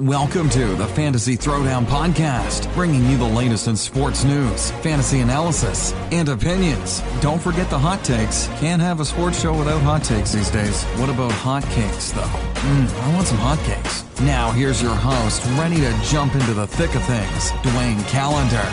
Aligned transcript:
Welcome 0.00 0.48
to 0.48 0.74
the 0.76 0.86
Fantasy 0.86 1.36
Throwdown 1.36 1.84
Podcast, 1.84 2.72
bringing 2.72 3.04
you 3.04 3.18
the 3.18 3.28
latest 3.28 3.68
in 3.68 3.76
sports 3.76 4.24
news, 4.24 4.70
fantasy 4.80 5.20
analysis, 5.20 5.92
and 6.10 6.26
opinions. 6.30 7.02
Don't 7.20 7.38
forget 7.38 7.68
the 7.68 7.78
hot 7.78 8.02
takes. 8.02 8.46
Can't 8.60 8.80
have 8.80 9.00
a 9.00 9.04
sports 9.04 9.38
show 9.38 9.54
without 9.54 9.82
hot 9.82 10.02
takes 10.02 10.32
these 10.32 10.48
days. 10.48 10.84
What 10.96 11.10
about 11.10 11.32
hot 11.32 11.64
cakes, 11.64 12.12
though? 12.12 12.22
Mmm, 12.22 13.02
I 13.02 13.14
want 13.14 13.26
some 13.26 13.36
hot 13.36 13.58
cakes. 13.66 14.02
Now, 14.22 14.50
here's 14.52 14.80
your 14.80 14.94
host, 14.94 15.44
ready 15.58 15.76
to 15.76 15.94
jump 16.04 16.34
into 16.34 16.54
the 16.54 16.66
thick 16.66 16.94
of 16.94 17.04
things, 17.04 17.50
Dwayne 17.60 18.02
Calendar. 18.08 18.66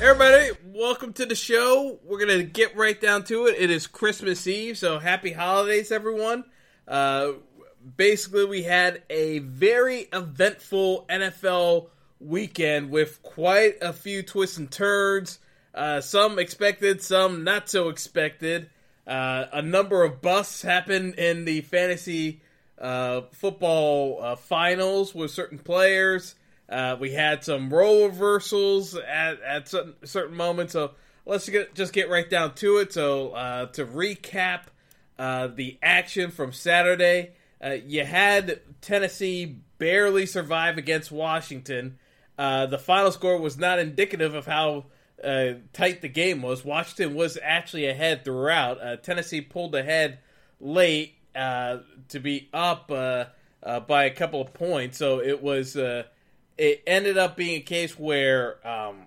Everybody, 0.00 0.50
welcome 0.66 1.12
to 1.14 1.26
the 1.26 1.34
show. 1.34 1.98
We're 2.04 2.24
going 2.24 2.38
to 2.38 2.44
get 2.44 2.76
right 2.76 3.00
down 3.00 3.24
to 3.24 3.46
it. 3.46 3.56
It 3.58 3.70
is 3.70 3.88
Christmas 3.88 4.46
Eve, 4.46 4.78
so 4.78 5.00
happy 5.00 5.32
holidays, 5.32 5.90
everyone. 5.90 6.44
Uh, 6.86 7.32
basically 7.96 8.44
we 8.44 8.62
had 8.62 9.02
a 9.10 9.38
very 9.40 10.08
eventful 10.12 11.06
NFL 11.08 11.88
weekend 12.20 12.90
with 12.90 13.22
quite 13.22 13.76
a 13.80 13.92
few 13.92 14.22
twists 14.22 14.58
and 14.58 14.70
turns. 14.70 15.38
Uh, 15.74 16.00
some 16.00 16.38
expected, 16.38 17.02
some 17.02 17.44
not 17.44 17.68
so 17.68 17.88
expected. 17.88 18.68
Uh, 19.06 19.46
a 19.52 19.62
number 19.62 20.02
of 20.02 20.20
busts 20.20 20.62
happened 20.62 21.14
in 21.14 21.44
the 21.44 21.60
fantasy 21.62 22.40
uh, 22.78 23.22
football 23.32 24.18
uh, 24.22 24.36
finals 24.36 25.14
with 25.14 25.30
certain 25.30 25.58
players. 25.58 26.34
Uh, 26.68 26.96
we 27.00 27.12
had 27.12 27.42
some 27.42 27.70
role 27.70 28.06
reversals 28.06 28.94
at, 28.94 29.40
at 29.40 29.68
certain, 29.68 29.94
certain 30.04 30.36
moments. 30.36 30.74
So 30.74 30.92
let's 31.24 31.48
get, 31.48 31.74
just 31.74 31.92
get 31.92 32.10
right 32.10 32.28
down 32.28 32.54
to 32.56 32.78
it. 32.78 32.92
So 32.92 33.30
uh, 33.30 33.66
to 33.66 33.86
recap 33.86 34.64
the 35.16 35.78
action 35.82 36.30
from 36.30 36.52
Saturday, 36.52 37.30
uh, 37.64 37.76
you 37.84 38.04
had 38.04 38.60
Tennessee 38.80 39.60
barely 39.78 40.26
survive 40.26 40.78
against 40.78 41.10
Washington. 41.10 41.98
Uh, 42.38 42.66
the 42.66 42.78
final 42.78 43.10
score 43.10 43.38
was 43.38 43.58
not 43.58 43.78
indicative 43.78 44.34
of 44.34 44.46
how 44.46 44.86
uh, 45.22 45.54
tight 45.72 46.00
the 46.00 46.08
game 46.08 46.42
was. 46.42 46.64
Washington 46.64 47.14
was 47.14 47.36
actually 47.42 47.86
ahead 47.86 48.24
throughout. 48.24 48.80
Uh, 48.80 48.96
Tennessee 48.96 49.40
pulled 49.40 49.74
ahead 49.74 50.18
late 50.60 51.14
uh, 51.34 51.78
to 52.08 52.20
be 52.20 52.48
up 52.52 52.90
uh, 52.92 53.24
by 53.80 54.04
a 54.04 54.10
couple 54.10 54.40
of 54.40 54.54
points. 54.54 54.98
So 54.98 55.20
it 55.20 55.42
was. 55.42 55.76
it 55.76 56.82
ended 56.86 57.18
up 57.18 57.36
being 57.36 57.56
a 57.56 57.64
case 57.64 57.98
where 57.98 58.66
um, 58.66 59.06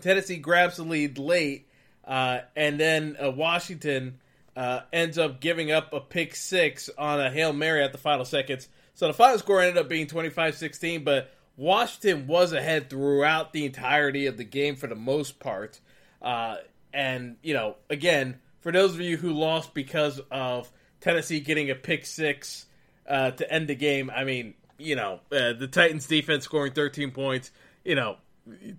Tennessee 0.00 0.36
grabs 0.36 0.76
the 0.76 0.84
lead 0.84 1.18
late, 1.18 1.68
and 2.04 2.78
then 2.78 3.16
Washington 3.20 4.20
uh, 4.58 4.82
ends 4.92 5.18
up 5.18 5.40
giving 5.40 5.70
up 5.70 5.92
a 5.92 6.00
pick 6.00 6.34
six 6.34 6.90
on 6.98 7.20
a 7.20 7.30
Hail 7.30 7.52
Mary 7.52 7.80
at 7.80 7.92
the 7.92 7.98
final 7.98 8.24
seconds. 8.24 8.68
So 8.92 9.06
the 9.06 9.14
final 9.14 9.38
score 9.38 9.60
ended 9.60 9.78
up 9.78 9.88
being 9.88 10.08
25 10.08 10.56
16, 10.56 11.04
but 11.04 11.30
Washington 11.56 12.26
was 12.26 12.52
ahead 12.52 12.90
throughout 12.90 13.52
the 13.52 13.64
entirety 13.64 14.26
of 14.26 14.36
the 14.36 14.42
game 14.42 14.74
for 14.74 14.88
the 14.88 14.96
most 14.96 15.38
part. 15.38 15.78
Uh, 16.20 16.56
and, 16.92 17.36
you 17.40 17.54
know, 17.54 17.76
again, 17.88 18.40
for 18.60 18.72
those 18.72 18.94
of 18.94 19.00
you 19.00 19.16
who 19.16 19.32
lost 19.32 19.74
because 19.74 20.20
of 20.28 20.68
Tennessee 21.00 21.38
getting 21.38 21.70
a 21.70 21.76
pick 21.76 22.04
six 22.04 22.66
uh, 23.08 23.30
to 23.30 23.52
end 23.52 23.68
the 23.68 23.76
game, 23.76 24.10
I 24.10 24.24
mean, 24.24 24.54
you 24.76 24.96
know, 24.96 25.20
uh, 25.30 25.52
the 25.52 25.68
Titans 25.70 26.08
defense 26.08 26.42
scoring 26.42 26.72
13 26.72 27.12
points, 27.12 27.52
you 27.84 27.94
know, 27.94 28.16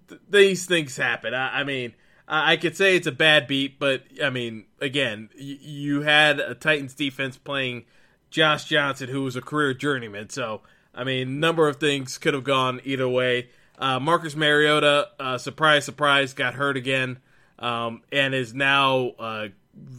th- 0.09 0.19
these 0.29 0.65
things 0.65 0.97
happen. 0.97 1.33
I, 1.33 1.61
I 1.61 1.63
mean, 1.63 1.93
I 2.31 2.57
could 2.57 2.77
say 2.77 2.95
it's 2.95 3.07
a 3.07 3.11
bad 3.11 3.47
beat, 3.47 3.79
but 3.79 4.03
I 4.23 4.29
mean, 4.29 4.65
again, 4.79 5.29
you 5.35 6.01
had 6.01 6.39
a 6.39 6.53
Titans 6.53 6.93
defense 6.93 7.37
playing 7.37 7.85
Josh 8.29 8.65
Johnson, 8.65 9.09
who 9.09 9.23
was 9.23 9.35
a 9.35 9.41
career 9.41 9.73
journeyman. 9.73 10.29
So, 10.29 10.61
I 10.93 11.03
mean, 11.03 11.39
number 11.39 11.67
of 11.67 11.77
things 11.77 12.19
could 12.19 12.35
have 12.35 12.43
gone 12.43 12.81
either 12.83 13.09
way. 13.09 13.49
Uh, 13.79 13.99
Marcus 13.99 14.35
Mariota, 14.35 15.07
uh, 15.19 15.37
surprise, 15.39 15.85
surprise, 15.85 16.33
got 16.33 16.53
hurt 16.53 16.77
again, 16.77 17.17
um, 17.57 18.03
and 18.11 18.35
is 18.35 18.53
now 18.53 19.13
uh, 19.17 19.47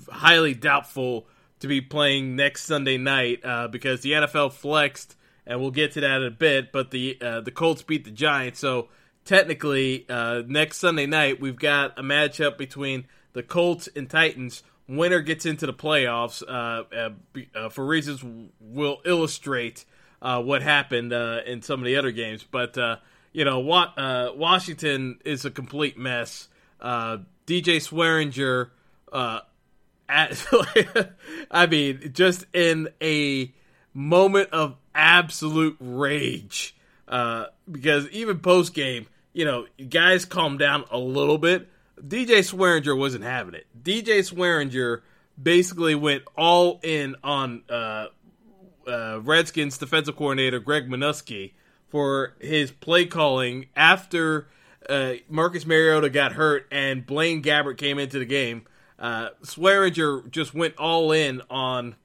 highly 0.08 0.54
doubtful 0.54 1.26
to 1.58 1.66
be 1.66 1.80
playing 1.80 2.36
next 2.36 2.64
Sunday 2.64 2.96
night 2.96 3.40
uh, 3.44 3.66
because 3.66 4.02
the 4.02 4.12
NFL 4.12 4.52
flexed, 4.52 5.16
and 5.46 5.60
we'll 5.60 5.72
get 5.72 5.92
to 5.92 6.00
that 6.02 6.20
in 6.20 6.28
a 6.28 6.30
bit. 6.30 6.70
But 6.70 6.92
the 6.92 7.18
uh, 7.20 7.40
the 7.40 7.50
Colts 7.50 7.82
beat 7.82 8.04
the 8.04 8.10
Giants, 8.12 8.60
so 8.60 8.88
technically, 9.30 10.04
uh, 10.08 10.42
next 10.44 10.78
Sunday 10.78 11.06
night, 11.06 11.40
we've 11.40 11.56
got 11.56 11.96
a 11.96 12.02
matchup 12.02 12.58
between 12.58 13.06
the 13.32 13.44
Colts 13.44 13.88
and 13.94 14.10
Titans. 14.10 14.64
Winner 14.88 15.20
gets 15.20 15.46
into 15.46 15.66
the 15.66 15.72
playoffs 15.72 16.42
uh, 16.42 16.82
uh, 16.92 17.10
uh 17.54 17.68
for 17.68 17.86
reasons 17.86 18.24
we'll 18.58 19.00
illustrate 19.04 19.84
uh, 20.20 20.42
what 20.42 20.62
happened 20.62 21.12
in 21.12 21.62
some 21.62 21.78
of 21.78 21.86
the 21.86 21.94
other 21.96 22.10
games. 22.10 22.42
But, 22.42 22.76
you 23.32 23.44
know, 23.44 23.60
wa- 23.60 24.32
Washington 24.34 25.20
is 25.24 25.44
a 25.44 25.50
complete 25.50 25.96
mess. 25.96 26.48
DJ 26.82 27.20
Swearinger, 27.46 28.70
at, 30.08 31.12
I 31.52 31.66
mean, 31.66 32.10
just 32.14 32.46
in 32.52 32.88
a 33.00 33.52
moment 33.94 34.50
of 34.50 34.74
absolute 34.92 35.76
rage. 35.78 36.74
Uh, 37.06 37.46
because 37.70 38.08
even 38.10 38.38
post 38.38 38.72
game, 38.72 39.06
you 39.32 39.44
know, 39.44 39.66
guys 39.88 40.24
calm 40.24 40.58
down 40.58 40.84
a 40.90 40.98
little 40.98 41.38
bit. 41.38 41.68
DJ 42.00 42.38
Swearinger 42.38 42.96
wasn't 42.96 43.24
having 43.24 43.54
it. 43.54 43.66
DJ 43.82 44.20
Swearinger 44.20 45.02
basically 45.40 45.94
went 45.94 46.24
all 46.36 46.80
in 46.82 47.16
on 47.22 47.62
uh, 47.68 48.06
uh, 48.86 49.20
Redskins 49.22 49.78
defensive 49.78 50.16
coordinator 50.16 50.58
Greg 50.58 50.88
Manusky 50.88 51.52
for 51.88 52.34
his 52.40 52.70
play 52.70 53.06
calling 53.06 53.66
after 53.76 54.48
uh, 54.88 55.14
Marcus 55.28 55.66
Mariota 55.66 56.10
got 56.10 56.32
hurt 56.32 56.66
and 56.70 57.04
Blaine 57.04 57.42
Gabbert 57.42 57.76
came 57.76 57.98
into 57.98 58.18
the 58.18 58.24
game. 58.24 58.66
Uh, 58.98 59.30
Swearinger 59.42 60.30
just 60.30 60.54
went 60.54 60.76
all 60.76 61.12
in 61.12 61.42
on 61.50 61.96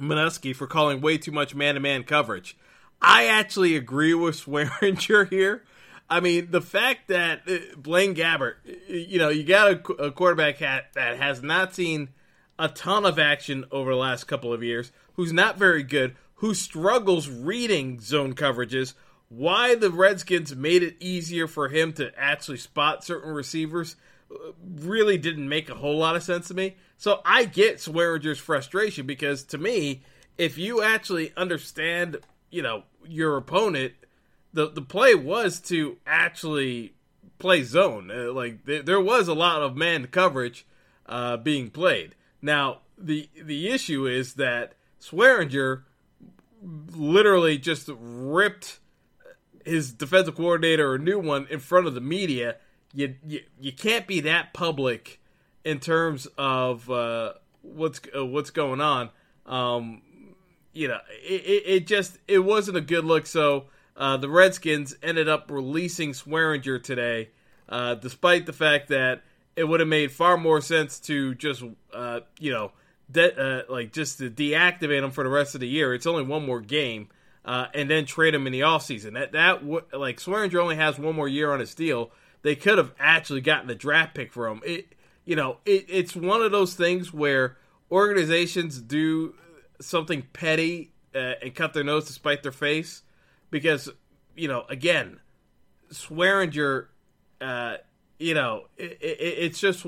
Manusky 0.00 0.54
for 0.54 0.66
calling 0.66 1.00
way 1.00 1.16
too 1.18 1.32
much 1.32 1.54
man 1.54 1.74
to 1.74 1.80
man 1.80 2.04
coverage. 2.04 2.56
I 3.00 3.26
actually 3.26 3.76
agree 3.76 4.14
with 4.14 4.36
Swearinger 4.44 5.28
here. 5.30 5.64
I 6.08 6.20
mean, 6.20 6.50
the 6.50 6.60
fact 6.60 7.08
that 7.08 7.42
uh, 7.48 7.58
Blaine 7.76 8.14
Gabbert, 8.14 8.54
you 8.88 9.18
know, 9.18 9.28
you 9.28 9.44
got 9.44 9.72
a, 9.72 9.92
a 9.94 10.12
quarterback 10.12 10.58
hat 10.58 10.92
that 10.94 11.18
has 11.18 11.42
not 11.42 11.74
seen 11.74 12.10
a 12.58 12.68
ton 12.68 13.04
of 13.04 13.18
action 13.18 13.64
over 13.70 13.90
the 13.90 13.96
last 13.96 14.24
couple 14.24 14.52
of 14.52 14.62
years, 14.62 14.92
who's 15.14 15.32
not 15.32 15.58
very 15.58 15.82
good, 15.82 16.16
who 16.36 16.54
struggles 16.54 17.28
reading 17.28 18.00
zone 18.00 18.34
coverages. 18.34 18.94
Why 19.28 19.74
the 19.74 19.90
Redskins 19.90 20.54
made 20.54 20.82
it 20.82 20.96
easier 21.00 21.48
for 21.48 21.68
him 21.68 21.92
to 21.94 22.12
actually 22.16 22.58
spot 22.58 23.04
certain 23.04 23.32
receivers 23.32 23.96
uh, 24.30 24.52
really 24.62 25.18
didn't 25.18 25.48
make 25.48 25.68
a 25.68 25.74
whole 25.74 25.98
lot 25.98 26.14
of 26.14 26.22
sense 26.22 26.48
to 26.48 26.54
me. 26.54 26.76
So 26.96 27.20
I 27.24 27.44
get 27.44 27.78
Swearinger's 27.78 28.38
frustration 28.38 29.06
because 29.06 29.42
to 29.44 29.58
me, 29.58 30.02
if 30.38 30.58
you 30.58 30.82
actually 30.82 31.32
understand 31.36 32.18
you 32.50 32.62
know 32.62 32.84
your 33.06 33.36
opponent 33.36 33.92
the 34.56 34.68
the 34.70 34.82
play 34.82 35.14
was 35.14 35.60
to 35.60 35.98
actually 36.06 36.94
play 37.38 37.62
zone 37.62 38.10
uh, 38.10 38.32
like 38.32 38.64
th- 38.66 38.84
there 38.84 39.00
was 39.00 39.28
a 39.28 39.34
lot 39.34 39.62
of 39.62 39.76
man 39.76 40.06
coverage 40.06 40.66
uh, 41.06 41.36
being 41.36 41.70
played 41.70 42.14
now 42.42 42.80
the 42.98 43.28
the 43.40 43.68
issue 43.68 44.06
is 44.06 44.34
that 44.34 44.74
Swearinger 45.00 45.82
literally 46.62 47.58
just 47.58 47.90
ripped 47.98 48.78
his 49.64 49.92
defensive 49.92 50.36
coordinator 50.36 50.92
or 50.92 50.98
new 50.98 51.18
one 51.18 51.46
in 51.50 51.60
front 51.60 51.86
of 51.86 51.94
the 51.94 52.00
media. 52.00 52.56
You 52.94 53.16
you, 53.26 53.40
you 53.60 53.72
can't 53.72 54.06
be 54.06 54.20
that 54.20 54.54
public 54.54 55.20
in 55.64 55.80
terms 55.80 56.26
of 56.38 56.90
uh, 56.90 57.34
what's 57.62 58.00
uh, 58.16 58.24
what's 58.24 58.50
going 58.50 58.80
on. 58.80 59.10
Um, 59.44 60.02
you 60.72 60.88
know, 60.88 60.98
it, 61.22 61.42
it, 61.42 61.62
it, 61.66 61.86
just 61.86 62.18
it 62.28 62.40
wasn't 62.40 62.76
a 62.76 62.80
good 62.80 63.04
look. 63.04 63.26
So 63.26 63.66
uh, 63.96 64.16
the 64.16 64.28
Redskins 64.28 64.94
ended 65.02 65.28
up 65.28 65.50
releasing 65.50 66.12
Swearinger 66.12 66.82
today, 66.82 67.30
uh, 67.68 67.94
despite 67.94 68.46
the 68.46 68.52
fact 68.52 68.88
that 68.88 69.22
it 69.56 69.64
would 69.64 69.80
have 69.80 69.88
made 69.88 70.12
far 70.12 70.36
more 70.36 70.60
sense 70.60 71.00
to 71.00 71.34
just 71.34 71.64
uh, 71.94 72.20
you 72.38 72.52
know 72.52 72.72
de- 73.10 73.40
uh, 73.40 73.62
like 73.70 73.92
just 73.92 74.18
to 74.18 74.30
deactivate 74.30 75.02
him 75.02 75.10
for 75.10 75.24
the 75.24 75.30
rest 75.30 75.54
of 75.54 75.60
the 75.60 75.68
year. 75.68 75.94
It's 75.94 76.06
only 76.06 76.24
one 76.24 76.44
more 76.44 76.60
game. 76.60 77.08
Uh, 77.44 77.68
and 77.74 77.88
then 77.88 78.04
trade 78.04 78.34
him 78.34 78.44
in 78.48 78.52
the 78.52 78.62
offseason. 78.62 79.12
That 79.12 79.30
that 79.30 79.64
like 79.96 80.18
Swearinger 80.18 80.60
only 80.60 80.74
has 80.74 80.98
one 80.98 81.14
more 81.14 81.28
year 81.28 81.52
on 81.52 81.60
his 81.60 81.76
deal. 81.76 82.10
They 82.42 82.56
could 82.56 82.76
have 82.76 82.92
actually 82.98 83.40
gotten 83.40 83.70
a 83.70 83.74
draft 83.76 84.16
pick 84.16 84.32
for 84.32 84.48
him. 84.48 84.60
It 84.66 84.96
you 85.24 85.36
know 85.36 85.58
it, 85.64 85.86
it's 85.88 86.16
one 86.16 86.42
of 86.42 86.50
those 86.50 86.74
things 86.74 87.14
where 87.14 87.56
organizations 87.88 88.80
do 88.80 89.36
something 89.80 90.22
petty 90.32 90.90
uh, 91.14 91.34
and 91.40 91.54
cut 91.54 91.72
their 91.72 91.84
nose 91.84 92.06
to 92.06 92.12
spite 92.12 92.42
their 92.42 92.50
face 92.50 93.02
because 93.50 93.88
you 94.34 94.48
know 94.48 94.64
again 94.68 95.20
Swearinger, 95.92 96.86
uh, 97.40 97.76
you 98.18 98.34
know 98.34 98.64
it, 98.76 98.98
it, 99.00 99.18
it's 99.20 99.60
just 99.60 99.86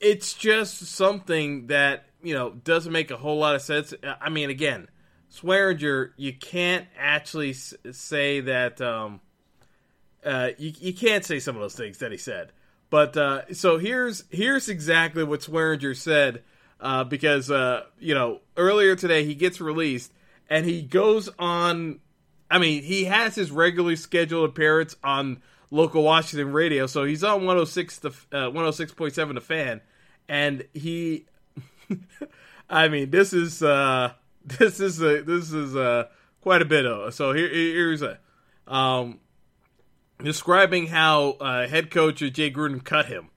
it's 0.00 0.34
just 0.34 0.78
something 0.86 1.68
that 1.68 2.06
you 2.22 2.34
know 2.34 2.50
doesn't 2.50 2.92
make 2.92 3.10
a 3.10 3.16
whole 3.16 3.38
lot 3.38 3.54
of 3.54 3.62
sense. 3.62 3.94
I 4.20 4.30
mean, 4.30 4.50
again, 4.50 4.88
Swearinger, 5.32 6.10
you 6.16 6.32
can't 6.32 6.86
actually 6.98 7.52
say 7.52 8.40
that. 8.40 8.80
Um, 8.80 9.20
uh, 10.24 10.50
you 10.58 10.72
you 10.80 10.92
can't 10.92 11.24
say 11.24 11.38
some 11.38 11.56
of 11.56 11.62
those 11.62 11.76
things 11.76 11.98
that 11.98 12.10
he 12.10 12.18
said. 12.18 12.52
But 12.90 13.16
uh, 13.16 13.52
so 13.54 13.78
here's 13.78 14.24
here's 14.30 14.68
exactly 14.68 15.24
what 15.24 15.40
Swearinger 15.40 15.96
said 15.96 16.42
uh, 16.80 17.04
because 17.04 17.50
uh, 17.50 17.84
you 17.98 18.14
know 18.14 18.40
earlier 18.56 18.96
today 18.96 19.24
he 19.24 19.34
gets 19.34 19.60
released 19.60 20.12
and 20.48 20.66
he 20.66 20.82
goes 20.82 21.28
on. 21.38 22.00
I 22.50 22.58
mean, 22.58 22.82
he 22.82 23.04
has 23.04 23.34
his 23.34 23.50
regularly 23.50 23.96
scheduled 23.96 24.48
appearance 24.48 24.96
on 25.02 25.42
local 25.70 26.02
Washington 26.02 26.52
radio, 26.52 26.86
so 26.86 27.04
he's 27.04 27.24
on 27.24 27.40
106 27.40 27.98
the 27.98 28.10
uh, 28.32 28.50
106.7 28.50 29.34
the 29.34 29.40
fan, 29.40 29.80
and 30.28 30.64
he. 30.72 31.26
I 32.68 32.88
mean, 32.88 33.10
this 33.10 33.32
is 33.32 33.62
uh, 33.62 34.12
this 34.44 34.80
is 34.80 35.00
a, 35.00 35.22
this 35.22 35.52
is 35.52 35.76
uh, 35.76 36.04
quite 36.40 36.62
a 36.62 36.66
bit 36.66 36.86
of. 36.86 37.14
So 37.14 37.32
here 37.32 37.48
here's 37.48 38.02
a 38.02 38.18
um, 38.66 39.20
describing 40.22 40.88
how 40.88 41.30
uh, 41.40 41.66
head 41.66 41.90
coach 41.90 42.18
Jay 42.18 42.50
Gruden 42.50 42.82
cut 42.82 43.06
him. 43.06 43.30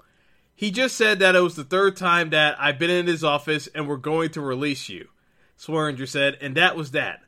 He 0.56 0.71
just 0.71 0.97
said 0.97 1.19
that 1.19 1.35
it 1.35 1.39
was 1.39 1.56
the 1.56 1.63
third 1.63 1.95
time 1.95 2.31
that 2.31 2.59
I've 2.59 2.79
been 2.79 2.89
in 2.89 3.07
his 3.07 3.23
office 3.23 3.67
and 3.67 3.88
we're 3.88 3.97
going 3.97 4.31
to 4.31 4.41
release 4.41 4.89
you. 4.89 5.07
Swearinger 5.57 6.07
said, 6.07 6.38
and 6.41 6.56
that 6.57 6.75
was 6.75 6.91
that. 6.91 7.21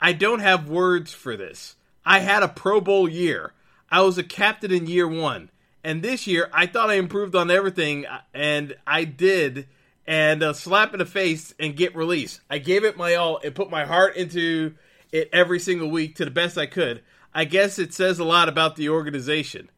I 0.00 0.12
don't 0.12 0.40
have 0.40 0.68
words 0.68 1.12
for 1.12 1.36
this. 1.36 1.76
I 2.04 2.20
had 2.20 2.42
a 2.42 2.48
Pro 2.48 2.80
Bowl 2.80 3.08
year. 3.08 3.52
I 3.90 4.02
was 4.02 4.18
a 4.18 4.22
captain 4.22 4.70
in 4.70 4.86
year 4.86 5.08
one. 5.08 5.50
And 5.84 6.02
this 6.02 6.26
year, 6.26 6.50
I 6.52 6.66
thought 6.66 6.90
I 6.90 6.94
improved 6.94 7.34
on 7.34 7.50
everything, 7.50 8.04
and 8.34 8.76
I 8.86 9.04
did. 9.04 9.68
And 10.06 10.42
a 10.42 10.54
slap 10.54 10.92
in 10.92 10.98
the 10.98 11.06
face 11.06 11.54
and 11.60 11.76
get 11.76 11.94
released. 11.94 12.40
I 12.48 12.58
gave 12.58 12.84
it 12.84 12.96
my 12.96 13.14
all 13.14 13.40
and 13.44 13.54
put 13.54 13.70
my 13.70 13.84
heart 13.84 14.16
into 14.16 14.74
it 15.12 15.28
every 15.32 15.60
single 15.60 15.90
week 15.90 16.16
to 16.16 16.24
the 16.24 16.30
best 16.30 16.56
I 16.56 16.66
could. 16.66 17.02
I 17.34 17.44
guess 17.44 17.78
it 17.78 17.92
says 17.92 18.18
a 18.18 18.24
lot 18.24 18.48
about 18.48 18.76
the 18.76 18.88
organization. 18.88 19.70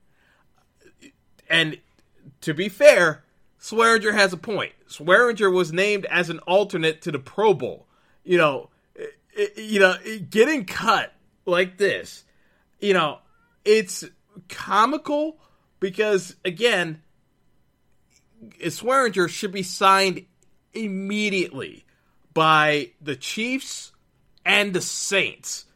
And 1.49 1.79
to 2.43 2.55
be 2.55 2.69
fair, 2.69 3.25
Swearinger 3.61 4.15
has 4.15 4.33
a 4.33 4.37
point. 4.37 4.73
Swearinger 4.89 5.53
was 5.53 5.73
named 5.73 6.07
as 6.07 6.31
an 6.31 6.39
alternate 6.41 7.03
to 7.03 7.13
the 7.13 7.19
Pro 7.19 7.53
Bowl. 7.53 7.87
You 8.25 8.39
know, 8.39 8.71
you 9.57 9.81
know, 9.81 9.95
getting 10.29 10.65
cut 10.65 11.13
like 11.47 11.79
this, 11.79 12.25
you 12.79 12.95
know, 12.95 13.19
it's 13.65 14.05
comical 14.49 15.39
because 15.79 16.37
again, 16.45 17.03
Swearinger 18.61 19.29
should 19.29 19.53
be 19.53 19.63
signed 19.63 20.25
immediately 20.73 21.85
by 22.33 22.91
the 23.01 23.17
Chiefs 23.17 23.93
and 24.45 24.73
the 24.73 24.81
Saints. 24.81 25.67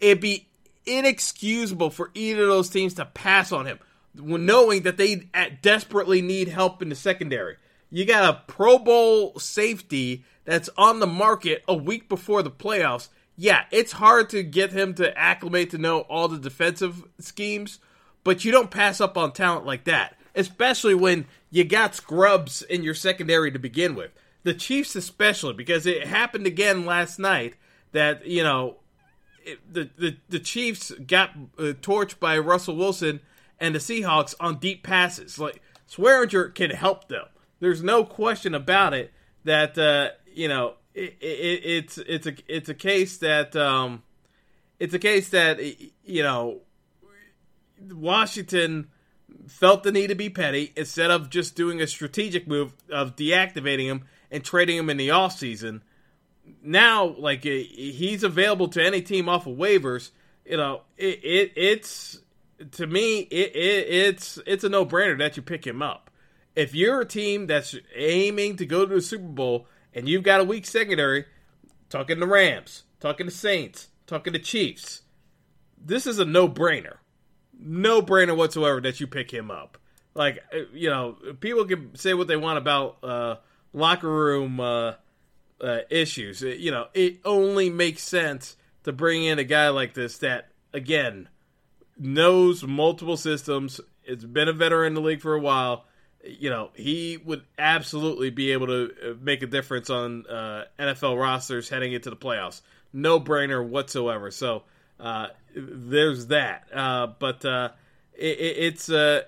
It'd 0.00 0.20
be 0.20 0.48
inexcusable 0.86 1.90
for 1.90 2.10
either 2.14 2.42
of 2.42 2.48
those 2.48 2.70
teams 2.70 2.94
to 2.94 3.04
pass 3.04 3.52
on 3.52 3.66
him 3.66 3.78
knowing 4.14 4.82
that 4.82 4.96
they 4.96 5.16
desperately 5.62 6.22
need 6.22 6.48
help 6.48 6.82
in 6.82 6.88
the 6.88 6.94
secondary. 6.94 7.56
You 7.90 8.04
got 8.04 8.28
a 8.28 8.42
Pro 8.46 8.78
Bowl 8.78 9.38
safety 9.38 10.24
that's 10.44 10.68
on 10.76 11.00
the 11.00 11.06
market 11.06 11.62
a 11.66 11.74
week 11.74 12.08
before 12.08 12.42
the 12.42 12.50
playoffs. 12.50 13.08
Yeah, 13.36 13.64
it's 13.70 13.92
hard 13.92 14.30
to 14.30 14.42
get 14.42 14.72
him 14.72 14.94
to 14.94 15.16
acclimate 15.16 15.70
to 15.70 15.78
know 15.78 16.00
all 16.00 16.28
the 16.28 16.38
defensive 16.38 17.04
schemes, 17.18 17.78
but 18.24 18.44
you 18.44 18.52
don't 18.52 18.70
pass 18.70 19.00
up 19.00 19.16
on 19.16 19.32
talent 19.32 19.64
like 19.64 19.84
that, 19.84 20.16
especially 20.34 20.94
when 20.94 21.26
you 21.50 21.64
got 21.64 21.94
scrubs 21.94 22.62
in 22.62 22.82
your 22.82 22.94
secondary 22.94 23.50
to 23.52 23.58
begin 23.58 23.94
with. 23.94 24.10
The 24.42 24.54
Chiefs, 24.54 24.96
especially, 24.96 25.54
because 25.54 25.86
it 25.86 26.06
happened 26.06 26.46
again 26.46 26.84
last 26.84 27.18
night 27.18 27.54
that, 27.92 28.26
you 28.26 28.42
know, 28.42 28.76
it, 29.44 29.60
the, 29.72 29.88
the, 29.96 30.16
the 30.28 30.40
Chiefs 30.40 30.90
got 31.06 31.30
uh, 31.58 31.74
torched 31.80 32.18
by 32.18 32.38
Russell 32.38 32.76
Wilson 32.76 33.20
and 33.60 33.74
the 33.74 33.78
Seahawks 33.78 34.34
on 34.40 34.58
deep 34.58 34.82
passes. 34.82 35.38
Like 35.38 35.62
Swearinger 35.90 36.54
can 36.54 36.70
help 36.70 37.08
them. 37.08 37.24
There's 37.60 37.82
no 37.82 38.04
question 38.04 38.54
about 38.54 38.94
it 38.94 39.12
that 39.44 39.76
uh, 39.78 40.10
you 40.32 40.48
know 40.48 40.74
it, 40.94 41.16
it, 41.20 41.60
it's 41.64 41.98
it's 41.98 42.26
a 42.26 42.34
it's 42.46 42.68
a 42.68 42.74
case 42.74 43.18
that 43.18 43.56
um, 43.56 44.02
it's 44.78 44.94
a 44.94 44.98
case 44.98 45.30
that 45.30 45.60
you 46.04 46.22
know 46.22 46.60
Washington 47.92 48.88
felt 49.46 49.82
the 49.82 49.92
need 49.92 50.08
to 50.08 50.14
be 50.14 50.28
petty 50.28 50.72
instead 50.76 51.10
of 51.10 51.30
just 51.30 51.54
doing 51.54 51.80
a 51.80 51.86
strategic 51.86 52.46
move 52.46 52.74
of 52.90 53.16
deactivating 53.16 53.86
him 53.86 54.04
and 54.30 54.44
trading 54.44 54.76
him 54.76 54.90
in 54.90 54.96
the 54.96 55.08
offseason. 55.08 55.80
Now, 56.62 57.06
like 57.06 57.44
he's 57.44 58.22
available 58.22 58.68
to 58.68 58.84
any 58.84 59.02
team 59.02 59.28
off 59.28 59.46
of 59.46 59.56
waivers. 59.56 60.10
You 60.44 60.56
know, 60.56 60.82
it, 60.96 61.20
it 61.22 61.52
it's 61.56 62.20
to 62.72 62.86
me, 62.86 63.20
it, 63.20 63.54
it, 63.54 63.86
it's 63.88 64.38
it's 64.46 64.64
a 64.64 64.68
no 64.68 64.84
brainer 64.84 65.18
that 65.18 65.36
you 65.36 65.42
pick 65.42 65.66
him 65.66 65.82
up. 65.82 66.07
If 66.58 66.74
you're 66.74 67.02
a 67.02 67.06
team 67.06 67.46
that's 67.46 67.76
aiming 67.94 68.56
to 68.56 68.66
go 68.66 68.84
to 68.84 68.96
the 68.96 69.00
Super 69.00 69.28
Bowl 69.28 69.68
and 69.94 70.08
you've 70.08 70.24
got 70.24 70.40
a 70.40 70.44
weak 70.44 70.66
secondary, 70.66 71.24
talking 71.88 72.18
to 72.18 72.26
Rams, 72.26 72.82
talking 72.98 73.26
to 73.26 73.32
Saints, 73.32 73.90
talking 74.08 74.32
to 74.32 74.40
Chiefs, 74.40 75.02
this 75.80 76.04
is 76.04 76.18
a 76.18 76.24
no 76.24 76.48
brainer, 76.48 76.96
no 77.56 78.02
brainer 78.02 78.36
whatsoever 78.36 78.80
that 78.80 78.98
you 78.98 79.06
pick 79.06 79.30
him 79.30 79.52
up. 79.52 79.78
Like 80.16 80.42
uh, 80.52 80.62
you 80.72 80.90
know, 80.90 81.16
people 81.38 81.64
can 81.64 81.94
say 81.94 82.12
what 82.12 82.26
they 82.26 82.36
want 82.36 82.58
about 82.58 83.04
uh, 83.04 83.36
locker 83.72 84.12
room 84.12 84.58
uh, 84.58 84.94
uh 85.60 85.78
issues. 85.90 86.42
You 86.42 86.72
know, 86.72 86.88
it 86.92 87.20
only 87.24 87.70
makes 87.70 88.02
sense 88.02 88.56
to 88.82 88.90
bring 88.90 89.22
in 89.22 89.38
a 89.38 89.44
guy 89.44 89.68
like 89.68 89.94
this 89.94 90.18
that 90.18 90.48
again 90.72 91.28
knows 91.96 92.64
multiple 92.64 93.16
systems. 93.16 93.80
It's 94.02 94.24
been 94.24 94.48
a 94.48 94.52
veteran 94.52 94.88
in 94.88 94.94
the 94.94 95.00
league 95.00 95.20
for 95.20 95.34
a 95.34 95.40
while. 95.40 95.84
You 96.28 96.50
know, 96.50 96.70
he 96.74 97.18
would 97.24 97.42
absolutely 97.58 98.30
be 98.30 98.52
able 98.52 98.66
to 98.66 98.90
uh, 99.02 99.14
make 99.20 99.42
a 99.42 99.46
difference 99.46 99.90
on 99.90 100.26
uh, 100.26 100.64
NFL 100.78 101.18
rosters 101.20 101.68
heading 101.68 101.92
into 101.92 102.10
the 102.10 102.16
playoffs. 102.16 102.60
No 102.92 103.18
brainer 103.18 103.66
whatsoever. 103.66 104.30
So 104.30 104.62
uh, 105.00 105.28
there's 105.54 106.26
that. 106.26 106.64
Uh, 106.72 107.08
but 107.18 107.44
uh, 107.44 107.70
it, 108.14 108.38
it's 108.38 108.90
uh, 108.90 109.22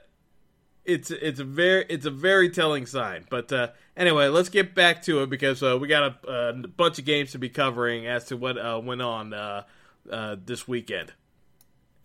it's 0.85 1.11
it's 1.11 1.41
a 1.41 1.45
very 1.45 1.87
it's 1.89 2.07
a 2.07 2.11
very 2.11 2.51
telling 2.51 2.87
sign. 2.87 3.25
But 3.31 3.77
anyway, 3.97 4.29
let's 4.29 4.49
get 4.49 4.75
back 4.75 5.03
to 5.05 5.23
it 5.23 5.31
because 5.31 5.63
we 5.63 5.89
got 5.89 6.15
a, 6.25 6.31
a, 6.31 6.53
bunch 6.69 6.99
of 6.99 7.05
games 7.05 7.33
to 7.33 7.39
be 7.39 7.49
covering 7.49 8.07
as 8.07 8.25
to 8.27 8.37
what 8.37 8.85
went 8.85 9.03
on 9.03 9.65
this 10.45 10.67
weekend. 10.67 11.13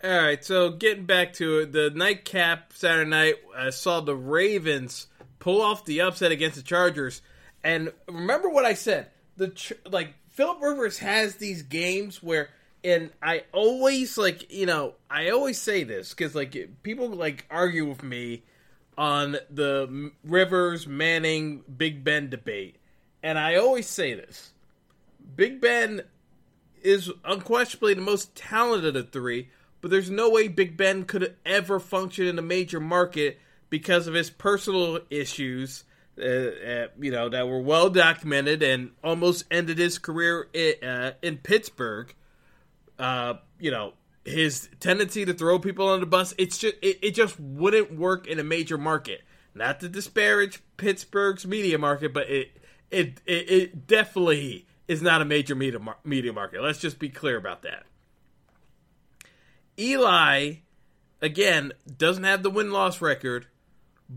All 0.03 0.09
right, 0.09 0.43
so 0.43 0.71
getting 0.71 1.05
back 1.05 1.33
to 1.33 1.59
it, 1.59 1.71
the 1.71 1.89
nightcap 1.89 2.73
Saturday 2.73 3.09
night, 3.09 3.35
I 3.57 3.69
saw 3.69 4.01
the 4.01 4.15
Ravens 4.15 5.07
pull 5.39 5.61
off 5.61 5.85
the 5.85 6.01
upset 6.01 6.31
against 6.31 6.57
the 6.57 6.63
Chargers, 6.63 7.21
and 7.63 7.91
remember 8.07 8.49
what 8.49 8.65
I 8.65 8.73
said. 8.73 9.09
The 9.37 9.51
like 9.89 10.13
Philip 10.29 10.61
Rivers 10.61 10.99
has 10.99 11.35
these 11.37 11.61
games 11.61 12.21
where, 12.21 12.49
and 12.83 13.09
I 13.21 13.43
always 13.51 14.17
like 14.17 14.51
you 14.51 14.65
know 14.65 14.95
I 15.09 15.29
always 15.29 15.59
say 15.59 15.83
this 15.83 16.09
because 16.09 16.35
like 16.35 16.55
people 16.83 17.09
like 17.09 17.45
argue 17.49 17.85
with 17.85 18.03
me 18.03 18.43
on 18.97 19.37
the 19.49 20.11
Rivers 20.23 20.87
Manning 20.87 21.63
Big 21.77 22.03
Ben 22.03 22.29
debate, 22.29 22.75
and 23.23 23.39
I 23.39 23.55
always 23.55 23.87
say 23.87 24.13
this: 24.13 24.51
Big 25.35 25.61
Ben 25.61 26.01
is 26.83 27.11
unquestionably 27.23 27.93
the 27.95 28.01
most 28.01 28.35
talented 28.35 28.95
of 28.95 29.05
the 29.05 29.11
three, 29.11 29.49
but 29.85 29.91
there's 29.91 30.09
no 30.09 30.31
way 30.31 30.47
Big 30.47 30.75
Ben 30.75 31.03
could 31.03 31.35
ever 31.45 31.79
function 31.79 32.25
in 32.25 32.39
a 32.39 32.41
major 32.41 32.79
market 32.79 33.37
because 33.69 34.07
of 34.07 34.15
his 34.15 34.31
personal 34.31 34.99
issues, 35.11 35.83
uh, 36.19 36.25
uh, 36.25 36.87
you 36.99 37.11
know, 37.11 37.29
that 37.29 37.47
were 37.47 37.61
well 37.61 37.91
documented 37.91 38.63
and 38.63 38.89
almost 39.03 39.45
ended 39.51 39.77
his 39.77 39.99
career 39.99 40.47
in, 40.53 40.83
uh, 40.83 41.13
in 41.21 41.37
Pittsburgh. 41.37 42.11
Uh, 42.97 43.35
you 43.59 43.69
know, 43.69 43.93
his 44.23 44.69
tendency 44.79 45.23
to 45.23 45.35
throw 45.35 45.59
people 45.59 45.87
on 45.87 45.99
the 45.99 46.07
bus, 46.07 46.33
it's 46.39 46.57
just 46.57 46.73
it, 46.81 46.97
it 47.03 47.11
just 47.11 47.39
wouldn't 47.39 47.95
work 47.95 48.25
in 48.25 48.39
a 48.39 48.43
major 48.43 48.79
market. 48.79 49.21
Not 49.53 49.81
to 49.81 49.87
disparage 49.87 50.63
Pittsburgh's 50.77 51.45
media 51.45 51.77
market, 51.77 52.11
but 52.11 52.27
it 52.27 52.57
it 52.89 53.21
it, 53.27 53.51
it 53.51 53.85
definitely 53.85 54.65
is 54.87 55.03
not 55.03 55.21
a 55.21 55.25
major 55.25 55.53
media 55.53 55.79
media 56.03 56.33
market. 56.33 56.63
Let's 56.63 56.79
just 56.79 56.97
be 56.97 57.09
clear 57.09 57.37
about 57.37 57.61
that. 57.61 57.85
Eli, 59.79 60.55
again, 61.21 61.73
doesn't 61.97 62.23
have 62.23 62.43
the 62.43 62.49
win 62.49 62.71
loss 62.71 63.01
record, 63.01 63.47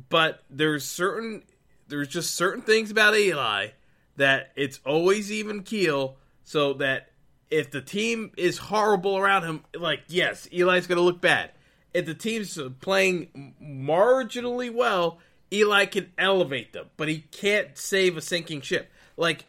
but 0.09 0.43
there's 0.51 0.85
certain 0.85 1.43
there's 1.89 2.09
just 2.09 2.35
certain 2.35 2.63
things 2.63 2.91
about 2.91 3.17
Eli 3.17 3.69
that 4.17 4.53
it's 4.57 4.81
always 4.85 5.33
even 5.33 5.63
keel, 5.63 6.17
so 6.45 6.75
that 6.75 7.11
if 7.51 7.71
the 7.71 7.81
team 7.81 8.33
is 8.37 8.59
horrible 8.59 9.17
around 9.17 9.45
him, 9.45 9.65
like 9.75 10.01
yes, 10.09 10.49
Eli's 10.53 10.87
going 10.87 10.99
to 10.99 11.03
look 11.03 11.21
bad. 11.21 11.53
If 11.95 12.07
the 12.07 12.15
team's 12.15 12.59
playing 12.81 13.55
marginally 13.63 14.73
well, 14.73 15.19
Eli 15.53 15.87
can 15.87 16.13
elevate 16.19 16.73
them, 16.73 16.87
but 16.97 17.09
he 17.09 17.21
can't 17.21 17.77
save 17.79 18.17
a 18.17 18.21
sinking 18.21 18.61
ship. 18.61 18.91
Like 19.17 19.47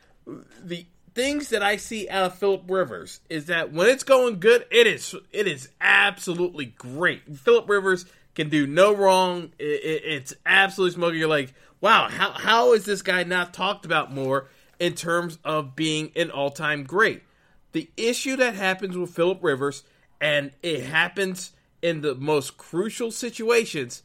the 0.63 0.85
things 1.13 1.49
that 1.49 1.63
I 1.63 1.77
see 1.77 2.09
out 2.09 2.25
of 2.25 2.35
Philip 2.35 2.63
Rivers 2.67 3.19
is 3.29 3.45
that 3.45 3.71
when 3.71 3.89
it's 3.89 4.03
going 4.03 4.39
good, 4.39 4.65
it 4.71 4.87
is 4.87 5.15
it 5.31 5.47
is 5.47 5.69
absolutely 5.81 6.65
great. 6.65 7.37
Philip 7.37 7.69
Rivers 7.69 8.05
can 8.35 8.49
do 8.49 8.67
no 8.67 8.95
wrong. 8.95 9.51
It, 9.59 9.63
it, 9.63 10.01
it's 10.05 10.33
absolutely 10.45 10.95
smoking. 10.95 11.19
You're 11.19 11.27
like, 11.27 11.53
wow, 11.81 12.07
how 12.09 12.31
how 12.31 12.73
is 12.73 12.85
this 12.85 13.01
guy 13.01 13.23
not 13.23 13.53
talked 13.53 13.85
about 13.85 14.13
more 14.13 14.47
in 14.79 14.93
terms 14.93 15.37
of 15.43 15.75
being 15.75 16.11
an 16.15 16.31
all 16.31 16.51
time 16.51 16.83
great? 16.83 17.23
The 17.71 17.89
issue 17.97 18.35
that 18.37 18.55
happens 18.55 18.97
with 18.97 19.11
Philip 19.11 19.43
Rivers, 19.43 19.83
and 20.19 20.51
it 20.63 20.83
happens 20.85 21.51
in 21.81 22.01
the 22.01 22.15
most 22.15 22.57
crucial 22.57 23.11
situations, 23.11 24.03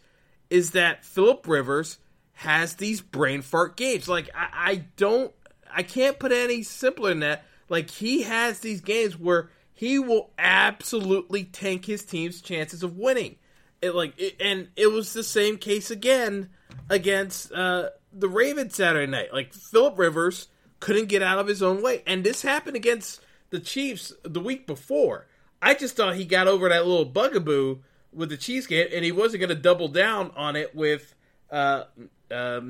is 0.51 0.73
that 0.73 1.05
Philip 1.05 1.47
Rivers 1.49 1.99
has 2.35 2.75
these 2.75 3.01
brain 3.01 3.43
fart 3.43 3.77
games. 3.77 4.09
Like 4.09 4.29
I, 4.35 4.49
I 4.53 4.75
don't 4.97 5.33
I 5.75 5.83
can't 5.83 6.19
put 6.19 6.33
any 6.33 6.63
simpler 6.63 7.11
than 7.11 7.21
that. 7.21 7.45
Like 7.69 7.91
he 7.91 8.23
has 8.23 8.61
these 8.61 8.81
games 8.81 9.19
where 9.19 9.51
he 9.73 9.99
will 9.99 10.31
absolutely 10.39 11.45
tank 11.45 11.85
his 11.85 12.05
team's 12.05 12.41
chances 12.41 12.83
of 12.83 12.97
winning. 12.97 13.37
It 13.83 13.95
like 13.95 14.15
it, 14.19 14.37
and 14.41 14.69
it 14.77 14.87
was 14.89 15.13
the 15.13 15.25
same 15.25 15.59
case 15.59 15.91
again 15.91 16.51
against 16.89 17.53
uh, 17.53 17.91
the 18.13 18.29
Ravens 18.29 18.77
Saturday 18.77 19.11
night. 19.11 19.33
Like 19.33 19.53
Philip 19.53 19.99
Rivers 19.99 20.49
couldn't 20.81 21.09
get 21.09 21.23
out 21.23 21.39
of 21.39 21.47
his 21.47 21.63
own 21.63 21.83
way, 21.83 22.03
and 22.07 22.25
this 22.25 22.43
happened 22.43 22.77
against 22.77 23.21
the 23.51 23.61
Chiefs 23.61 24.13
the 24.23 24.41
week 24.41 24.67
before. 24.67 25.27
I 25.61 25.75
just 25.75 25.97
thought 25.97 26.17
he 26.17 26.25
got 26.25 26.47
over 26.47 26.69
that 26.69 26.87
little 26.87 27.05
bugaboo 27.05 27.79
with 28.13 28.29
the 28.29 28.37
Chiefs 28.37 28.67
game, 28.67 28.89
and 28.93 29.05
he 29.05 29.13
wasn't 29.13 29.41
going 29.41 29.49
to 29.49 29.55
double 29.55 29.89
down 29.89 30.31
on 30.37 30.57
it 30.57 30.75
with 30.75 31.15
uh, 31.51 31.85
uh, 32.31 32.61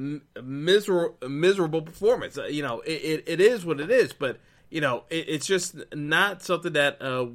miserable 0.42 1.16
miserable 1.28 1.82
performance. 1.82 2.38
Uh, 2.38 2.46
you 2.46 2.62
know, 2.62 2.80
it, 2.80 2.90
it, 2.90 3.24
it 3.26 3.40
is 3.40 3.64
what 3.64 3.80
it 3.80 3.90
is, 3.90 4.12
but 4.12 4.38
you 4.70 4.80
know, 4.80 5.04
it, 5.10 5.28
it's 5.28 5.46
just 5.46 5.76
not 5.94 6.42
something 6.42 6.72
that 6.72 7.00
uh, 7.00 7.26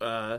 uh, 0.00 0.38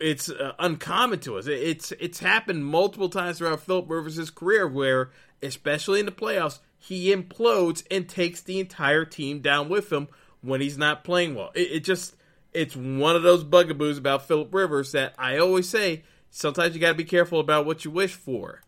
it's 0.00 0.30
uh, 0.30 0.52
uncommon 0.58 1.20
to 1.20 1.38
us. 1.38 1.46
It's 1.46 1.92
it's 1.92 2.18
happened 2.18 2.66
multiple 2.66 3.08
times 3.08 3.38
throughout 3.38 3.60
Philip 3.60 3.88
Rivers' 3.88 4.30
career, 4.30 4.66
where 4.66 5.10
especially 5.42 6.00
in 6.00 6.06
the 6.06 6.12
playoffs, 6.12 6.60
he 6.78 7.14
implodes 7.14 7.84
and 7.90 8.08
takes 8.08 8.40
the 8.40 8.60
entire 8.60 9.04
team 9.04 9.40
down 9.40 9.68
with 9.68 9.92
him 9.92 10.08
when 10.40 10.60
he's 10.60 10.78
not 10.78 11.04
playing 11.04 11.34
well. 11.34 11.50
It, 11.54 11.72
it 11.72 11.84
just 11.84 12.16
it's 12.52 12.76
one 12.76 13.16
of 13.16 13.22
those 13.22 13.44
bugaboos 13.44 13.98
about 13.98 14.26
Philip 14.26 14.54
Rivers 14.54 14.92
that 14.92 15.14
I 15.18 15.38
always 15.38 15.68
say. 15.68 16.04
Sometimes 16.30 16.74
you 16.74 16.80
got 16.80 16.88
to 16.88 16.94
be 16.94 17.04
careful 17.04 17.38
about 17.38 17.64
what 17.64 17.84
you 17.84 17.92
wish 17.92 18.14
for. 18.14 18.60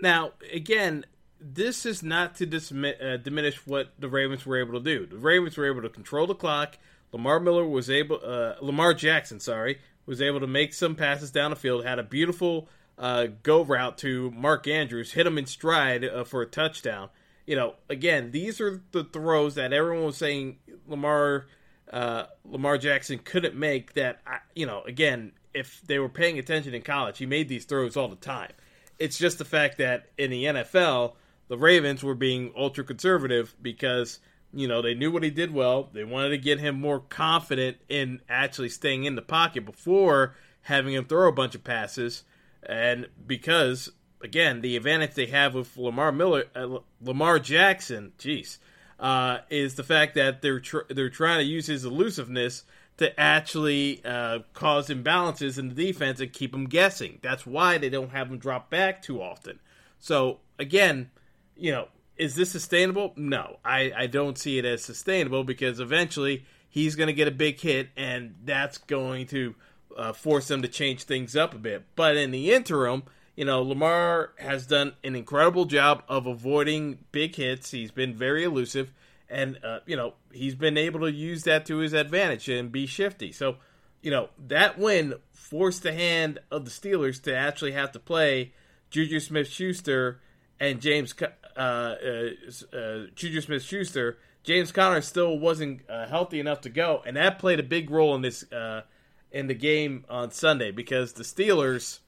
Now, 0.00 0.32
again, 0.52 1.04
this 1.40 1.86
is 1.86 2.02
not 2.02 2.36
to 2.36 2.46
dismi- 2.46 3.02
uh, 3.02 3.16
diminish 3.16 3.66
what 3.66 3.92
the 3.98 4.08
Ravens 4.08 4.44
were 4.44 4.58
able 4.58 4.74
to 4.74 4.80
do. 4.80 5.06
The 5.06 5.18
Ravens 5.18 5.56
were 5.56 5.66
able 5.66 5.82
to 5.82 5.88
control 5.88 6.26
the 6.26 6.34
clock. 6.34 6.78
Lamar 7.12 7.40
Miller 7.40 7.66
was 7.66 7.88
able, 7.88 8.20
uh, 8.22 8.54
Lamar 8.60 8.94
Jackson, 8.94 9.40
sorry, 9.40 9.78
was 10.06 10.20
able 10.20 10.40
to 10.40 10.46
make 10.46 10.74
some 10.74 10.94
passes 10.94 11.30
down 11.30 11.50
the 11.50 11.56
field. 11.56 11.84
Had 11.84 11.98
a 11.98 12.02
beautiful 12.02 12.68
uh, 12.98 13.28
go 13.42 13.62
route 13.62 13.98
to 13.98 14.30
Mark 14.32 14.66
Andrews, 14.66 15.12
hit 15.12 15.26
him 15.26 15.38
in 15.38 15.46
stride 15.46 16.04
uh, 16.04 16.24
for 16.24 16.42
a 16.42 16.46
touchdown. 16.46 17.08
You 17.46 17.56
know, 17.56 17.74
again, 17.88 18.30
these 18.30 18.60
are 18.60 18.82
the 18.92 19.04
throws 19.04 19.54
that 19.54 19.72
everyone 19.72 20.04
was 20.04 20.16
saying 20.16 20.58
Lamar 20.86 21.46
uh, 21.90 22.24
Lamar 22.44 22.76
Jackson 22.76 23.18
couldn't 23.18 23.54
make. 23.54 23.94
That 23.94 24.20
you 24.54 24.66
know, 24.66 24.82
again, 24.82 25.32
if 25.54 25.80
they 25.86 25.98
were 25.98 26.08
paying 26.08 26.38
attention 26.38 26.74
in 26.74 26.82
college, 26.82 27.18
he 27.18 27.26
made 27.26 27.48
these 27.48 27.64
throws 27.64 27.96
all 27.96 28.08
the 28.08 28.16
time. 28.16 28.52
It's 28.98 29.18
just 29.18 29.38
the 29.38 29.44
fact 29.44 29.78
that 29.78 30.10
in 30.18 30.30
the 30.30 30.44
NFL, 30.44 31.14
the 31.48 31.58
Ravens 31.58 32.02
were 32.02 32.14
being 32.14 32.52
ultra 32.56 32.84
conservative 32.84 33.54
because 33.60 34.20
you 34.52 34.68
know 34.68 34.80
they 34.80 34.94
knew 34.94 35.10
what 35.10 35.22
he 35.22 35.30
did 35.30 35.52
well. 35.52 35.88
They 35.92 36.04
wanted 36.04 36.30
to 36.30 36.38
get 36.38 36.60
him 36.60 36.80
more 36.80 37.00
confident 37.00 37.78
in 37.88 38.20
actually 38.28 38.68
staying 38.68 39.04
in 39.04 39.14
the 39.14 39.22
pocket 39.22 39.64
before 39.64 40.34
having 40.62 40.94
him 40.94 41.04
throw 41.04 41.28
a 41.28 41.32
bunch 41.32 41.54
of 41.54 41.64
passes, 41.64 42.24
and 42.62 43.08
because 43.26 43.90
again 44.20 44.60
the 44.60 44.76
advantage 44.76 45.14
they 45.14 45.26
have 45.26 45.54
with 45.54 45.76
Lamar 45.76 46.12
Miller, 46.12 46.44
uh, 46.54 46.78
Lamar 47.00 47.38
Jackson, 47.38 48.12
jeez, 48.18 48.58
uh, 48.98 49.38
is 49.50 49.74
the 49.76 49.84
fact 49.84 50.14
that 50.14 50.42
they're 50.42 50.60
tr- 50.60 50.88
they're 50.88 51.10
trying 51.10 51.38
to 51.38 51.44
use 51.44 51.66
his 51.66 51.84
elusiveness 51.84 52.64
to 52.98 53.18
actually 53.18 54.04
uh, 54.04 54.40
cause 54.52 54.88
imbalances 54.88 55.58
in 55.58 55.68
the 55.68 55.74
defense 55.74 56.20
and 56.20 56.32
keep 56.32 56.52
them 56.52 56.66
guessing. 56.66 57.18
That's 57.22 57.46
why 57.46 57.78
they 57.78 57.88
don't 57.88 58.10
have 58.10 58.28
them 58.28 58.38
drop 58.38 58.70
back 58.70 59.02
too 59.02 59.22
often. 59.22 59.60
So 59.98 60.40
again, 60.58 61.10
you 61.56 61.72
know, 61.72 61.88
is 62.16 62.34
this 62.34 62.50
sustainable? 62.50 63.12
No, 63.16 63.58
I, 63.64 63.92
I 63.96 64.06
don't 64.08 64.36
see 64.36 64.58
it 64.58 64.64
as 64.64 64.82
sustainable 64.82 65.44
because 65.44 65.78
eventually 65.78 66.44
he's 66.68 66.96
going 66.96 67.06
to 67.06 67.12
get 67.12 67.28
a 67.28 67.32
big 67.32 67.60
hit 67.60 67.90
and 67.96 68.34
that's 68.44 68.78
going 68.78 69.26
to 69.28 69.54
uh, 69.96 70.12
force 70.12 70.48
them 70.48 70.62
to 70.62 70.68
change 70.68 71.04
things 71.04 71.36
up 71.36 71.54
a 71.54 71.58
bit. 71.58 71.84
But 71.94 72.16
in 72.16 72.32
the 72.32 72.52
interim, 72.52 73.04
you 73.36 73.44
know, 73.44 73.62
Lamar 73.62 74.32
has 74.38 74.66
done 74.66 74.94
an 75.04 75.14
incredible 75.14 75.64
job 75.64 76.02
of 76.08 76.26
avoiding 76.26 76.98
big 77.12 77.36
hits. 77.36 77.70
He's 77.70 77.92
been 77.92 78.14
very 78.14 78.42
elusive 78.42 78.92
and 79.30 79.58
uh, 79.64 79.80
you 79.86 79.96
know 79.96 80.14
he's 80.32 80.54
been 80.54 80.76
able 80.76 81.00
to 81.00 81.12
use 81.12 81.44
that 81.44 81.66
to 81.66 81.78
his 81.78 81.92
advantage 81.92 82.48
and 82.48 82.72
be 82.72 82.86
shifty. 82.86 83.32
So, 83.32 83.56
you 84.02 84.10
know 84.10 84.30
that 84.46 84.78
win 84.78 85.14
forced 85.32 85.82
the 85.82 85.92
hand 85.92 86.38
of 86.50 86.64
the 86.64 86.70
Steelers 86.70 87.22
to 87.22 87.36
actually 87.36 87.72
have 87.72 87.92
to 87.92 87.98
play 87.98 88.52
Juju 88.90 89.20
Smith-Schuster 89.20 90.20
and 90.60 90.80
James 90.80 91.14
uh, 91.56 91.60
uh, 91.60 92.28
uh, 92.72 92.98
Juju 93.14 93.40
Smith-Schuster. 93.40 94.18
James 94.44 94.72
Conner 94.72 95.02
still 95.02 95.38
wasn't 95.38 95.82
uh, 95.90 96.06
healthy 96.06 96.40
enough 96.40 96.62
to 96.62 96.70
go, 96.70 97.02
and 97.06 97.16
that 97.16 97.38
played 97.38 97.60
a 97.60 97.64
big 97.64 97.90
role 97.90 98.14
in 98.14 98.22
this 98.22 98.50
uh, 98.52 98.82
in 99.30 99.46
the 99.46 99.54
game 99.54 100.04
on 100.08 100.30
Sunday 100.30 100.70
because 100.70 101.14
the 101.14 101.24
Steelers 101.24 101.98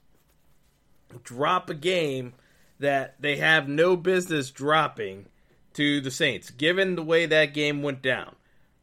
drop 1.23 1.69
a 1.69 1.75
game 1.75 2.33
that 2.79 3.15
they 3.19 3.37
have 3.37 3.67
no 3.67 3.95
business 3.95 4.49
dropping 4.49 5.27
to 5.73 6.01
the 6.01 6.11
Saints, 6.11 6.49
given 6.49 6.95
the 6.95 7.03
way 7.03 7.25
that 7.25 7.53
game 7.53 7.81
went 7.81 8.01
down. 8.01 8.35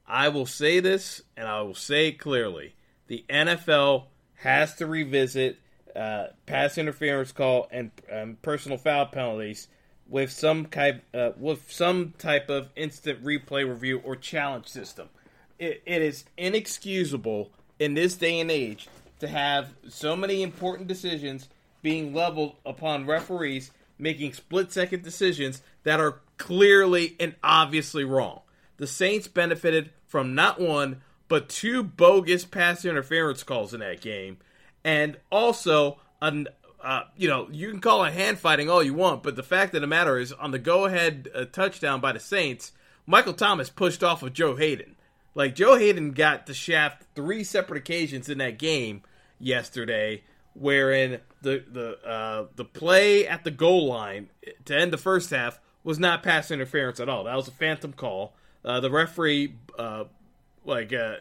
I 0.07 0.29
will 0.29 0.47
say 0.47 0.81
this, 0.81 1.23
and 1.37 1.47
I 1.47 1.61
will 1.63 1.75
say 1.75 2.09
it 2.09 2.19
clearly: 2.19 2.75
the 3.09 3.25
NFL 3.29 4.05
has 4.37 4.75
to 4.77 4.87
revisit 4.87 5.59
uh, 5.95 6.29
pass 6.47 6.79
interference 6.79 7.33
call 7.33 7.69
and 7.71 7.91
um, 8.13 8.39
personal 8.41 8.79
foul 8.79 9.07
penalties 9.07 9.69
with 10.09 10.31
some 10.31 10.67
type 10.67 11.03
uh, 11.13 11.31
with 11.39 11.71
some 11.71 12.15
type 12.19 12.49
of 12.49 12.69
instant 12.77 13.23
replay 13.25 13.69
review 13.69 14.01
or 14.05 14.17
challenge 14.17 14.67
system. 14.67 15.09
It, 15.59 15.83
it 15.85 16.03
is 16.03 16.25
inexcusable 16.37 17.51
in 17.79 17.95
this 17.95 18.15
day 18.15 18.41
and 18.41 18.51
age 18.51 18.89
to 19.21 19.29
have 19.29 19.75
so 19.89 20.17
many 20.17 20.43
important 20.43 20.89
decisions 20.89 21.49
being 21.83 22.15
leveled 22.15 22.57
upon 22.65 23.07
referees 23.07 23.71
making 23.99 24.33
split 24.33 24.73
second 24.73 25.03
decisions 25.03 25.63
that 25.85 26.01
are 26.01 26.21
clearly 26.37 27.17
and 27.19 27.35
obviously 27.43 28.05
wrong. 28.05 28.41
The 28.77 28.87
Saints 28.87 29.29
benefited 29.29 29.91
from 30.07 30.35
not 30.35 30.61
one, 30.61 31.03
but 31.29 31.49
two 31.49 31.83
bogus 31.83 32.45
pass 32.45 32.85
interference 32.85 33.43
calls 33.43 33.75
in 33.75 33.81
that 33.81 34.01
game. 34.01 34.39
And 34.85 35.19
also, 35.31 35.99
an, 36.23 36.49
uh, 36.83 37.03
you 37.17 37.29
know, 37.29 37.49
you 37.51 37.71
can 37.71 37.81
call 37.81 38.05
it 38.05 38.15
hand 38.15 38.39
fighting 38.39 38.71
all 38.71 38.83
you 38.83 38.95
want, 38.95 39.23
but 39.23 39.37
the 39.37 39.43
fact 39.43 39.75
of 39.75 39.81
the 39.81 39.87
matter 39.87 40.17
is, 40.17 40.33
on 40.33 40.53
the 40.53 40.59
go 40.59 40.87
ahead 40.87 41.29
uh, 41.35 41.45
touchdown 41.47 42.01
by 42.01 42.13
the 42.13 42.21
Saints, 42.21 42.73
Michael 43.05 43.35
Thomas 43.35 43.71
pushed 43.71 44.05
off 44.05 44.23
of 44.23 44.33
Joe 44.33 44.57
Haden. 44.57 44.97
Like 45.35 45.55
Joe 45.55 45.77
Haden 45.77 46.13
got 46.13 46.47
the 46.47 46.55
shaft 46.55 47.05
three 47.15 47.45
separate 47.45 47.79
occasions 47.79 48.29
in 48.29 48.39
that 48.39 48.59
game 48.59 49.03
yesterday, 49.39 50.23
wherein 50.59 51.21
the 51.43 51.65
the 51.71 52.09
uh, 52.09 52.47
the 52.57 52.65
play 52.65 53.27
at 53.27 53.45
the 53.45 53.51
goal 53.51 53.87
line 53.87 54.29
to 54.65 54.77
end 54.77 54.93
the 54.93 54.99
first 54.99 55.31
half 55.31 55.61
was 55.85 55.99
not 55.99 56.23
pass 56.23 56.51
interference 56.51 57.01
at 57.01 57.09
all. 57.09 57.25
That 57.25 57.37
was 57.37 57.49
a 57.49 57.53
phantom 57.53 57.93
call. 57.93 58.35
Uh, 58.65 58.81
the 58.81 58.91
referee, 58.91 59.55
uh, 59.79 60.05
like, 60.65 60.93
uh, 60.93 61.17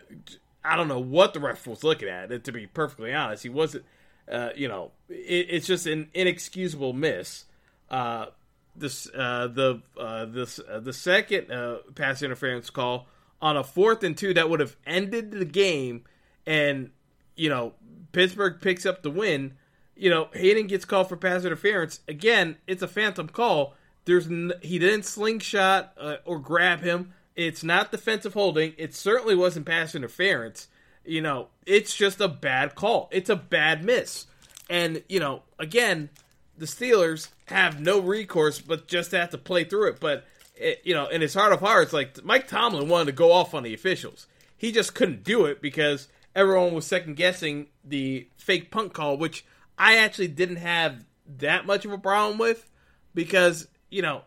I 0.63 0.75
don't 0.75 0.87
know 0.87 0.99
what 0.99 1.33
the 1.33 1.39
ref 1.39 1.67
was 1.67 1.83
looking 1.83 2.09
at. 2.09 2.43
To 2.43 2.51
be 2.51 2.67
perfectly 2.67 3.13
honest, 3.13 3.43
he 3.43 3.49
wasn't. 3.49 3.85
Uh, 4.29 4.49
you 4.55 4.67
know, 4.67 4.91
it, 5.09 5.47
it's 5.49 5.67
just 5.67 5.85
an 5.85 6.09
inexcusable 6.13 6.93
miss. 6.93 7.45
Uh, 7.89 8.27
this 8.75 9.05
the 9.05 9.81
this 10.29 10.59
the 10.81 10.93
second 10.93 11.47
pass 11.95 12.21
interference 12.21 12.69
call 12.69 13.07
on 13.41 13.55
a 13.55 13.63
fourth 13.63 14.03
and 14.03 14.17
two 14.17 14.33
that 14.33 14.49
would 14.49 14.59
have 14.59 14.75
ended 14.85 15.31
the 15.31 15.45
game, 15.45 16.03
and 16.45 16.91
you 17.35 17.49
know 17.49 17.73
Pittsburgh 18.11 18.59
picks 18.61 18.85
up 18.85 19.01
the 19.01 19.11
win. 19.11 19.53
You 19.95 20.09
know 20.09 20.29
Haden 20.33 20.67
gets 20.67 20.85
called 20.85 21.09
for 21.09 21.17
pass 21.17 21.43
interference 21.43 22.01
again. 22.07 22.57
It's 22.67 22.83
a 22.83 22.87
phantom 22.87 23.27
call. 23.29 23.75
There's 24.05 24.27
n- 24.27 24.53
he 24.61 24.79
didn't 24.79 25.03
slingshot 25.03 25.93
uh, 25.99 26.15
or 26.23 26.39
grab 26.39 26.81
him. 26.81 27.13
It's 27.35 27.63
not 27.63 27.91
defensive 27.91 28.33
holding. 28.33 28.73
It 28.77 28.95
certainly 28.95 29.35
wasn't 29.35 29.67
pass 29.67 29.93
interference. 29.93 30.67
You 31.05 31.21
know, 31.21 31.49
it's 31.65 31.95
just 31.95 32.19
a 32.19 32.27
bad 32.27 32.73
call. 32.73 33.09
It's 33.11 33.29
a 33.29 33.35
bad 33.35 33.83
miss. 33.83 34.25
And, 34.69 35.03
you 35.07 35.19
know, 35.19 35.43
again, 35.59 36.09
the 36.57 36.65
Steelers 36.65 37.29
have 37.45 37.79
no 37.79 37.99
recourse 37.99 38.59
but 38.59 38.87
just 38.87 39.11
have 39.11 39.29
to 39.29 39.37
play 39.37 39.63
through 39.63 39.89
it. 39.89 39.99
But, 39.99 40.25
it, 40.55 40.81
you 40.83 40.95
know, 40.95 41.07
in 41.07 41.21
his 41.21 41.35
heart 41.35 41.53
of 41.53 41.59
hearts, 41.59 41.93
like 41.93 42.23
Mike 42.25 42.47
Tomlin 42.47 42.89
wanted 42.89 43.05
to 43.05 43.11
go 43.11 43.31
off 43.31 43.53
on 43.53 43.63
the 43.63 43.73
officials. 43.73 44.25
He 44.57 44.71
just 44.71 44.95
couldn't 44.95 45.23
do 45.23 45.45
it 45.45 45.61
because 45.61 46.07
everyone 46.37 46.75
was 46.75 46.85
second 46.85 47.15
guessing 47.15 47.65
the 47.83 48.29
fake 48.37 48.69
punt 48.69 48.93
call, 48.93 49.17
which 49.17 49.43
I 49.77 49.97
actually 49.97 50.27
didn't 50.27 50.57
have 50.57 51.03
that 51.39 51.65
much 51.65 51.83
of 51.83 51.91
a 51.91 51.97
problem 51.97 52.37
with 52.37 52.69
because, 53.15 53.67
you 53.89 54.03
know, 54.03 54.21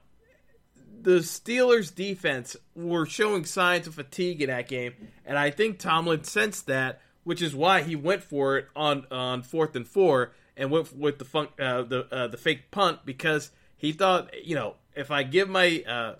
the 1.01 1.21
Steelers 1.21 1.95
defense 1.95 2.57
were 2.75 3.07
showing 3.07 3.45
signs 3.45 3.87
of 3.87 3.95
fatigue 3.95 4.43
in 4.43 4.49
that 4.49 4.69
game, 4.69 4.93
and 5.25 5.39
I 5.39 5.51
think 5.51 5.79
Tomlin 5.79 6.25
sensed 6.25 6.67
that, 6.67 7.01
which 7.25 7.41
is 7.41 7.55
why 7.55 7.83
he 7.83 7.97
went 7.97 8.23
for 8.23 8.59
it 8.59 8.67
on 8.77 9.07
on 9.11 9.43
fourth 9.43 9.77
and 9.77 9.89
four 9.89 10.33
and 10.59 10.71
went 10.71 10.95
with 10.95 11.19
the 11.19 11.25
fun, 11.25 11.49
uh, 11.59 11.83
the 11.83 12.07
uh, 12.13 12.27
the 12.27 12.37
fake 12.37 12.71
punt 12.71 13.07
because 13.07 13.51
he 13.79 13.93
thought, 13.93 14.29
you 14.45 14.55
know, 14.55 14.75
if 14.95 15.11
I 15.11 15.23
give 15.23 15.49
my 15.49 15.83
uh, 15.89 16.17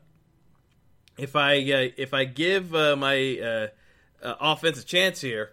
if 1.19 1.37
I 1.37 1.57
uh, 1.57 1.89
if 1.99 2.15
I 2.15 2.25
give 2.25 2.75
uh, 2.75 2.97
my 2.97 3.39
uh, 3.39 3.67
offense 4.41 4.81
a 4.81 4.85
chance 4.85 5.21
here, 5.21 5.51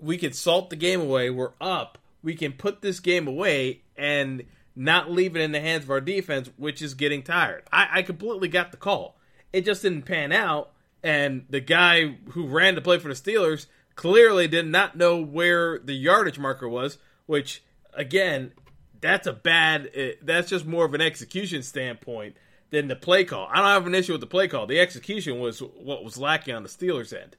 we 0.00 0.18
can 0.18 0.32
salt 0.32 0.70
the 0.70 0.76
game 0.76 1.00
away. 1.00 1.30
We're 1.30 1.52
up. 1.60 1.98
We 2.22 2.34
can 2.34 2.52
put 2.52 2.82
this 2.82 3.00
game 3.00 3.26
away 3.26 3.82
and 3.96 4.44
not 4.74 5.10
leave 5.10 5.36
it 5.36 5.42
in 5.42 5.52
the 5.52 5.60
hands 5.60 5.84
of 5.84 5.90
our 5.90 6.00
defense, 6.00 6.50
which 6.56 6.82
is 6.82 6.94
getting 6.94 7.22
tired. 7.22 7.64
I, 7.72 7.88
I 7.94 8.02
completely 8.02 8.48
got 8.48 8.70
the 8.70 8.76
call. 8.76 9.16
It 9.52 9.64
just 9.64 9.82
didn't 9.82 10.02
pan 10.02 10.30
out, 10.32 10.70
and 11.02 11.46
the 11.48 11.60
guy 11.60 12.16
who 12.30 12.46
ran 12.46 12.74
to 12.74 12.80
play 12.80 12.98
for 12.98 13.08
the 13.08 13.14
Steelers 13.14 13.66
clearly 13.94 14.46
did 14.46 14.66
not 14.66 14.96
know 14.96 15.20
where 15.20 15.78
the 15.78 15.94
yardage 15.94 16.38
marker 16.38 16.68
was, 16.68 16.98
which 17.26 17.62
again, 17.94 18.52
that's 19.00 19.26
a 19.26 19.32
bad. 19.32 19.90
Eh, 19.94 20.12
that's 20.22 20.48
just 20.48 20.66
more 20.66 20.84
of 20.84 20.94
an 20.94 21.00
execution 21.00 21.62
standpoint 21.62 22.36
than 22.70 22.88
the 22.88 22.96
play 22.96 23.24
call. 23.24 23.48
I 23.50 23.56
don't 23.56 23.66
have 23.66 23.86
an 23.86 23.94
issue 23.94 24.12
with 24.12 24.20
the 24.20 24.26
play 24.26 24.48
call. 24.48 24.66
The 24.66 24.80
execution 24.80 25.40
was 25.40 25.60
what 25.60 26.04
was 26.04 26.18
lacking 26.18 26.54
on 26.54 26.62
the 26.62 26.68
Steelers' 26.68 27.12
end. 27.12 27.36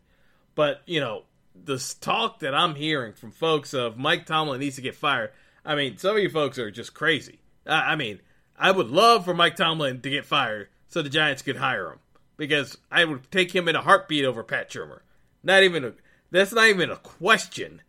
But 0.55 0.81
you 0.85 0.99
know, 0.99 1.23
the 1.65 1.95
talk 1.99 2.39
that 2.39 2.55
I'm 2.55 2.75
hearing 2.75 3.13
from 3.13 3.31
folks 3.31 3.73
of 3.73 3.97
Mike 3.97 4.25
Tomlin 4.25 4.59
needs 4.59 4.75
to 4.77 4.81
get 4.81 4.95
fired. 4.95 5.31
I 5.65 5.75
mean, 5.75 5.97
some 5.97 6.15
of 6.15 6.21
you 6.23 6.29
folks 6.29 6.57
are 6.57 6.71
just 6.71 6.93
crazy. 6.93 7.39
I 7.65 7.95
mean, 7.95 8.21
I 8.57 8.71
would 8.71 8.89
love 8.89 9.25
for 9.25 9.33
Mike 9.33 9.55
Tomlin 9.55 10.01
to 10.01 10.09
get 10.09 10.25
fired 10.25 10.69
so 10.87 11.01
the 11.01 11.09
Giants 11.09 11.41
could 11.41 11.57
hire 11.57 11.91
him 11.91 11.99
because 12.37 12.77
I 12.91 13.05
would 13.05 13.31
take 13.31 13.53
him 13.53 13.67
in 13.67 13.75
a 13.75 13.81
heartbeat 13.81 14.25
over 14.25 14.43
Pat 14.43 14.69
Shurmur. 14.69 15.01
Not 15.43 15.63
even 15.63 15.85
a, 15.85 15.93
that's 16.31 16.53
not 16.53 16.67
even 16.67 16.89
a 16.89 16.95
question 16.95 17.81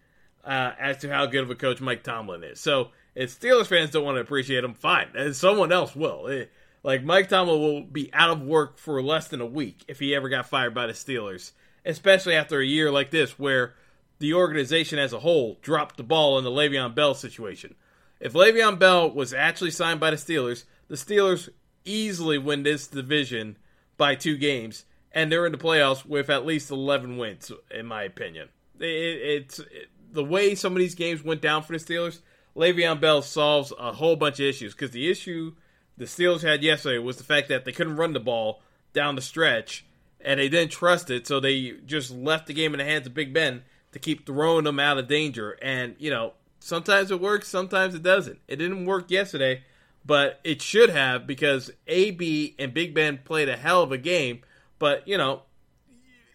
uh, 0.44 0.72
as 0.78 0.98
to 0.98 1.08
how 1.08 1.26
good 1.26 1.42
of 1.42 1.50
a 1.50 1.54
coach 1.54 1.80
Mike 1.80 2.02
Tomlin 2.02 2.44
is. 2.44 2.60
So 2.60 2.90
if 3.14 3.38
Steelers 3.38 3.66
fans 3.66 3.90
don't 3.90 4.04
want 4.04 4.16
to 4.16 4.20
appreciate 4.20 4.64
him, 4.64 4.74
fine, 4.74 5.08
and 5.14 5.34
someone 5.34 5.72
else 5.72 5.96
will. 5.96 6.26
It, 6.26 6.40
eh, 6.42 6.44
like 6.82 7.04
Mike 7.04 7.28
Tomlin 7.28 7.60
will 7.60 7.82
be 7.82 8.12
out 8.14 8.30
of 8.30 8.42
work 8.42 8.78
for 8.78 9.02
less 9.02 9.28
than 9.28 9.42
a 9.42 9.46
week 9.46 9.84
if 9.86 9.98
he 9.98 10.14
ever 10.14 10.30
got 10.30 10.48
fired 10.48 10.74
by 10.74 10.86
the 10.86 10.94
Steelers, 10.94 11.52
especially 11.84 12.34
after 12.34 12.60
a 12.60 12.66
year 12.66 12.90
like 12.90 13.10
this 13.10 13.38
where 13.38 13.74
the 14.18 14.34
organization 14.34 14.98
as 14.98 15.12
a 15.12 15.20
whole 15.20 15.58
dropped 15.62 15.96
the 15.96 16.02
ball 16.02 16.38
in 16.38 16.44
the 16.44 16.50
Le'Veon 16.50 16.94
Bell 16.94 17.14
situation. 17.14 17.74
If 18.20 18.34
Le'Veon 18.34 18.78
Bell 18.78 19.10
was 19.10 19.32
actually 19.32 19.70
signed 19.70 19.98
by 19.98 20.10
the 20.10 20.16
Steelers, 20.16 20.64
the 20.88 20.96
Steelers 20.96 21.48
easily 21.84 22.36
win 22.36 22.62
this 22.62 22.86
division 22.86 23.56
by 23.96 24.14
two 24.14 24.36
games, 24.36 24.84
and 25.12 25.32
they're 25.32 25.46
in 25.46 25.52
the 25.52 25.58
playoffs 25.58 26.04
with 26.04 26.28
at 26.28 26.44
least 26.44 26.70
11 26.70 27.16
wins, 27.16 27.50
in 27.70 27.86
my 27.86 28.02
opinion. 28.02 28.50
It, 28.78 28.84
it's 28.84 29.58
it, 29.58 29.88
the 30.12 30.24
way 30.24 30.54
some 30.54 30.72
of 30.72 30.78
these 30.78 30.94
games 30.94 31.24
went 31.24 31.40
down 31.40 31.62
for 31.62 31.72
the 31.72 31.78
Steelers. 31.78 32.20
Le'Veon 32.54 33.00
Bell 33.00 33.22
solves 33.22 33.72
a 33.78 33.92
whole 33.92 34.16
bunch 34.16 34.38
of 34.38 34.46
issues 34.46 34.74
because 34.74 34.90
the 34.90 35.10
issue 35.10 35.54
the 35.96 36.04
Steelers 36.04 36.42
had 36.42 36.62
yesterday 36.62 36.98
was 36.98 37.16
the 37.16 37.24
fact 37.24 37.48
that 37.48 37.64
they 37.64 37.72
couldn't 37.72 37.96
run 37.96 38.12
the 38.12 38.20
ball 38.20 38.62
down 38.92 39.14
the 39.14 39.22
stretch, 39.22 39.84
and 40.24 40.38
they 40.40 40.48
didn't 40.48 40.72
trust 40.72 41.10
it, 41.10 41.26
so 41.26 41.40
they 41.40 41.72
just 41.86 42.10
left 42.10 42.46
the 42.46 42.54
game 42.54 42.74
in 42.74 42.78
the 42.78 42.84
hands 42.84 43.06
of 43.06 43.14
Big 43.14 43.32
Ben 43.32 43.62
to 43.92 43.98
keep 43.98 44.26
throwing 44.26 44.64
them 44.64 44.78
out 44.78 44.98
of 44.98 45.08
danger. 45.08 45.58
And 45.62 45.96
you 45.98 46.10
know, 46.10 46.34
sometimes 46.60 47.10
it 47.10 47.20
works, 47.20 47.48
sometimes 47.48 47.94
it 47.94 48.02
doesn't. 48.02 48.38
It 48.48 48.56
didn't 48.56 48.84
work 48.86 49.10
yesterday, 49.10 49.64
but 50.04 50.40
it 50.44 50.62
should 50.62 50.90
have 50.90 51.26
because 51.26 51.70
AB 51.86 52.54
and 52.58 52.74
Big 52.74 52.94
Ben 52.94 53.18
played 53.24 53.48
a 53.48 53.56
hell 53.56 53.82
of 53.82 53.92
a 53.92 53.98
game. 53.98 54.42
But 54.78 55.06
you 55.06 55.18
know, 55.18 55.42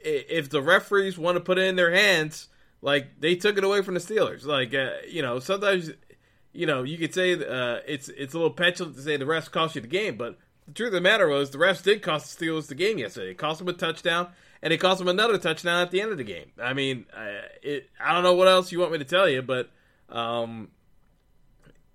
if 0.02 0.50
the 0.50 0.62
referees 0.62 1.18
want 1.18 1.36
to 1.36 1.42
put 1.42 1.58
it 1.58 1.68
in 1.68 1.76
their 1.76 1.92
hands, 1.92 2.48
like 2.82 3.20
they 3.20 3.36
took 3.36 3.58
it 3.58 3.64
away 3.64 3.82
from 3.82 3.96
the 3.96 4.00
Steelers. 4.00 4.46
Like 4.46 4.74
uh, 4.74 4.92
you 5.08 5.22
know, 5.22 5.40
sometimes 5.40 5.92
you 6.54 6.66
know 6.66 6.84
you 6.84 6.98
could 6.98 7.14
say 7.14 7.34
uh, 7.34 7.80
it's 7.88 8.10
it's 8.10 8.34
a 8.34 8.38
little 8.38 8.54
petulant 8.54 8.96
to 8.96 9.02
say 9.02 9.18
the 9.18 9.26
refs 9.26 9.50
cost 9.50 9.76
you 9.76 9.82
the 9.82 9.88
game, 9.88 10.18
but 10.18 10.38
the 10.68 10.74
truth 10.74 10.88
of 10.88 10.94
the 10.94 11.02
matter 11.02 11.28
was 11.28 11.52
the 11.52 11.58
refs 11.58 11.84
did 11.84 12.02
cost 12.02 12.38
the 12.38 12.46
Steelers 12.46 12.68
the 12.68 12.76
game 12.76 12.98
yesterday. 12.98 13.32
It 13.32 13.38
cost 13.38 13.60
them 13.60 13.68
a 13.68 13.74
touchdown, 13.74 14.30
and 14.62 14.74
it 14.74 14.78
cost 14.78 15.00
them 15.00 15.08
another 15.08 15.38
touchdown 15.38 15.82
at 15.82 15.92
the 15.92 16.02
end 16.02 16.12
of 16.12 16.18
the 16.18 16.24
game. 16.24 16.52
I 16.62 16.74
mean, 16.74 17.06
I, 17.16 17.42
it, 17.62 17.90
I 18.00 18.14
don't 18.14 18.24
know 18.24 18.34
what 18.34 18.48
else 18.48 18.72
you 18.72 18.80
want 18.80 18.92
me 18.92 18.98
to 18.98 19.06
tell 19.06 19.30
you, 19.30 19.42
but 19.42 19.70
um, 20.10 20.70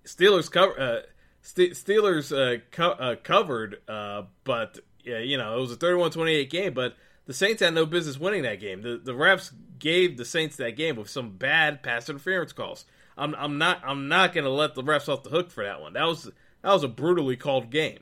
Steelers 0.05 0.49
cover 0.49 0.79
uh, 0.79 1.01
St- 1.41 1.73
Steelers 1.73 2.31
uh, 2.31 2.61
co- 2.71 2.91
uh, 2.91 3.15
covered, 3.15 3.81
uh, 3.87 4.23
but 4.43 4.79
yeah, 5.03 5.19
you 5.19 5.37
know 5.37 5.57
it 5.57 5.61
was 5.61 5.71
a 5.71 5.77
31-28 5.77 6.49
game. 6.49 6.73
But 6.73 6.95
the 7.25 7.33
Saints 7.33 7.61
had 7.61 7.73
no 7.73 7.85
business 7.85 8.19
winning 8.19 8.43
that 8.43 8.59
game. 8.59 8.81
The 8.81 9.01
the 9.03 9.13
refs 9.13 9.51
gave 9.79 10.17
the 10.17 10.25
Saints 10.25 10.55
that 10.57 10.75
game 10.75 10.95
with 10.95 11.09
some 11.09 11.31
bad 11.31 11.83
pass 11.83 12.09
interference 12.09 12.53
calls. 12.53 12.85
I'm 13.17 13.35
I'm 13.35 13.57
not 13.57 13.81
I'm 13.85 14.07
not 14.07 14.33
going 14.33 14.45
to 14.45 14.51
let 14.51 14.75
the 14.75 14.83
refs 14.83 15.09
off 15.09 15.23
the 15.23 15.29
hook 15.29 15.51
for 15.51 15.63
that 15.63 15.81
one. 15.81 15.93
That 15.93 16.05
was 16.05 16.25
that 16.25 16.73
was 16.73 16.83
a 16.83 16.87
brutally 16.87 17.35
called 17.35 17.69
game. 17.69 17.99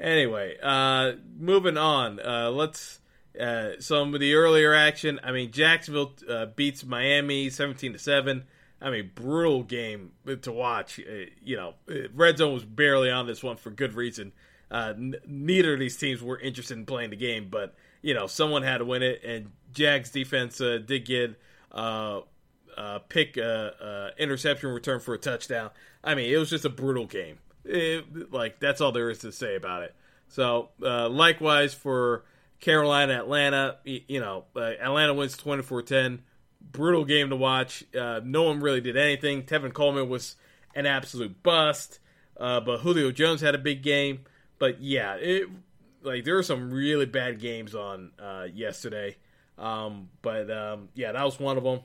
Anyway, 0.00 0.56
uh, 0.62 1.12
moving 1.38 1.76
on. 1.76 2.18
Uh, 2.20 2.50
let's 2.50 3.00
uh, 3.38 3.72
some 3.80 4.14
of 4.14 4.20
the 4.20 4.34
earlier 4.34 4.72
action. 4.72 5.20
I 5.22 5.30
mean, 5.30 5.52
Jacksonville 5.52 6.14
uh, 6.28 6.46
beats 6.46 6.84
Miami 6.84 7.50
seventeen 7.50 7.92
to 7.92 7.98
seven. 7.98 8.44
I 8.80 8.88
mean, 8.90 9.10
brutal 9.14 9.62
game 9.62 10.12
to 10.42 10.52
watch. 10.52 10.98
Uh, 10.98 11.26
you 11.44 11.56
know, 11.56 11.74
uh, 11.90 12.08
Red 12.14 12.38
Zone 12.38 12.54
was 12.54 12.64
barely 12.64 13.10
on 13.10 13.26
this 13.26 13.42
one 13.42 13.58
for 13.58 13.70
good 13.70 13.92
reason. 13.92 14.32
Uh, 14.70 14.94
n- 14.96 15.16
neither 15.26 15.74
of 15.74 15.80
these 15.80 15.98
teams 15.98 16.22
were 16.22 16.38
interested 16.38 16.78
in 16.78 16.86
playing 16.86 17.10
the 17.10 17.16
game, 17.16 17.48
but 17.50 17.74
you 18.00 18.14
know, 18.14 18.26
someone 18.26 18.62
had 18.62 18.78
to 18.78 18.86
win 18.86 19.02
it, 19.02 19.20
and 19.22 19.50
Jags 19.72 20.10
defense 20.10 20.56
did 20.56 21.04
get 21.04 21.36
pick 23.10 23.36
interception 23.36 24.70
return 24.70 25.00
for 25.00 25.12
a 25.12 25.18
touchdown. 25.18 25.70
I 26.02 26.14
mean, 26.14 26.32
it 26.32 26.38
was 26.38 26.48
just 26.48 26.64
a 26.64 26.70
brutal 26.70 27.04
game. 27.04 27.38
It, 27.64 28.32
like 28.32 28.60
that's 28.60 28.80
all 28.80 28.92
there 28.92 29.10
is 29.10 29.18
to 29.18 29.32
say 29.32 29.56
about 29.56 29.82
it. 29.82 29.94
So, 30.28 30.70
uh, 30.82 31.08
likewise 31.08 31.74
for 31.74 32.24
Carolina, 32.60 33.14
Atlanta, 33.14 33.78
you 33.84 34.20
know, 34.20 34.44
Atlanta 34.54 35.14
wins 35.14 35.36
24-10 35.36 36.20
brutal 36.60 37.04
game 37.04 37.30
to 37.30 37.36
watch. 37.36 37.84
Uh, 37.94 38.20
no 38.22 38.44
one 38.44 38.60
really 38.60 38.80
did 38.80 38.96
anything. 38.96 39.42
Tevin 39.42 39.72
Coleman 39.72 40.08
was 40.08 40.36
an 40.74 40.86
absolute 40.86 41.42
bust, 41.42 41.98
uh, 42.38 42.60
but 42.60 42.80
Julio 42.80 43.10
Jones 43.10 43.40
had 43.40 43.54
a 43.54 43.58
big 43.58 43.82
game. 43.82 44.20
But 44.58 44.80
yeah, 44.80 45.14
it 45.14 45.48
like 46.02 46.24
there 46.24 46.34
were 46.34 46.42
some 46.42 46.70
really 46.70 47.06
bad 47.06 47.40
games 47.40 47.74
on 47.74 48.12
uh, 48.18 48.46
yesterday. 48.52 49.16
Um, 49.58 50.10
but 50.22 50.50
um, 50.50 50.88
yeah, 50.94 51.12
that 51.12 51.24
was 51.24 51.38
one 51.38 51.56
of 51.56 51.64
them. 51.64 51.80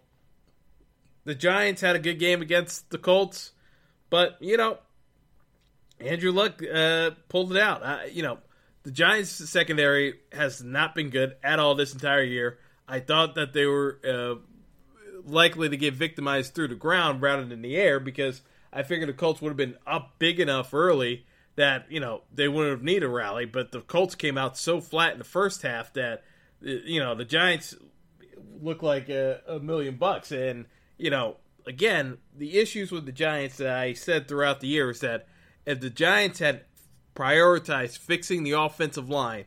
The 1.26 1.36
Giants 1.36 1.82
had 1.82 1.96
a 1.96 2.00
good 2.00 2.20
game 2.20 2.42
against 2.42 2.90
the 2.92 2.98
Colts, 2.98 3.52
but 4.10 4.38
you 4.40 4.58
know, 4.58 4.78
Andrew 6.00 6.32
Luck 6.32 6.62
uh, 6.64 7.12
pulled 7.30 7.56
it 7.56 7.62
out. 7.62 8.14
you 8.14 8.24
know, 8.24 8.40
the 8.84 8.92
Giants 8.92 9.32
secondary 9.32 10.16
has 10.32 10.64
not 10.64 10.94
been 10.94 11.10
good 11.10 11.36
at 11.44 11.60
all 11.60 11.76
this 11.76 11.94
entire 11.94 12.24
year. 12.24 12.60
I 12.88 13.00
thought 13.00 13.36
that 13.36 13.54
they 13.54 13.66
were 13.66 14.00
uh, 14.08 14.36
likely 15.26 15.70
to 15.70 15.78
get 15.78 15.94
victimized 15.94 16.54
through 16.54 16.68
the 16.68 16.76
ground 16.76 17.22
rather 17.22 17.46
than 17.46 17.62
the 17.62 17.76
air 17.76 18.00
because 18.00 18.42
I 18.72 18.84
figured 18.84 19.10
the 19.10 19.14
Colts 19.14 19.42
would 19.42 19.50
have 19.50 19.58
been 19.58 19.78
up 19.88 20.16
big 20.20 20.40
enough 20.40 20.74
early 20.74 21.26
that 21.56 21.90
you 21.90 22.00
know 22.00 22.22
they 22.34 22.48
wouldn't 22.48 22.72
have 22.72 22.84
needed 22.84 23.06
a 23.06 23.10
rally. 23.10 23.46
But 23.46 23.72
the 23.72 23.82
Colts 23.82 24.16
came 24.16 24.38
out 24.38 24.58
so 24.58 24.82
flat 24.82 25.14
in 25.14 25.18
the 25.18 25.24
first 25.24 25.62
half 25.62 25.94
that 25.94 26.24
uh, 26.66 26.70
you 26.86 27.00
know 27.00 27.16
the 27.16 27.26
Giants 27.26 27.76
look 28.62 28.84
like 28.84 29.10
a, 29.10 29.42
a 29.48 29.60
million 29.60 29.96
bucks. 29.96 30.32
And 30.32 30.66
you 30.98 31.10
know, 31.10 31.38
again, 31.66 32.18
the 32.38 32.60
issues 32.60 32.92
with 32.92 33.06
the 33.06 33.12
Giants 33.12 33.58
that 33.58 33.76
I 33.76 33.94
said 33.94 34.28
throughout 34.28 34.60
the 34.60 34.68
year 34.68 34.90
is 34.90 35.00
that 35.00 35.28
if 35.66 35.80
the 35.80 35.90
Giants 35.90 36.40
had 36.40 36.62
prioritized 37.16 37.98
fixing 37.98 38.44
the 38.44 38.52
offensive 38.52 39.10
line 39.10 39.46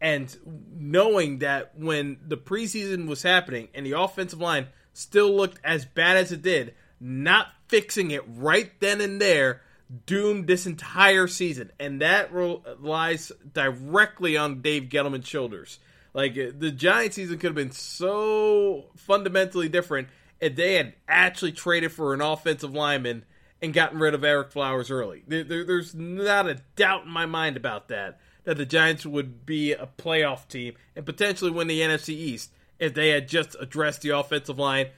and 0.00 0.34
knowing 0.78 1.40
that 1.40 1.78
when 1.78 2.18
the 2.26 2.36
preseason 2.36 3.06
was 3.06 3.22
happening 3.22 3.68
and 3.74 3.84
the 3.84 3.98
offensive 3.98 4.40
line 4.40 4.68
still 4.92 5.34
looked 5.34 5.58
as 5.62 5.84
bad 5.84 6.16
as 6.16 6.32
it 6.32 6.42
did, 6.42 6.74
not 6.98 7.48
fixing 7.68 8.10
it 8.10 8.22
right 8.26 8.72
then 8.80 9.00
and 9.00 9.20
there 9.20 9.60
doomed 10.06 10.46
this 10.46 10.66
entire 10.66 11.26
season. 11.26 11.70
And 11.78 12.00
that 12.00 12.32
relies 12.32 13.32
directly 13.52 14.36
on 14.36 14.62
Dave 14.62 14.84
Gettleman's 14.84 15.28
shoulders. 15.28 15.78
Like, 16.12 16.32
uh, 16.32 16.50
the 16.56 16.72
Giant 16.72 17.14
season 17.14 17.38
could 17.38 17.48
have 17.48 17.54
been 17.54 17.70
so 17.70 18.86
fundamentally 18.96 19.68
different 19.68 20.08
if 20.40 20.56
they 20.56 20.74
had 20.74 20.94
actually 21.06 21.52
traded 21.52 21.92
for 21.92 22.14
an 22.14 22.20
offensive 22.20 22.74
lineman 22.74 23.24
and 23.62 23.74
gotten 23.74 23.98
rid 23.98 24.14
of 24.14 24.22
Ereck 24.22 24.50
Flowers 24.50 24.90
early. 24.90 25.22
There, 25.26 25.44
there, 25.44 25.64
there's 25.64 25.94
not 25.94 26.48
a 26.48 26.58
doubt 26.76 27.04
in 27.04 27.10
my 27.10 27.26
mind 27.26 27.56
about 27.56 27.88
that, 27.88 28.18
that 28.44 28.56
the 28.56 28.66
Giants 28.66 29.04
would 29.04 29.44
be 29.44 29.72
a 29.72 29.88
playoff 29.98 30.48
team 30.48 30.74
and 30.96 31.04
potentially 31.04 31.50
win 31.50 31.68
the 31.68 31.80
NFC 31.80 32.10
East 32.10 32.52
if 32.78 32.94
they 32.94 33.10
had 33.10 33.28
just 33.28 33.56
addressed 33.60 34.02
the 34.02 34.10
offensive 34.10 34.58
line 34.58 34.88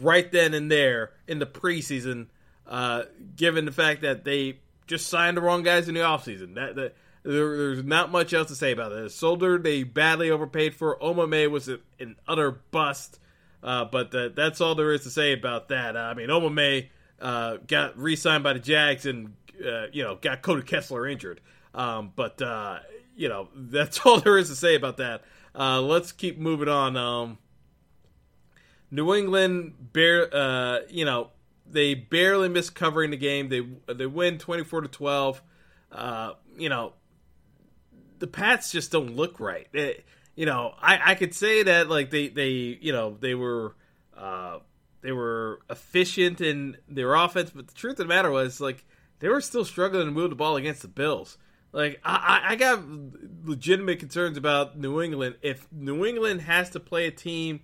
right 0.00 0.30
then 0.30 0.54
and 0.54 0.70
there 0.70 1.12
in 1.26 1.38
the 1.38 1.46
preseason, 1.46 2.26
uh, 2.66 3.04
given 3.36 3.64
the 3.64 3.72
fact 3.72 4.02
that 4.02 4.24
they 4.24 4.58
just 4.86 5.08
signed 5.08 5.36
the 5.36 5.40
wrong 5.40 5.62
guys 5.62 5.88
in 5.88 5.94
the 5.94 6.00
offseason. 6.00 6.56
That, 6.56 6.76
that 6.76 6.94
there, 7.22 7.56
there's 7.56 7.84
not 7.84 8.10
much 8.10 8.34
else 8.34 8.48
to 8.48 8.54
say 8.54 8.72
about 8.72 8.92
it. 8.92 9.10
Solder, 9.12 9.58
they 9.58 9.82
badly 9.82 10.30
overpaid 10.30 10.74
for. 10.74 10.98
Omameh 10.98 11.50
was 11.50 11.68
a, 11.68 11.78
an 11.98 12.16
utter 12.28 12.50
bust. 12.50 13.18
Uh, 13.62 13.84
but 13.84 14.10
the, 14.10 14.32
that's 14.34 14.60
all 14.60 14.74
there 14.74 14.92
is 14.92 15.02
to 15.02 15.10
say 15.10 15.32
about 15.32 15.68
that. 15.68 15.96
I 15.96 16.14
mean, 16.14 16.28
Omameh 16.28 16.88
uh, 17.20 17.58
got 17.66 17.98
re-signed 17.98 18.42
by 18.42 18.52
the 18.52 18.58
Jags 18.58 19.06
and 19.06 19.34
uh, 19.64 19.86
you 19.92 20.02
know 20.02 20.16
got 20.16 20.42
Cody 20.42 20.62
Kessler 20.62 21.06
injured. 21.06 21.40
Um, 21.74 22.12
but 22.14 22.40
uh, 22.40 22.80
you 23.16 23.28
know 23.28 23.48
that's 23.54 24.00
all 24.04 24.20
there 24.20 24.38
is 24.38 24.48
to 24.48 24.56
say 24.56 24.74
about 24.74 24.96
that. 24.98 25.22
Uh, 25.54 25.80
let's 25.80 26.12
keep 26.12 26.38
moving 26.38 26.68
on. 26.68 26.96
Um, 26.96 27.38
New 28.92 29.14
England, 29.14 29.74
bare, 29.92 30.28
uh, 30.34 30.80
you 30.88 31.04
know, 31.04 31.30
they 31.70 31.94
barely 31.94 32.48
missed 32.48 32.74
covering 32.74 33.10
the 33.10 33.16
game. 33.16 33.48
They 33.48 33.66
they 33.92 34.06
win 34.06 34.38
twenty 34.38 34.64
four 34.64 34.80
to 34.80 34.88
twelve. 34.88 35.42
You 36.56 36.68
know, 36.68 36.92
the 38.18 38.26
Pats 38.26 38.70
just 38.70 38.92
don't 38.92 39.16
look 39.16 39.40
right. 39.40 39.66
It, 39.72 40.04
you 40.36 40.46
know, 40.46 40.74
I, 40.80 41.12
I 41.12 41.14
could 41.16 41.34
say 41.34 41.64
that 41.64 41.88
like 41.88 42.10
they 42.10 42.28
they 42.28 42.50
you 42.80 42.92
know 42.92 43.16
they 43.18 43.34
were 43.34 43.74
uh, 44.16 44.58
they 45.02 45.12
were 45.12 45.60
efficient 45.70 46.40
in 46.40 46.76
their 46.88 47.14
offense, 47.14 47.50
but 47.50 47.68
the 47.68 47.74
truth 47.74 47.92
of 47.92 48.06
the 48.08 48.14
matter 48.14 48.30
was 48.30 48.60
like 48.60 48.84
they 49.20 49.28
were 49.28 49.40
still 49.40 49.64
struggling 49.64 50.06
to 50.06 50.12
move 50.12 50.30
the 50.30 50.36
ball 50.36 50.56
against 50.56 50.82
the 50.82 50.88
Bills. 50.88 51.38
Like 51.72 52.00
I, 52.04 52.40
I 52.48 52.56
got 52.56 52.82
legitimate 53.44 53.98
concerns 54.00 54.36
about 54.36 54.78
New 54.78 55.00
England. 55.00 55.36
If 55.42 55.66
New 55.72 56.04
England 56.04 56.42
has 56.42 56.70
to 56.70 56.80
play 56.80 57.06
a 57.06 57.10
team, 57.10 57.60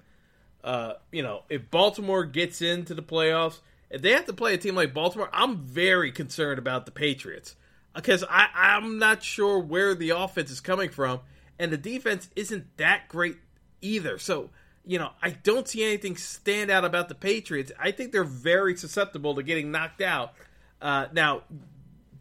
uh, 0.62 0.94
you 1.10 1.22
know, 1.22 1.42
if 1.48 1.70
Baltimore 1.70 2.24
gets 2.24 2.62
into 2.62 2.94
the 2.94 3.02
playoffs, 3.02 3.60
if 3.90 4.02
they 4.02 4.12
have 4.12 4.26
to 4.26 4.32
play 4.32 4.54
a 4.54 4.58
team 4.58 4.74
like 4.74 4.94
Baltimore, 4.94 5.30
I'm 5.32 5.58
very 5.58 6.12
concerned 6.12 6.58
about 6.58 6.86
the 6.86 6.92
Patriots 6.92 7.56
because 7.94 8.24
I, 8.28 8.48
I'm 8.54 8.98
not 8.98 9.22
sure 9.22 9.58
where 9.58 9.94
the 9.94 10.10
offense 10.10 10.50
is 10.50 10.60
coming 10.60 10.90
from, 10.90 11.20
and 11.58 11.72
the 11.72 11.76
defense 11.76 12.28
isn't 12.36 12.76
that 12.76 13.08
great 13.08 13.36
either. 13.80 14.18
So 14.18 14.50
you 14.86 14.98
know, 14.98 15.10
I 15.20 15.30
don't 15.30 15.66
see 15.66 15.82
anything 15.82 16.16
stand 16.16 16.70
out 16.70 16.84
about 16.84 17.08
the 17.08 17.14
Patriots. 17.14 17.72
I 17.78 17.90
think 17.90 18.12
they're 18.12 18.24
very 18.24 18.76
susceptible 18.76 19.34
to 19.34 19.42
getting 19.42 19.72
knocked 19.72 20.00
out. 20.00 20.32
Uh, 20.80 21.06
now, 21.12 21.42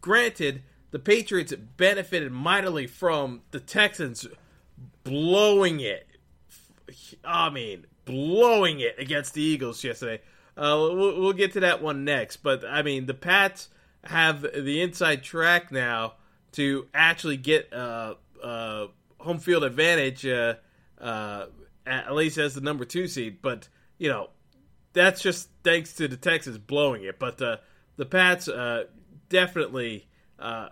granted, 0.00 0.62
the 0.90 0.98
Patriots 0.98 1.54
benefited 1.76 2.32
mightily 2.32 2.88
from 2.88 3.42
the 3.52 3.60
Texans 3.60 4.26
blowing 5.04 5.80
it. 5.80 6.08
I 7.24 7.50
mean, 7.50 7.86
blowing 8.04 8.80
it 8.80 8.96
against 8.98 9.34
the 9.34 9.42
Eagles 9.42 9.84
yesterday. 9.84 10.22
Uh, 10.56 10.88
we'll, 10.92 11.20
we'll, 11.20 11.32
get 11.32 11.52
to 11.52 11.60
that 11.60 11.82
one 11.82 12.04
next. 12.04 12.38
But, 12.38 12.64
I 12.64 12.82
mean, 12.82 13.06
the 13.06 13.14
Pats 13.14 13.68
have 14.04 14.42
the 14.42 14.80
inside 14.80 15.22
track 15.22 15.70
now 15.70 16.14
to 16.52 16.88
actually 16.94 17.36
get 17.36 17.72
uh, 17.72 18.14
uh, 18.42 18.86
home 19.18 19.38
field 19.38 19.64
advantage 19.64 20.26
uh, 20.26 20.54
uh, 21.00 21.46
at 21.86 22.14
least 22.14 22.38
as 22.38 22.54
the 22.54 22.60
number 22.60 22.84
two 22.84 23.06
seed. 23.08 23.38
But 23.42 23.68
you 23.98 24.08
know, 24.08 24.30
that's 24.92 25.22
just 25.22 25.48
thanks 25.62 25.94
to 25.94 26.08
the 26.08 26.16
Texans 26.16 26.58
blowing 26.58 27.04
it. 27.04 27.18
But 27.18 27.40
uh, 27.40 27.58
the 27.96 28.06
Pats 28.06 28.48
uh, 28.48 28.84
definitely. 29.28 30.08
Uh, 30.38 30.68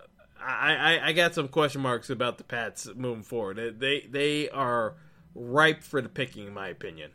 I, 0.46 0.74
I, 0.74 1.07
I 1.07 1.12
got 1.12 1.35
some 1.35 1.48
question 1.48 1.81
marks 1.81 2.11
about 2.11 2.37
the 2.37 2.44
Pats 2.44 2.88
moving 2.94 3.22
forward. 3.22 3.79
They 3.79 4.07
they 4.11 4.50
are 4.50 4.96
ripe 5.35 5.83
for 5.83 6.00
the 6.00 6.09
picking, 6.09 6.46
in 6.46 6.55
my 6.55 6.68
opinion. 6.68 7.12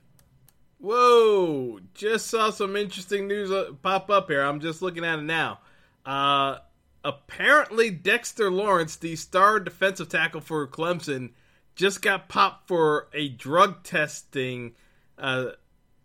Whoa! 0.79 1.79
Just 1.93 2.27
saw 2.27 2.51
some 2.51 2.75
interesting 2.75 3.27
news 3.27 3.51
uh, 3.51 3.71
pop 3.81 4.09
up 4.09 4.29
here. 4.29 4.41
I'm 4.41 4.61
just 4.61 4.81
looking 4.81 5.03
at 5.03 5.19
it 5.19 5.23
now. 5.23 5.59
Uh, 6.05 6.59
apparently, 7.03 7.89
Dexter 7.89 8.49
Lawrence, 8.49 8.95
the 8.95 9.15
star 9.15 9.59
defensive 9.59 10.09
tackle 10.09 10.41
for 10.41 10.65
Clemson, 10.67 11.31
just 11.79 12.01
got 12.01 12.27
popped 12.27 12.67
for 12.67 13.07
a 13.13 13.29
drug 13.29 13.83
testing 13.83 14.73
uh, 15.17 15.51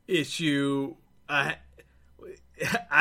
issue. 0.07 0.95
I 1.29 1.57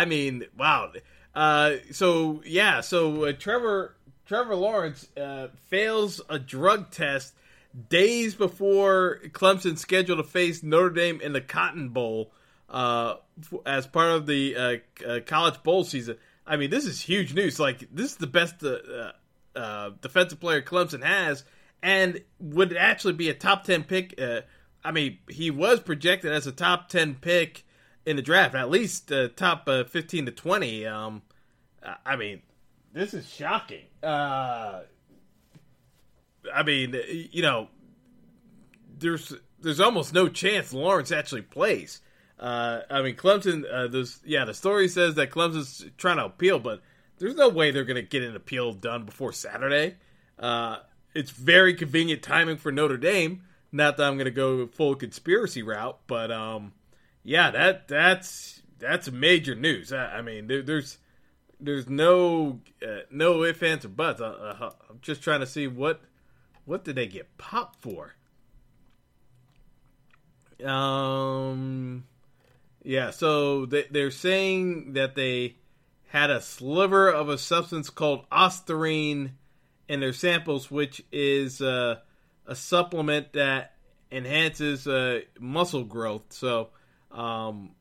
mean, 0.08 0.46
wow. 0.58 0.92
Uh, 1.36 1.76
so 1.92 2.42
yeah, 2.46 2.82
so 2.82 3.26
uh, 3.26 3.34
Trevor 3.34 3.96
Trevor 4.26 4.56
Lawrence 4.56 5.08
uh, 5.16 5.50
fails 5.70 6.20
a 6.28 6.40
drug 6.40 6.90
test 6.90 7.36
days 7.90 8.34
before 8.34 9.20
Clemson 9.30 9.78
scheduled 9.78 10.18
to 10.18 10.24
face 10.24 10.64
Notre 10.64 10.90
Dame 10.90 11.22
in 11.22 11.34
the 11.34 11.42
Cotton 11.42 11.90
Bowl 11.90 12.32
uh, 12.70 13.18
as 13.68 13.86
part 13.86 14.10
of 14.10 14.26
the 14.26 14.82
college 15.28 15.62
bowl 15.62 15.84
season. 15.84 16.18
I 16.48 16.58
mean, 16.58 16.72
this 16.72 16.86
is 16.86 17.00
huge 17.00 17.36
news. 17.36 17.60
Like, 17.60 17.88
this 17.92 18.14
is 18.14 18.18
the 18.18 18.28
best 18.28 18.60
defensive 18.60 20.40
player 20.40 20.62
Clemson 20.64 21.04
has 21.04 21.44
and 21.84 22.22
would 22.40 22.72
it 22.72 22.78
actually 22.78 23.14
be 23.14 23.30
a 23.30 23.34
top 23.34 23.66
10 23.66 23.84
pick. 23.84 24.20
Uh, 24.20 24.42
I 24.84 24.92
mean, 24.92 25.20
he 25.30 25.52
was 25.52 25.82
projected 25.82 26.32
as 26.32 26.48
a 26.48 26.52
top 26.52 26.88
10 26.90 27.16
pick 27.16 27.66
in 28.06 28.16
the 28.16 28.22
draft, 28.22 28.56
at 28.56 28.70
least 28.70 29.12
uh, 29.12 29.28
top 29.36 29.68
uh, 29.68 29.84
15 29.84 30.28
to 30.28 30.32
20. 30.32 30.86
Um, 30.88 31.22
I 32.06 32.16
mean, 32.16 32.42
this 32.94 33.14
is 33.14 33.30
shocking. 33.30 33.84
Uh, 34.02 34.82
I 36.54 36.64
mean, 36.64 36.96
you 37.32 37.42
know, 37.42 37.68
there's 38.98 39.34
there's 39.60 39.80
almost 39.80 40.14
no 40.14 40.30
chance 40.30 40.74
Lawrence 40.74 41.12
actually 41.12 41.42
plays. 41.42 42.02
Uh, 42.40 42.82
I 42.90 43.02
mean, 43.02 43.16
Clemson. 43.16 43.64
Uh, 43.70 43.88
there's 43.88 44.20
yeah, 44.26 44.46
the 44.46 44.54
story 44.54 44.88
says 44.88 45.16
that 45.16 45.32
Clemson's 45.32 45.86
trying 45.98 46.18
to 46.18 46.26
appeal, 46.26 46.60
but 46.60 46.82
there's 47.18 47.36
no 47.36 47.50
way 47.50 47.72
they're 47.72 47.86
going 47.86 47.96
to 47.96 48.02
get 48.02 48.24
an 48.24 48.36
appeal 48.36 48.74
done 48.74 49.06
before 49.06 49.34
Saturday. 49.34 49.96
It's 51.14 51.32
very 51.32 51.74
convenient 51.74 52.22
timing 52.22 52.58
for 52.58 52.72
Notre 52.72 52.98
Dame. 52.98 53.44
Not 53.72 53.98
that 53.98 54.08
I'm 54.08 54.16
going 54.16 54.26
to 54.26 54.32
go 54.32 54.68
full 54.68 54.96
conspiracy 54.96 55.64
route, 55.64 56.00
but 56.08 56.32
um, 56.32 56.74
yeah, 57.24 57.52
that 57.52 57.88
that's 57.88 58.62
that's 58.80 59.12
major 59.12 59.56
news. 59.56 59.92
I, 59.92 60.18
I 60.18 60.22
mean, 60.22 60.48
there, 60.48 60.62
there's 60.62 60.98
there's 61.60 61.90
no 61.90 62.60
uh, 62.86 63.02
no 63.10 63.44
ifs 63.44 63.64
ands 63.64 63.86
or 63.86 63.90
buts. 63.90 64.22
I, 64.22 64.26
uh, 64.26 64.72
I'm 64.90 65.00
just 65.02 65.24
trying 65.24 65.40
to 65.40 65.48
see 65.48 65.68
what 65.68 66.02
what 66.66 66.84
did 66.84 66.96
they 66.96 67.08
get 67.08 67.38
popped 67.38 67.82
for. 67.82 68.16
Um, 70.64 72.06
yeah, 72.84 73.10
so 73.10 73.66
they, 73.66 73.86
they're 73.90 74.12
saying 74.12 74.94
that 74.94 75.16
they 75.16 75.56
had 76.08 76.30
a 76.30 76.42
sliver 76.42 77.10
of 77.10 77.28
a 77.30 77.38
substance 77.38 77.90
called 77.90 78.30
ostarine 78.30 79.32
in 79.88 80.00
their 80.00 80.14
samples, 80.14 80.72
which 80.72 81.04
is 81.12 81.62
uh, 81.62 81.98
a 82.46 82.56
supplement 82.56 83.34
that 83.34 83.74
enhances 84.12 84.88
uh, 84.88 85.22
muscle 85.40 85.84
growth. 85.84 86.24
So, 86.30 86.70
um, 87.12 87.72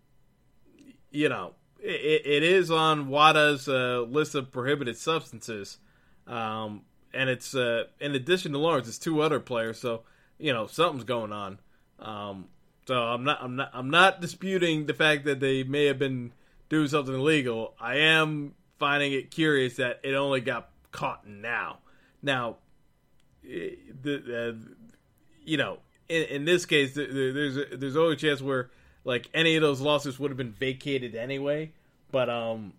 you 1.11 1.29
know, 1.29 1.55
it, 1.81 2.23
it 2.25 2.43
is 2.43 2.71
on 2.71 3.09
WADA's 3.09 3.69
uh, 3.69 4.05
list 4.09 4.35
of 4.35 4.51
prohibited 4.51 4.97
substances. 4.97 5.79
Um, 6.27 6.83
and 7.13 7.29
it's 7.29 7.55
uh, 7.55 7.85
in 8.01 8.15
addition 8.15 8.53
to 8.53 8.59
Lawrence, 8.59 8.89
it's 8.89 8.99
two 8.99 9.21
other 9.21 9.41
players. 9.41 9.79
So, 9.79 10.03
you 10.39 10.53
know, 10.53 10.67
something's 10.67 11.05
going 11.05 11.33
on. 11.33 11.59
Um, 11.99 12.49
So 12.87 12.97
I'm 12.97 13.23
not 13.23 13.39
I'm 13.41 13.55
not 13.55 13.71
I'm 13.73 13.91
not 13.91 14.21
disputing 14.21 14.87
the 14.87 14.95
fact 14.95 15.25
that 15.27 15.39
they 15.39 15.63
may 15.63 15.87
have 15.87 15.99
been 15.99 16.33
doing 16.69 16.89
something 16.89 17.15
illegal. 17.15 17.75
I 17.79 17.99
am 17.99 18.55
finding 18.79 19.13
it 19.13 19.31
curious 19.31 19.77
that 19.77 20.01
it 20.03 20.15
only 20.15 20.41
got 20.41 20.69
caught 20.91 21.25
now. 21.25 21.79
Now, 22.23 22.57
eh, 23.49 23.71
the 24.03 24.57
uh, 24.57 24.73
you 25.45 25.57
know 25.57 25.79
in, 26.09 26.23
in 26.25 26.45
this 26.45 26.67
case 26.67 26.95
there's 26.95 27.59
there's 27.73 27.97
always 27.97 28.15
a 28.15 28.21
chance 28.21 28.41
where 28.41 28.71
like 29.05 29.29
any 29.35 29.57
of 29.57 29.63
those 29.63 29.81
lawsuits 29.81 30.19
would 30.19 30.31
have 30.31 30.39
been 30.39 30.53
vacated 30.53 31.15
anyway. 31.15 31.73
But 32.11 32.29
um, 32.29 32.75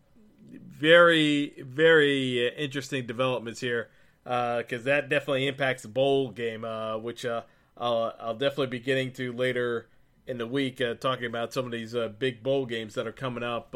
very 0.52 1.54
very 1.60 2.48
uh, 2.48 2.52
interesting 2.56 3.06
developments 3.06 3.60
here 3.60 3.90
because 4.24 4.82
uh, 4.82 4.86
that 4.86 5.10
definitely 5.10 5.48
impacts 5.48 5.82
the 5.82 5.90
bowl 5.90 6.30
game, 6.32 6.64
uh, 6.64 6.98
which 6.98 7.26
uh, 7.26 7.42
I'll, 7.78 8.14
I'll 8.20 8.36
definitely 8.36 8.68
be 8.68 8.80
getting 8.80 9.12
to 9.14 9.34
later 9.34 9.88
in 10.26 10.38
the 10.38 10.48
week, 10.48 10.80
uh, 10.80 10.94
talking 10.94 11.26
about 11.26 11.52
some 11.52 11.66
of 11.66 11.72
these 11.72 11.94
uh, 11.94 12.08
big 12.08 12.42
bowl 12.42 12.66
games 12.66 12.94
that 12.94 13.06
are 13.06 13.12
coming 13.12 13.44
up 13.44 13.76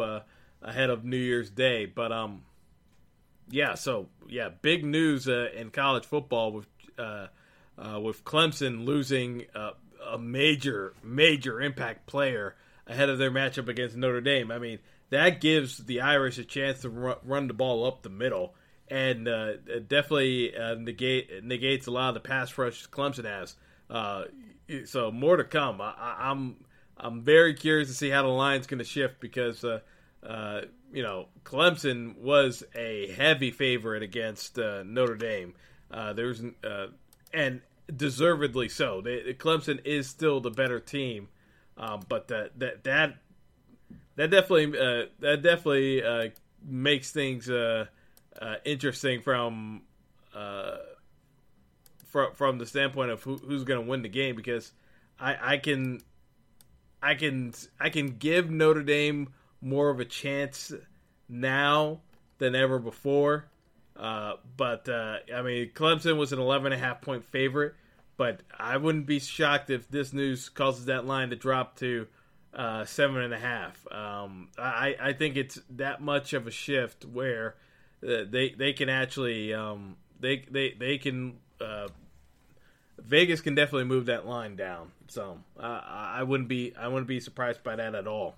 ahead 0.62 0.90
of 0.90 1.04
New 1.04 1.18
Year's 1.18 1.50
Day. 1.50 1.86
But 1.86 2.12
um, 2.12 2.44
yeah, 3.50 3.76
so 3.76 4.08
yeah, 4.28 4.50
big 4.62 4.84
news 4.84 5.28
in 5.28 5.70
college 5.72 6.06
football 6.06 6.52
with 6.52 6.68
with 8.02 8.24
Clemson 8.24 8.86
losing 8.86 9.46
a 9.56 10.18
major 10.18 10.94
major 11.04 11.62
impact 11.62 12.06
player 12.08 12.56
ahead 12.88 13.10
of 13.10 13.18
their 13.18 13.32
matchup 13.32 13.68
against 13.68 13.96
Notre 13.96 14.22
Dame. 14.22 14.52
I 14.52 14.60
mean, 14.60 14.80
that 15.10 15.42
gives 15.42 15.78
the 15.78 16.02
Irish 16.02 16.38
a 16.38 16.44
chance 16.44 16.82
to 16.82 16.90
run 16.90 17.48
the 17.48 17.54
ball 17.54 17.86
up 17.86 18.02
the 18.02 18.10
middle 18.10 18.54
and 18.90 19.28
uh, 19.28 19.54
definitely 19.88 20.56
uh, 20.56 20.76
negate 20.76 21.44
negates 21.44 21.88
a 21.88 21.92
lot 21.92 22.10
of 22.10 22.14
the 22.16 22.20
pass 22.22 22.58
rush 22.58 22.88
Clemson 22.90 23.26
has. 23.26 23.56
Uh, 23.90 24.26
so 24.86 25.12
more 25.12 25.38
to 25.38 25.44
come. 25.44 25.82
I, 25.82 25.90
am 26.20 26.20
I'm, 26.20 26.56
I'm 26.98 27.22
very 27.22 27.54
curious 27.54 27.90
to 27.90 27.96
see 27.96 28.10
how 28.10 28.24
the 28.24 28.30
line's 28.30 28.68
going 28.68 28.80
to 28.80 28.86
shift 28.86 29.20
because 29.20 29.64
uh, 29.64 29.80
uh, 30.26 30.62
you 30.91 31.04
know 31.04 31.28
Clemson 31.43 32.17
was 32.17 32.63
a 32.76 33.12
heavy 33.13 33.52
favorite 33.52 34.04
against 34.04 34.58
uh, 34.60 34.84
Notre 34.84 35.15
Dame. 35.15 35.54
there's 35.91 36.41
and 37.34 37.62
deservedly 37.95 38.69
so. 38.69 39.02
They, 39.02 39.34
Clemson 39.34 39.86
is 39.86 40.08
still 40.08 40.39
the 40.39 40.52
better 40.52 40.80
team, 40.80 41.30
um, 41.78 42.02
but 42.08 42.28
that 42.30 42.60
that 42.60 42.84
that 42.84 43.17
that 44.15 44.30
definitely 44.32 44.65
that 45.19 45.41
definitely 45.41 46.32
makes 46.65 47.12
things 47.12 47.50
uh, 48.41 48.56
interesting 48.65 49.21
from 49.21 49.82
uh, 50.36 50.78
from 52.06 52.34
from 52.34 52.58
the 52.58 52.65
standpoint 52.65 53.12
of 53.12 53.23
who, 53.23 53.38
who's 53.38 53.63
going 53.63 53.84
to 53.84 53.89
win 53.89 54.02
the 54.02 54.10
game 54.10 54.36
because 54.36 54.71
I, 55.19 55.54
I 55.54 55.58
can 55.58 56.02
I 57.02 57.15
can 57.15 57.54
I 57.80 57.89
can 57.89 58.17
give 58.17 58.50
Notre 58.50 58.84
Dame 58.84 59.30
more 59.62 59.89
of 59.89 60.00
a 60.00 60.06
chance 60.06 60.74
now 61.30 62.00
than 62.38 62.56
ever 62.56 62.80
before. 62.80 63.46
Uh, 63.96 64.34
but 64.56 64.88
uh, 64.88 65.17
I 65.36 65.41
mean, 65.41 65.72
Clemson 65.74 66.17
was 66.17 66.32
an 66.32 66.39
11 66.39 66.72
and 66.72 66.82
a 66.82 66.86
half 66.86 67.02
point 67.02 67.26
favorite, 67.26 67.74
but 68.15 68.41
I 68.58 68.78
wouldn't 68.78 69.08
be 69.08 69.20
shocked 69.20 69.70
if 69.70 69.89
this 69.89 70.13
news 70.13 70.50
causes 70.50 70.86
that 70.86 71.06
line 71.06 71.32
to 71.32 71.36
drop 71.36 71.78
to 71.78 72.08
uh, 72.54 72.86
seven 72.86 73.22
and 73.22 73.34
a 73.34 73.39
half. 73.39 73.86
Um, 73.91 74.50
I, 74.58 74.96
I 75.00 75.13
think 75.13 75.36
it's 75.36 75.60
that 75.72 76.02
much 76.02 76.34
of 76.34 76.48
a 76.48 76.52
shift 76.52 77.06
where 77.06 77.56
uh, 78.08 78.24
they 78.30 78.54
they 78.56 78.74
can 78.74 78.89
actually 78.89 79.54
um, 79.54 79.98
they 80.20 80.46
they 80.50 80.76
they 80.78 80.98
can 81.00 81.38
uh, 81.60 81.88
Vegas 83.00 83.41
can 83.41 83.56
definitely 83.56 83.86
move 83.86 84.08
that 84.08 84.28
line 84.28 84.56
down. 84.56 84.91
So 85.08 85.39
I 85.60 86.24
wouldn't 86.24 86.50
be 86.50 86.74
I 86.76 86.88
wouldn't 86.88 87.08
be 87.08 87.20
surprised 87.20 87.63
by 87.63 87.76
that 87.76 87.96
at 87.96 88.08
all. 88.08 88.36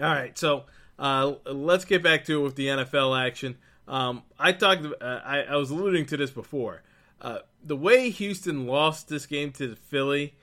All 0.00 0.08
right, 0.08 0.36
so 0.36 0.64
uh, 0.98 1.34
let's 1.46 1.84
get 1.84 2.02
back 2.02 2.24
to 2.26 2.40
it 2.40 2.42
with 2.42 2.56
the 2.56 2.68
NFL 2.68 3.26
action. 3.26 3.56
Um, 3.86 4.22
I 4.38 4.52
talked. 4.52 4.84
Uh, 4.84 5.20
I, 5.24 5.42
I, 5.42 5.56
was 5.56 5.70
alluding 5.70 6.06
to 6.06 6.16
this 6.16 6.30
before. 6.30 6.82
Uh, 7.20 7.38
the 7.64 7.76
way 7.76 8.10
Houston 8.10 8.66
lost 8.66 9.08
this 9.08 9.26
game 9.26 9.50
to 9.52 9.76
Philly 9.76 10.34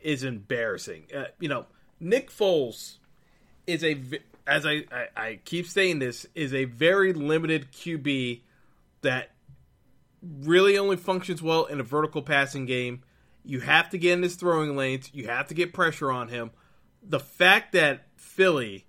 is 0.00 0.24
embarrassing. 0.24 1.04
you 1.38 1.48
know, 1.48 1.66
Nick 2.00 2.30
Foles 2.30 2.96
is 3.66 3.84
a 3.84 4.00
as 4.46 4.64
I, 4.64 4.84
I, 4.92 5.06
I 5.16 5.38
keep 5.44 5.66
saying 5.66 5.98
this, 5.98 6.26
is 6.34 6.54
a 6.54 6.64
very 6.64 7.12
limited 7.12 7.72
QB 7.72 8.40
that 9.02 9.30
really 10.22 10.78
only 10.78 10.96
functions 10.96 11.42
well 11.42 11.64
in 11.64 11.80
a 11.80 11.82
vertical 11.82 12.22
passing 12.22 12.66
game. 12.66 13.02
You 13.44 13.60
have 13.60 13.90
to 13.90 13.98
get 13.98 14.14
in 14.14 14.22
his 14.22 14.36
throwing 14.36 14.76
lanes. 14.76 15.10
You 15.12 15.26
have 15.26 15.48
to 15.48 15.54
get 15.54 15.72
pressure 15.72 16.10
on 16.10 16.28
him. 16.28 16.50
The 17.02 17.20
fact 17.20 17.72
that 17.72 18.06
Philly 18.16 18.85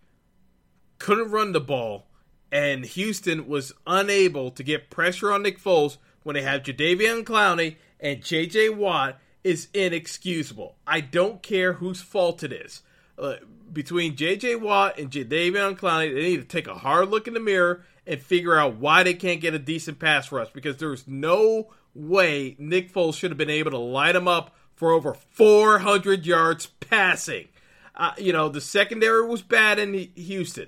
couldn't 0.99 1.31
run 1.31 1.51
the 1.51 1.59
ball 1.59 2.07
and 2.51 2.85
Houston 2.85 3.47
was 3.47 3.73
unable 3.85 4.51
to 4.51 4.63
get 4.63 4.89
pressure 4.89 5.31
on 5.31 5.43
Nick 5.43 5.61
Foles 5.61 5.97
when 6.23 6.35
they 6.35 6.41
have 6.41 6.63
Jadeveon 6.63 7.23
Clowney 7.23 7.75
and 7.99 8.23
J.J. 8.23 8.69
Watt 8.69 9.19
is 9.43 9.67
inexcusable. 9.73 10.75
I 10.85 11.01
don't 11.01 11.41
care 11.41 11.73
whose 11.73 12.01
fault 12.01 12.43
it 12.43 12.53
is. 12.53 12.83
Uh, 13.17 13.35
between 13.71 14.15
J.J. 14.15 14.55
Watt 14.55 14.97
and 14.99 15.11
Jadeveon 15.11 15.77
Clowney, 15.77 16.13
they 16.13 16.21
need 16.21 16.37
to 16.37 16.43
take 16.43 16.67
a 16.67 16.75
hard 16.75 17.09
look 17.09 17.27
in 17.27 17.33
the 17.33 17.39
mirror 17.39 17.83
and 18.05 18.21
figure 18.21 18.57
out 18.57 18.77
why 18.77 19.03
they 19.03 19.13
can't 19.13 19.41
get 19.41 19.53
a 19.53 19.59
decent 19.59 19.99
pass 19.99 20.31
rush 20.31 20.49
because 20.53 20.77
there's 20.77 21.07
no 21.07 21.71
way 21.93 22.55
Nick 22.59 22.93
Foles 22.93 23.15
should 23.15 23.31
have 23.31 23.37
been 23.37 23.49
able 23.49 23.71
to 23.71 23.77
light 23.77 24.13
them 24.13 24.27
up 24.27 24.55
for 24.75 24.91
over 24.91 25.13
400 25.13 26.25
yards 26.25 26.67
passing. 26.79 27.47
Uh, 27.95 28.11
you 28.17 28.31
know, 28.31 28.47
the 28.47 28.61
secondary 28.61 29.25
was 29.25 29.41
bad 29.41 29.79
in 29.79 29.93
Houston. 30.15 30.67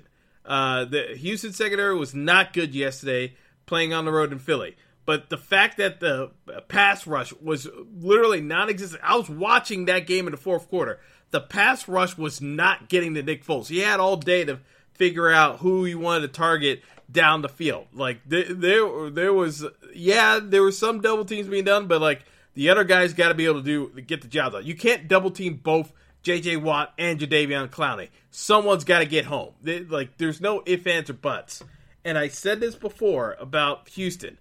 Uh, 0.50 0.84
the 0.84 1.16
Houston 1.16 1.52
secondary 1.52 1.96
was 1.96 2.14
not 2.14 2.52
good 2.52 2.74
yesterday 2.74 3.34
playing 3.66 3.92
on 3.92 4.04
the 4.04 4.12
road 4.12 4.32
in 4.32 4.38
Philly. 4.38 4.76
But 5.06 5.30
the 5.30 5.38
fact 5.38 5.78
that 5.78 6.00
the 6.00 6.32
pass 6.68 7.06
rush 7.06 7.32
was 7.34 7.68
literally 7.96 8.40
non 8.40 8.68
existent, 8.68 9.02
I 9.04 9.16
was 9.16 9.30
watching 9.30 9.86
that 9.86 10.06
game 10.06 10.26
in 10.26 10.32
the 10.32 10.36
fourth 10.36 10.68
quarter 10.68 11.00
the 11.30 11.40
pass 11.40 11.88
rush 11.88 12.16
was 12.18 12.40
not 12.40 12.88
getting 12.88 13.14
to 13.14 13.22
Nick 13.22 13.44
Foles. 13.44 13.68
He 13.68 13.78
had 13.78 14.00
all 14.00 14.16
day 14.16 14.44
to 14.44 14.60
figure 14.92 15.30
out 15.30 15.58
who 15.58 15.84
he 15.84 15.94
wanted 15.94 16.20
to 16.22 16.28
target 16.28 16.82
down 17.10 17.42
the 17.42 17.48
field. 17.48 17.86
Like 17.92 18.20
there, 18.26 18.52
there, 18.52 19.10
there 19.10 19.32
was, 19.32 19.64
yeah, 19.94 20.40
there 20.42 20.62
were 20.62 20.72
some 20.72 21.00
double 21.00 21.24
teams 21.24 21.48
being 21.48 21.64
done, 21.64 21.86
but 21.86 22.00
like 22.00 22.24
the 22.54 22.68
other 22.70 22.84
guys 22.84 23.14
got 23.14 23.28
to 23.28 23.34
be 23.34 23.46
able 23.46 23.62
to 23.62 23.90
do 23.92 24.00
get 24.02 24.22
the 24.22 24.28
job 24.28 24.52
done. 24.52 24.66
You 24.66 24.76
can't 24.76 25.08
double 25.08 25.30
team 25.30 25.60
both 25.62 25.92
J.J. 26.22 26.56
Watt 26.56 26.92
and 26.98 27.18
Jadeveon 27.18 27.68
Clowney. 27.70 28.08
Someone's 28.30 28.84
got 28.84 29.00
to 29.00 29.06
get 29.06 29.24
home. 29.26 29.54
They, 29.62 29.80
like 29.80 30.18
there's 30.18 30.40
no 30.40 30.62
ifs, 30.66 30.86
ands, 30.86 31.10
or 31.10 31.14
buts. 31.14 31.62
And 32.04 32.16
I 32.16 32.28
said 32.28 32.60
this 32.60 32.74
before 32.74 33.36
about 33.38 33.88
Houston. 33.90 34.38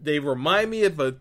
They 0.00 0.18
remind 0.18 0.70
me 0.70 0.84
of 0.84 0.98
a 0.98 1.16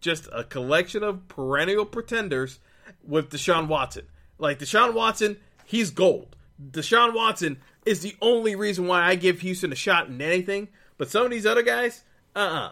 just 0.00 0.28
a 0.32 0.44
collection 0.44 1.02
of 1.02 1.28
perennial 1.28 1.84
pretenders 1.84 2.58
with 3.06 3.30
Deshaun 3.30 3.68
Watson. 3.68 4.06
Like 4.38 4.58
Deshaun 4.58 4.94
Watson, 4.94 5.38
he's 5.64 5.90
gold. 5.90 6.36
Deshaun 6.70 7.14
Watson 7.14 7.58
is 7.86 8.00
the 8.00 8.16
only 8.20 8.54
reason 8.54 8.86
why 8.86 9.02
I 9.02 9.14
give 9.14 9.40
Houston 9.40 9.72
a 9.72 9.76
shot 9.76 10.08
in 10.08 10.20
anything. 10.20 10.68
But 10.98 11.10
some 11.10 11.24
of 11.24 11.30
these 11.30 11.46
other 11.46 11.62
guys, 11.62 12.04
uh 12.36 12.70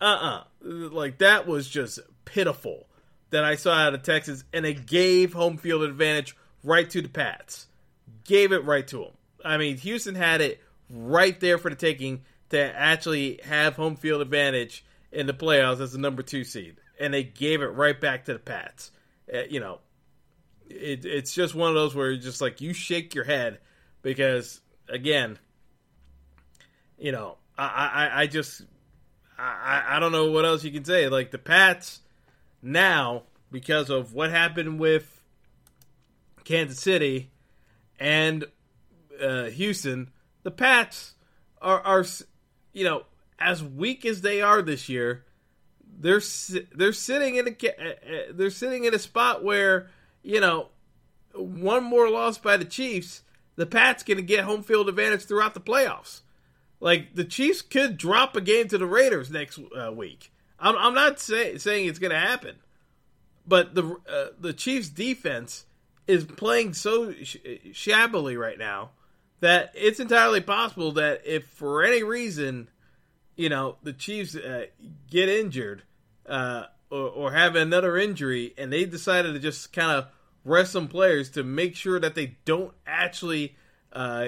uh-uh, 0.00 0.06
uh, 0.06 0.44
Like 0.90 1.18
that 1.18 1.46
was 1.46 1.68
just 1.68 2.00
pitiful 2.24 2.86
that 3.32 3.44
I 3.44 3.56
saw 3.56 3.72
out 3.72 3.94
of 3.94 4.02
Texas, 4.02 4.44
and 4.52 4.64
it 4.64 4.86
gave 4.86 5.32
home 5.32 5.56
field 5.56 5.82
advantage 5.82 6.36
right 6.62 6.88
to 6.90 7.02
the 7.02 7.08
Pats. 7.08 7.66
Gave 8.24 8.52
it 8.52 8.64
right 8.64 8.86
to 8.88 8.98
them. 8.98 9.12
I 9.44 9.56
mean, 9.56 9.78
Houston 9.78 10.14
had 10.14 10.40
it 10.40 10.60
right 10.88 11.38
there 11.40 11.58
for 11.58 11.70
the 11.70 11.76
taking 11.76 12.22
to 12.50 12.60
actually 12.60 13.40
have 13.44 13.74
home 13.74 13.96
field 13.96 14.20
advantage 14.20 14.84
in 15.10 15.26
the 15.26 15.32
playoffs 15.32 15.80
as 15.80 15.92
the 15.92 15.98
number 15.98 16.22
two 16.22 16.44
seed, 16.44 16.76
and 17.00 17.12
they 17.12 17.24
gave 17.24 17.62
it 17.62 17.68
right 17.68 17.98
back 17.98 18.26
to 18.26 18.34
the 18.34 18.38
Pats. 18.38 18.90
Uh, 19.32 19.40
you 19.48 19.60
know, 19.60 19.80
it, 20.68 21.04
it's 21.06 21.34
just 21.34 21.54
one 21.54 21.70
of 21.70 21.74
those 21.74 21.94
where 21.94 22.14
just 22.16 22.42
like 22.42 22.60
you 22.60 22.74
shake 22.74 23.14
your 23.14 23.24
head 23.24 23.58
because 24.02 24.60
again, 24.90 25.38
you 26.98 27.12
know, 27.12 27.38
I 27.56 27.64
I, 27.64 28.22
I 28.22 28.26
just 28.26 28.62
I, 29.38 29.84
I 29.96 30.00
don't 30.00 30.12
know 30.12 30.30
what 30.30 30.44
else 30.44 30.62
you 30.64 30.70
can 30.70 30.84
say. 30.84 31.08
Like 31.08 31.30
the 31.30 31.38
Pats 31.38 32.01
now 32.62 33.24
because 33.50 33.90
of 33.90 34.14
what 34.14 34.30
happened 34.30 34.78
with 34.78 35.22
Kansas 36.44 36.80
City 36.80 37.30
and 37.98 38.44
uh, 39.20 39.44
Houston, 39.44 40.10
the 40.42 40.50
Pats 40.50 41.14
are 41.60 41.80
are 41.80 42.04
you 42.72 42.84
know 42.84 43.04
as 43.38 43.62
weak 43.62 44.04
as 44.04 44.20
they 44.20 44.40
are 44.40 44.62
this 44.62 44.88
year. 44.88 45.24
They're 45.98 46.22
they're 46.74 46.92
sitting 46.92 47.36
in 47.36 47.48
a 47.48 47.50
uh, 47.50 47.90
uh, 47.90 48.32
they're 48.32 48.50
sitting 48.50 48.84
in 48.84 48.94
a 48.94 48.98
spot 48.98 49.44
where 49.44 49.90
you 50.22 50.40
know, 50.40 50.68
one 51.34 51.84
more 51.84 52.08
loss 52.08 52.38
by 52.38 52.56
the 52.56 52.64
Chiefs, 52.64 53.22
the 53.56 53.66
Pats 53.66 54.02
going 54.02 54.16
to 54.16 54.22
get 54.22 54.44
home 54.44 54.62
field 54.62 54.88
advantage 54.88 55.24
throughout 55.24 55.54
the 55.54 55.60
playoffs. 55.60 56.20
Like 56.80 57.14
the 57.14 57.24
Chiefs 57.24 57.62
could 57.62 57.96
drop 57.96 58.36
a 58.36 58.40
game 58.40 58.68
to 58.68 58.78
the 58.78 58.86
Raiders 58.86 59.30
next 59.30 59.58
uh, 59.76 59.92
week. 59.92 60.32
I'm, 60.62 60.76
I'm 60.78 60.94
not 60.94 61.20
say, 61.20 61.58
saying 61.58 61.88
it's 61.88 61.98
going 61.98 62.12
to 62.12 62.18
happen, 62.18 62.56
but 63.46 63.74
the 63.74 63.96
uh, 64.08 64.26
the 64.38 64.52
Chiefs 64.52 64.88
defense 64.88 65.66
is 66.06 66.24
playing 66.24 66.74
so 66.74 67.12
sh- 67.22 67.36
shabbily 67.72 68.36
right 68.36 68.58
now 68.58 68.90
that 69.40 69.72
it's 69.74 69.98
entirely 70.00 70.40
possible 70.40 70.92
that 70.92 71.22
if 71.26 71.44
for 71.46 71.82
any 71.82 72.02
reason, 72.04 72.68
you 73.34 73.48
know, 73.48 73.76
the 73.82 73.92
Chiefs 73.92 74.36
uh, 74.36 74.66
get 75.10 75.28
injured 75.28 75.82
uh, 76.26 76.64
or, 76.90 77.08
or 77.08 77.32
have 77.32 77.56
another 77.56 77.96
injury 77.96 78.54
and 78.56 78.72
they 78.72 78.84
decided 78.84 79.32
to 79.32 79.40
just 79.40 79.72
kind 79.72 79.90
of 79.90 80.06
rest 80.44 80.72
some 80.72 80.86
players 80.86 81.30
to 81.30 81.42
make 81.42 81.74
sure 81.74 81.98
that 81.98 82.14
they 82.14 82.36
don't 82.44 82.72
actually 82.86 83.56
uh, 83.92 84.26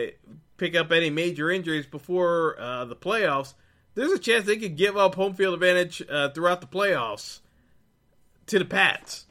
pick 0.57 0.75
up 0.75 0.90
any 0.90 1.11
major 1.11 1.51
injuries 1.51 1.87
before 1.87 2.59
uh, 2.59 2.85
the 2.85 2.97
playoffs, 2.97 3.55
there's 3.94 4.12
a 4.12 4.18
chance 4.18 4.44
they 4.44 4.57
could 4.57 4.76
give 4.76 4.96
up 4.96 5.14
home 5.14 5.35
field 5.35 5.54
advantage 5.54 6.02
uh, 6.11 6.30
throughout 6.30 6.61
the 6.61 6.66
playoffs 6.66 7.40
to 8.46 8.59
the 8.59 8.64
Pats. 8.64 9.26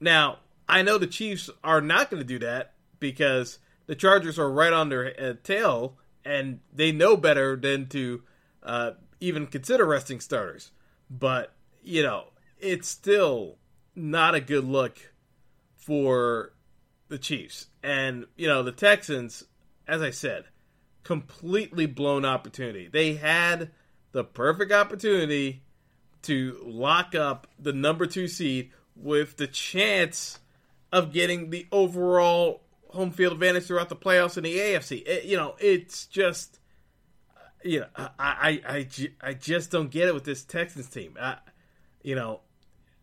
Now, 0.00 0.38
I 0.68 0.82
know 0.82 0.98
the 0.98 1.06
Chiefs 1.06 1.50
are 1.62 1.80
not 1.80 2.10
going 2.10 2.22
to 2.22 2.26
do 2.26 2.38
that 2.38 2.74
because 3.00 3.58
the 3.86 3.94
Chargers 3.94 4.38
are 4.38 4.50
right 4.50 4.72
on 4.72 4.88
their 4.88 5.14
uh, 5.20 5.34
tail 5.42 5.98
and 6.24 6.60
they 6.72 6.92
know 6.92 7.16
better 7.16 7.56
than 7.56 7.86
to 7.88 8.22
uh, 8.62 8.92
even 9.20 9.46
consider 9.46 9.84
resting 9.84 10.20
starters. 10.20 10.70
But, 11.10 11.52
you 11.82 12.02
know, 12.02 12.28
it's 12.58 12.88
still 12.88 13.58
not 13.94 14.34
a 14.34 14.40
good 14.40 14.64
look 14.64 15.12
for 15.76 16.52
the 17.08 17.18
Chiefs. 17.18 17.66
And, 17.82 18.26
you 18.36 18.48
know, 18.48 18.62
the 18.62 18.72
Texans, 18.72 19.44
as 19.86 20.00
I 20.00 20.10
said, 20.10 20.46
completely 21.04 21.86
blown 21.86 22.24
opportunity. 22.24 22.88
They 22.88 23.14
had 23.14 23.70
the 24.12 24.24
perfect 24.24 24.72
opportunity 24.72 25.62
to 26.22 26.58
lock 26.64 27.14
up 27.14 27.46
the 27.58 27.72
number 27.72 28.06
two 28.06 28.26
seed 28.26 28.70
with 28.96 29.36
the 29.36 29.46
chance 29.46 30.38
of 30.92 31.12
getting 31.12 31.50
the 31.50 31.66
overall 31.70 32.62
home 32.88 33.10
field 33.10 33.32
advantage 33.32 33.64
throughout 33.64 33.88
the 33.88 33.96
playoffs 33.96 34.38
in 34.38 34.44
the 34.44 34.56
AFC. 34.56 35.06
It, 35.06 35.24
you 35.24 35.36
know, 35.36 35.56
it's 35.58 36.06
just, 36.06 36.60
you 37.62 37.80
know, 37.80 37.86
I, 37.96 38.08
I, 38.18 38.60
I, 38.66 38.88
I 39.20 39.34
just 39.34 39.70
don't 39.70 39.90
get 39.90 40.08
it 40.08 40.14
with 40.14 40.24
this 40.24 40.44
Texans 40.44 40.88
team. 40.88 41.16
I, 41.20 41.38
you 42.02 42.14
know, 42.14 42.40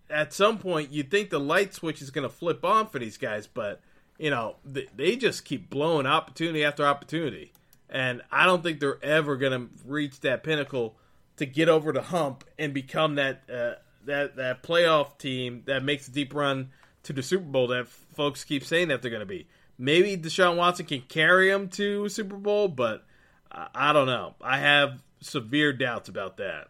at 0.09 0.33
some 0.33 0.57
point 0.57 0.91
you'd 0.91 1.11
think 1.11 1.29
the 1.29 1.39
light 1.39 1.73
switch 1.73 2.01
is 2.01 2.09
going 2.09 2.27
to 2.27 2.33
flip 2.33 2.65
on 2.65 2.87
for 2.87 2.99
these 2.99 3.17
guys, 3.17 3.47
but 3.47 3.81
you 4.17 4.29
know, 4.29 4.55
they, 4.63 4.87
they 4.95 5.15
just 5.15 5.45
keep 5.45 5.69
blowing 5.69 6.05
opportunity 6.05 6.63
after 6.63 6.85
opportunity. 6.85 7.51
And 7.91 8.21
I 8.31 8.45
don't 8.45 8.63
think 8.63 8.79
they're 8.79 9.03
ever 9.03 9.35
going 9.35 9.51
to 9.51 9.69
reach 9.85 10.21
that 10.21 10.43
pinnacle 10.43 10.95
to 11.37 11.45
get 11.45 11.67
over 11.67 11.91
the 11.91 12.01
hump 12.01 12.45
and 12.57 12.73
become 12.73 13.15
that 13.15 13.41
uh, 13.53 13.73
that 14.05 14.37
that 14.37 14.63
playoff 14.63 15.17
team 15.17 15.63
that 15.65 15.83
makes 15.83 16.07
a 16.07 16.11
deep 16.11 16.33
run 16.33 16.69
to 17.03 17.13
the 17.13 17.21
Super 17.21 17.43
Bowl 17.43 17.67
that 17.67 17.87
folks 17.87 18.43
keep 18.43 18.63
saying 18.63 18.87
that 18.87 19.01
they're 19.01 19.11
going 19.11 19.19
to 19.19 19.25
be. 19.25 19.47
Maybe 19.77 20.15
Deshaun 20.15 20.57
Watson 20.57 20.85
can 20.85 21.01
carry 21.01 21.49
them 21.49 21.67
to 21.69 22.07
Super 22.07 22.37
Bowl, 22.37 22.67
but 22.67 23.03
I 23.51 23.91
don't 23.91 24.07
know. 24.07 24.35
I 24.39 24.59
have 24.59 25.01
severe 25.19 25.73
doubts 25.73 26.07
about 26.07 26.37
that. 26.37 26.67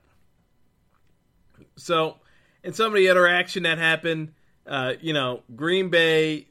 So, 1.75 2.17
in 2.63 2.73
some 2.73 2.87
of 2.87 2.93
the 2.93 3.09
other 3.09 3.27
action 3.27 3.63
that 3.63 3.77
happened, 3.77 4.33
uh, 4.65 4.93
you 5.01 5.13
know, 5.13 5.43
Green 5.55 5.89
Bay 5.89 6.47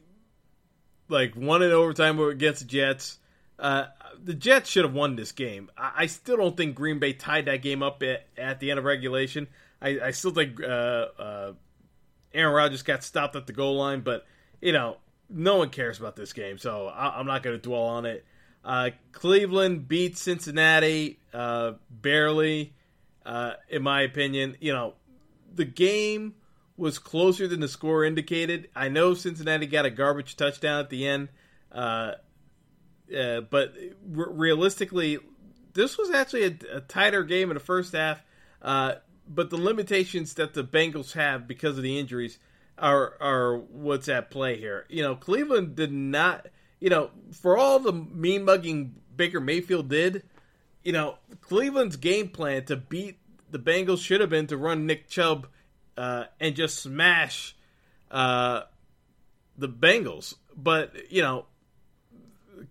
like 1.09 1.35
won 1.35 1.61
in 1.61 1.71
overtime 1.71 2.19
against 2.19 2.61
the 2.61 2.67
Jets. 2.67 3.19
Uh, 3.61 3.85
the 4.23 4.33
Jets 4.33 4.71
should 4.71 4.85
have 4.85 4.93
won 4.93 5.15
this 5.15 5.31
game. 5.31 5.69
I, 5.77 5.91
I, 5.97 6.05
still 6.07 6.35
don't 6.35 6.57
think 6.57 6.73
Green 6.75 6.97
Bay 6.97 7.13
tied 7.13 7.45
that 7.45 7.61
game 7.61 7.83
up 7.83 8.01
at, 8.01 8.25
at 8.35 8.59
the 8.59 8.71
end 8.71 8.79
of 8.79 8.85
regulation. 8.85 9.47
I, 9.79 9.99
I 10.03 10.11
still 10.11 10.31
think 10.31 10.59
uh, 10.61 10.65
uh, 10.65 11.53
Aaron 12.33 12.55
Rodgers 12.55 12.81
got 12.81 13.03
stopped 13.03 13.35
at 13.35 13.45
the 13.45 13.53
goal 13.53 13.77
line, 13.77 14.01
but 14.01 14.25
you 14.61 14.71
know 14.71 14.97
no 15.29 15.57
one 15.57 15.69
cares 15.69 15.99
about 15.99 16.15
this 16.15 16.33
game, 16.33 16.57
so 16.57 16.87
I, 16.87 17.19
am 17.19 17.27
not 17.27 17.43
going 17.43 17.55
to 17.55 17.61
dwell 17.61 17.83
on 17.83 18.05
it. 18.05 18.25
Uh, 18.65 18.89
Cleveland 19.11 19.87
beat 19.87 20.17
Cincinnati 20.17 21.19
uh, 21.31 21.73
barely, 21.89 22.73
in 23.69 23.83
my 23.83 24.01
opinion. 24.01 24.57
You 24.59 24.73
know 24.73 24.93
the 25.53 25.65
game 25.65 26.33
was 26.77 26.97
closer 26.97 27.47
than 27.47 27.59
the 27.59 27.67
score 27.67 28.03
indicated. 28.03 28.69
I 28.75 28.89
know 28.89 29.13
Cincinnati 29.13 29.67
got 29.67 29.85
a 29.85 29.91
garbage 29.91 30.35
touchdown 30.35 30.79
at 30.79 30.89
the 30.89 31.07
end, 31.07 31.29
uh, 31.71 32.13
uh, 33.15 33.41
but 33.41 33.73
realistically, 34.05 35.19
this 35.73 35.97
was 35.97 36.11
actually 36.11 36.43
a, 36.43 36.77
a, 36.77 36.81
tighter 36.81 37.23
game 37.23 37.49
in 37.49 37.55
the 37.55 37.61
first 37.61 37.93
half. 37.93 38.21
Uh, 38.61 38.95
but 39.27 39.49
the 39.49 39.57
limitations 39.57 40.33
that 40.35 40.53
the 40.53 40.63
Bengals 40.63 41.13
have 41.13 41.47
because 41.47 41.77
of 41.77 41.83
the 41.83 41.97
injuries 41.97 42.37
are 42.77 43.13
are 43.21 43.57
what's 43.57 44.09
at 44.09 44.31
play 44.31 44.57
here. 44.57 44.85
You 44.89 45.03
know, 45.03 45.15
Cleveland 45.15 45.75
did 45.75 45.91
not. 45.91 46.47
You 46.79 46.89
know, 46.89 47.11
for 47.31 47.57
all 47.57 47.79
the 47.79 47.93
mean 47.93 48.43
mugging 48.43 48.95
Baker 49.15 49.39
Mayfield 49.39 49.87
did, 49.87 50.23
you 50.83 50.91
know, 50.91 51.17
Cleveland's 51.41 51.95
game 51.95 52.29
plan 52.29 52.65
to 52.65 52.75
beat 52.75 53.19
the 53.51 53.59
Bengals 53.59 54.03
should 54.03 54.21
have 54.21 54.29
been 54.29 54.47
to 54.47 54.57
run 54.57 54.87
Nick 54.87 55.09
Chubb 55.09 55.47
uh, 55.97 56.25
and 56.39 56.55
just 56.55 56.79
smash 56.79 57.55
uh, 58.09 58.61
the 59.57 59.69
Bengals. 59.69 60.35
But 60.55 61.11
you 61.11 61.21
know, 61.21 61.45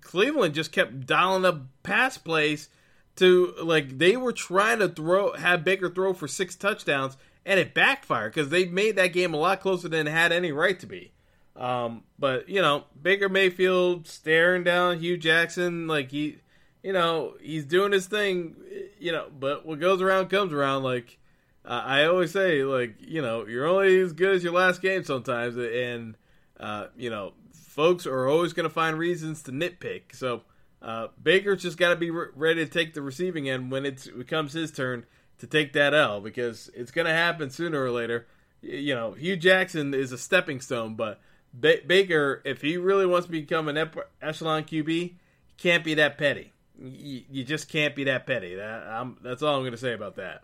Cleveland 0.01 0.55
just 0.55 0.73
kept 0.73 1.07
dialing 1.07 1.45
up 1.45 1.63
pass 1.83 2.19
plays 2.19 2.69
to 3.17 3.55
like 3.63 3.99
they 3.99 4.17
were 4.17 4.33
trying 4.33 4.79
to 4.79 4.89
throw 4.89 5.35
have 5.35 5.65
Baker 5.65 5.91
throw 5.91 6.15
for 6.15 6.29
six 6.29 6.57
touchdowns, 6.57 7.17
and 7.45 7.61
it 7.61 7.75
backfired 7.75 8.33
because 8.33 8.51
they 8.51 8.67
made 8.67 8.97
that 8.97 9.09
game 9.09 9.35
a 9.35 9.37
lot 9.37 9.61
closer 9.61 9.89
than 9.89 10.07
it 10.07 10.11
had 10.11 10.33
any 10.33 10.53
right 10.53 10.79
to 10.81 10.87
be. 10.87 11.13
Um, 11.57 12.05
but 12.19 12.49
you 12.49 12.63
know, 12.63 12.85
Baker 13.01 13.29
Mayfield 13.29 14.07
staring 14.07 14.65
down 14.65 14.99
Hue 14.99 15.17
Jackson 15.17 15.87
like 15.87 16.11
he, 16.11 16.39
you 16.83 16.93
know, 16.93 17.35
he's 17.41 17.65
doing 17.65 17.93
his 17.93 18.07
thing. 18.07 18.57
You 18.99 19.13
know, 19.13 19.29
but 19.39 19.67
what 19.67 19.81
goes 19.81 20.01
around 20.01 20.29
comes 20.29 20.53
around. 20.53 20.83
Like 20.83 21.19
uh, 21.65 21.83
I 21.85 22.05
always 22.05 22.33
say, 22.33 22.65
like 22.65 22.97
you 23.01 23.21
know, 23.21 23.47
you're 23.47 23.67
only 23.67 24.01
as 24.01 24.13
good 24.13 24.37
as 24.37 24.43
your 24.43 24.55
last 24.55 24.81
game 24.81 25.05
sometimes, 25.05 25.57
and 25.57 26.17
uh, 26.59 26.87
you 26.97 27.11
know, 27.11 27.33
folks 27.71 28.05
are 28.05 28.29
always 28.29 28.53
going 28.53 28.69
to 28.69 28.75
find 28.75 28.99
reasons 28.99 29.43
to 29.45 29.53
nitpick. 29.53 30.15
So 30.15 30.43
uh, 30.83 31.09
Baker's 31.23 31.63
just 31.63 31.79
got 31.79 31.91
to 31.91 31.97
be 31.97 32.11
re- 32.11 32.29
ready 32.35 32.65
to 32.65 32.71
take 32.71 32.95
the 32.95 33.03
receiving 33.03 33.49
end 33.49 33.71
when 33.71 33.87
it 33.87 34.09
becomes 34.19 34.53
his 34.53 34.73
turn 34.73 35.07
to 35.39 35.47
take 35.47 35.73
that 35.75 35.95
L 35.95 36.21
because 36.21 36.69
it's 36.75 36.91
going 36.91 37.07
to 37.07 37.13
happen 37.13 37.49
sooner 37.49 37.81
or 37.81 37.91
later. 37.93 38.27
You 38.61 38.95
know, 38.95 39.13
Hue 39.13 39.37
Jackson 39.37 39.95
is 39.95 40.11
a 40.11 40.19
stepping 40.19 40.61
stone, 40.61 40.97
but 40.97 41.21
ba- 41.55 41.81
Baker, 41.87 42.43
if 42.45 42.61
he 42.61 42.77
really 42.77 43.07
wants 43.07 43.27
to 43.27 43.33
become 43.33 43.69
an 43.69 43.77
ep- 43.77 44.11
echelon 44.21 44.65
QB, 44.65 45.15
can't 45.57 45.85
be 45.85 45.95
that 45.95 46.19
petty. 46.19 46.53
You, 46.77 47.23
you 47.31 47.45
just 47.45 47.69
can't 47.69 47.95
be 47.95 48.05
that 48.05 48.27
petty. 48.27 48.57
That, 48.57 49.15
that's 49.23 49.43
all 49.43 49.55
I'm 49.55 49.63
going 49.63 49.73
to 49.73 49.79
say 49.79 49.93
about 49.93 50.17
that. 50.17 50.43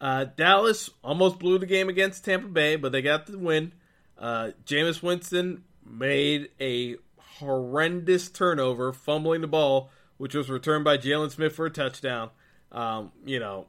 Uh, 0.00 0.26
Dallas 0.36 0.90
almost 1.02 1.40
blew 1.40 1.58
the 1.58 1.66
game 1.66 1.88
against 1.88 2.24
Tampa 2.24 2.46
Bay, 2.46 2.76
but 2.76 2.92
they 2.92 3.02
got 3.02 3.26
the 3.26 3.36
win. 3.36 3.72
Uh, 4.18 4.50
Jameis 4.64 5.02
Winston 5.02 5.64
made 5.84 6.50
a 6.60 6.96
horrendous 7.38 8.28
turnover, 8.28 8.92
fumbling 8.92 9.40
the 9.40 9.46
ball, 9.46 9.90
which 10.16 10.34
was 10.34 10.50
returned 10.50 10.84
by 10.84 10.98
Jaylon 10.98 11.30
Smith 11.30 11.54
for 11.54 11.66
a 11.66 11.70
touchdown. 11.70 12.30
Um, 12.72 13.12
you 13.24 13.38
know, 13.38 13.66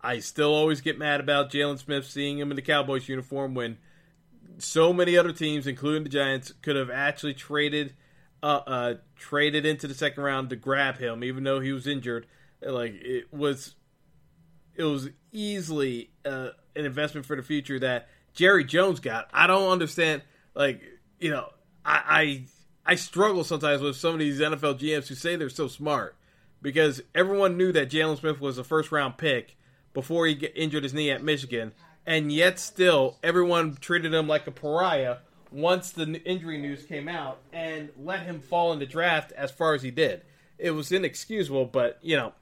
I 0.00 0.20
still 0.20 0.54
always 0.54 0.80
get 0.80 0.98
mad 0.98 1.20
about 1.20 1.50
Jaylon 1.50 1.78
Smith 1.78 2.06
seeing 2.06 2.38
him 2.38 2.50
in 2.50 2.56
the 2.56 2.62
Cowboys 2.62 3.08
uniform 3.08 3.54
when 3.54 3.78
so 4.58 4.92
many 4.92 5.16
other 5.16 5.32
teams, 5.32 5.66
including 5.66 6.04
the 6.04 6.08
Giants, 6.08 6.52
could 6.62 6.76
have 6.76 6.90
actually 6.90 7.34
traded 7.34 7.94
uh, 8.42 8.60
uh, 8.66 8.94
traded 9.16 9.66
into 9.66 9.86
the 9.86 9.94
second 9.94 10.22
round 10.22 10.48
to 10.50 10.56
grab 10.56 10.96
him, 10.98 11.22
even 11.22 11.44
though 11.44 11.60
he 11.60 11.72
was 11.72 11.86
injured. 11.86 12.26
Like 12.62 12.94
it 12.94 13.32
was 13.32 13.74
it 14.74 14.84
was 14.84 15.10
easily 15.32 16.10
uh, 16.24 16.50
an 16.74 16.86
investment 16.86 17.26
for 17.26 17.36
the 17.36 17.42
future 17.42 17.78
that 17.80 18.08
Jerry 18.34 18.64
Jones 18.64 19.00
got. 19.00 19.28
I 19.32 19.46
don't 19.46 19.70
understand. 19.70 20.22
Like 20.54 20.82
you 21.18 21.30
know, 21.30 21.48
I, 21.84 22.46
I 22.86 22.92
I 22.92 22.94
struggle 22.96 23.44
sometimes 23.44 23.82
with 23.82 23.96
some 23.96 24.14
of 24.14 24.18
these 24.18 24.40
NFL 24.40 24.78
GMs 24.78 25.08
who 25.08 25.14
say 25.14 25.36
they're 25.36 25.48
so 25.48 25.68
smart 25.68 26.16
because 26.62 27.02
everyone 27.14 27.56
knew 27.56 27.72
that 27.72 27.90
Jaylon 27.90 28.18
Smith 28.18 28.40
was 28.40 28.58
a 28.58 28.64
first 28.64 28.90
round 28.92 29.18
pick 29.18 29.56
before 29.92 30.26
he 30.26 30.34
injured 30.34 30.84
his 30.84 30.94
knee 30.94 31.10
at 31.10 31.22
Michigan, 31.22 31.72
and 32.06 32.32
yet 32.32 32.58
still 32.58 33.18
everyone 33.22 33.76
treated 33.76 34.14
him 34.14 34.28
like 34.28 34.46
a 34.46 34.52
pariah 34.52 35.18
once 35.52 35.90
the 35.90 36.22
injury 36.24 36.58
news 36.58 36.84
came 36.84 37.08
out 37.08 37.38
and 37.52 37.90
let 37.98 38.20
him 38.20 38.40
fall 38.40 38.72
in 38.72 38.78
the 38.78 38.86
draft 38.86 39.32
as 39.32 39.50
far 39.50 39.74
as 39.74 39.82
he 39.82 39.90
did. 39.90 40.22
It 40.58 40.72
was 40.72 40.92
inexcusable, 40.92 41.66
but 41.66 41.98
you 42.02 42.16
know 42.16 42.32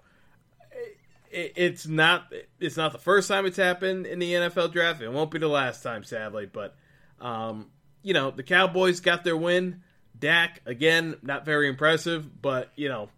it's 1.31 1.87
not 1.87 2.33
it's 2.59 2.77
not 2.77 2.93
the 2.93 2.99
first 2.99 3.29
time 3.29 3.47
it's 3.47 3.57
happened 3.57 4.07
in 4.07 4.19
the 4.19 4.33
NFL 4.33 4.73
draft. 4.73 5.03
It 5.03 5.13
won't 5.13 5.31
be 5.31 5.39
the 5.39 5.49
last 5.49 5.83
time, 5.83 6.05
sadly. 6.05 6.47
But 6.47 6.75
um, 7.21 7.71
you 8.03 8.15
know, 8.15 8.31
the 8.31 8.43
Cowboys 8.43 9.01
got 9.01 9.25
their 9.25 9.37
win. 9.37 9.83
Dak 10.19 10.63
again, 10.67 11.17
not 11.23 11.45
very 11.45 11.69
impressive, 11.69 12.43
but 12.43 12.73
you 12.77 12.89
know, 12.89 13.09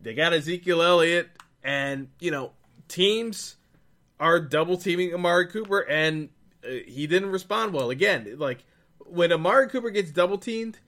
they 0.00 0.14
got 0.14 0.32
Ezekiel 0.32 0.82
Elliott, 0.82 1.30
and 1.62 2.08
you 2.20 2.30
know, 2.30 2.52
teams 2.88 3.56
are 4.20 4.40
double 4.40 4.76
teaming 4.76 5.14
Amari 5.14 5.46
Cooper, 5.46 5.80
and 5.80 6.28
uh, 6.64 6.68
he 6.86 7.06
didn't 7.06 7.30
respond 7.30 7.72
well. 7.72 7.90
Again, 7.90 8.36
like 8.38 8.64
when 8.98 9.32
Amari 9.32 9.68
Cooper 9.68 9.90
gets 9.90 10.10
double 10.10 10.38
teamed, 10.38 10.78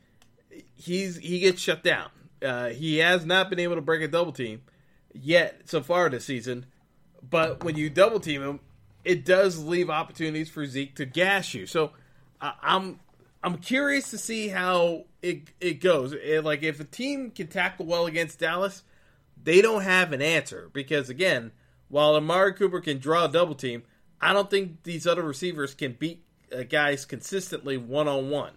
he's 0.75 1.17
he 1.17 1.41
gets 1.41 1.63
shut 1.63 1.83
down. 1.83 2.11
Uh, 2.43 2.69
he 2.69 2.99
has 2.99 3.25
not 3.25 3.49
been 3.51 3.59
able 3.59 3.75
to 3.77 3.81
break 3.81 4.03
a 4.03 4.09
double 4.09 4.33
team 4.33 4.61
yet 5.13 5.63
so 5.67 5.83
far 5.83 6.09
this 6.09 6.25
season. 6.25 6.67
But 7.29 7.65
when 7.65 7.77
you 7.77 7.91
double 7.91 8.21
team 8.21 8.43
him, 8.43 8.61
it 9.05 9.25
does 9.25 9.59
leave 9.59 9.91
opportunities 9.91 10.51
for 10.51 10.67
Zeke 10.67 10.95
to 10.97 11.07
gash 11.07 11.55
you. 11.55 11.67
So 11.67 11.93
I'm 12.41 13.01
I'm 13.43 13.59
curious 13.59 14.11
to 14.11 14.19
see 14.19 14.49
how 14.49 15.05
it 15.23 15.51
it 15.61 15.81
goes. 15.81 16.13
It, 16.13 16.45
like 16.45 16.63
if 16.63 16.81
a 16.81 16.85
team 16.85 17.31
can 17.31 17.47
tackle 17.49 17.87
well 17.87 18.07
against 18.07 18.39
Dallas, 18.39 18.83
they 19.43 19.63
don't 19.63 19.83
have 19.83 20.13
an 20.13 20.23
answer 20.23 20.71
because 20.73 21.09
again, 21.09 21.53
while 21.89 22.15
Amari 22.15 22.55
Cooper 22.55 22.81
can 22.81 22.99
draw 22.99 23.25
a 23.25 23.29
double 23.29 23.55
team, 23.55 23.83
I 24.21 24.33
don't 24.33 24.51
think 24.51 24.83
these 24.83 25.07
other 25.07 25.23
receivers 25.23 25.75
can 25.75 25.93
beat 25.93 26.25
uh, 26.53 26.65
guys 26.65 27.05
consistently 27.05 27.77
one 27.77 28.09
on 28.09 28.31
one. 28.31 28.53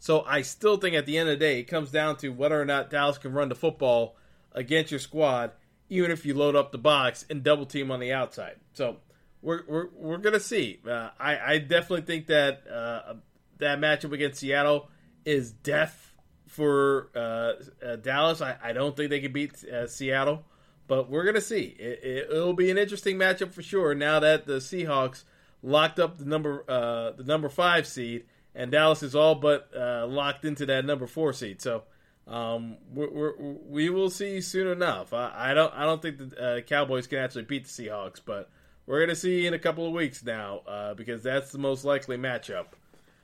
So 0.00 0.24
I 0.26 0.42
still 0.42 0.76
think 0.76 0.94
at 0.94 1.06
the 1.06 1.18
end 1.18 1.28
of 1.28 1.38
the 1.38 1.44
day, 1.44 1.58
it 1.60 1.64
comes 1.64 1.90
down 1.90 2.16
to 2.18 2.28
whether 2.28 2.60
or 2.60 2.64
not 2.64 2.90
Dallas 2.90 3.18
can 3.18 3.32
run 3.32 3.48
the 3.48 3.54
football 3.54 4.16
against 4.52 4.90
your 4.92 5.00
squad, 5.00 5.52
even 5.88 6.10
if 6.10 6.26
you 6.26 6.34
load 6.34 6.56
up 6.56 6.72
the 6.72 6.78
box 6.78 7.24
and 7.30 7.42
double 7.42 7.66
team 7.66 7.90
on 7.90 8.00
the 8.00 8.12
outside. 8.12 8.56
So 8.74 8.98
we're 9.42 9.62
we're, 9.66 9.88
we're 9.94 10.18
gonna 10.18 10.40
see. 10.40 10.80
Uh, 10.86 11.10
I 11.18 11.38
I 11.38 11.58
definitely 11.58 12.02
think 12.02 12.26
that 12.26 12.66
uh, 12.68 13.14
that 13.58 13.78
matchup 13.78 14.12
against 14.12 14.40
Seattle 14.40 14.88
is 15.24 15.52
death 15.52 16.12
for 16.46 17.10
uh, 17.14 17.52
uh 17.84 17.96
Dallas. 17.96 18.40
I, 18.40 18.56
I 18.62 18.72
don't 18.72 18.96
think 18.96 19.10
they 19.10 19.20
can 19.20 19.32
beat 19.32 19.64
uh, 19.64 19.86
Seattle, 19.86 20.44
but 20.86 21.10
we're 21.10 21.24
gonna 21.24 21.40
see. 21.40 21.76
It, 21.78 22.00
it, 22.02 22.28
will 22.30 22.54
be 22.54 22.70
an 22.70 22.78
interesting 22.78 23.16
matchup 23.16 23.52
for 23.52 23.62
sure. 23.62 23.94
Now 23.94 24.20
that 24.20 24.46
the 24.46 24.54
Seahawks 24.54 25.24
locked 25.62 25.98
up 25.98 26.18
the 26.18 26.24
number 26.24 26.64
uh, 26.68 27.12
the 27.12 27.24
number 27.24 27.48
five 27.48 27.86
seed, 27.86 28.24
and 28.54 28.70
Dallas 28.70 29.02
is 29.02 29.14
all 29.14 29.34
but 29.34 29.70
locked 29.74 30.44
into 30.44 30.66
that 30.66 30.84
number 30.84 31.06
four 31.06 31.32
seed. 31.32 31.62
So. 31.62 31.84
Um, 32.28 32.76
we're, 32.92 33.10
we're, 33.10 33.32
we 33.38 33.88
will 33.88 34.10
see 34.10 34.40
soon 34.42 34.66
enough. 34.66 35.14
I, 35.14 35.32
I, 35.34 35.54
don't. 35.54 35.72
I 35.74 35.84
don't 35.84 36.02
think 36.02 36.18
the 36.18 36.62
Cowboys 36.66 37.06
can 37.06 37.18
actually 37.18 37.44
beat 37.44 37.64
the 37.64 37.70
Seahawks, 37.70 38.20
but 38.24 38.50
we're 38.86 39.06
to 39.06 39.16
see 39.16 39.46
in 39.46 39.54
a 39.54 39.58
couple 39.58 39.86
of 39.86 39.92
weeks 39.92 40.22
now 40.22 40.62
uh, 40.66 40.94
because 40.94 41.22
that's 41.22 41.52
the 41.52 41.58
most 41.58 41.84
likely 41.84 42.16
matchup. 42.18 42.66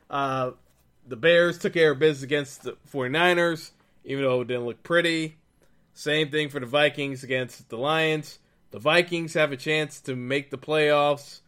Uh, 0.08 0.52
the 1.06 1.16
Bears 1.16 1.58
took 1.58 1.74
care 1.74 1.90
of 1.90 1.98
business 1.98 2.22
against 2.22 2.62
the 2.62 2.76
49ers, 2.92 3.70
even 4.04 4.24
though 4.24 4.40
it 4.40 4.48
didn't 4.48 4.64
look 4.64 4.82
pretty. 4.82 5.36
Same 5.92 6.30
thing 6.30 6.48
for 6.48 6.60
the 6.60 6.66
Vikings 6.66 7.24
against 7.24 7.68
the 7.68 7.76
Lions. 7.76 8.38
The 8.70 8.78
Vikings 8.78 9.34
have 9.34 9.52
a 9.52 9.56
chance 9.56 10.00
to 10.02 10.16
make 10.16 10.50
the 10.50 10.58
playoffs. 10.58 11.40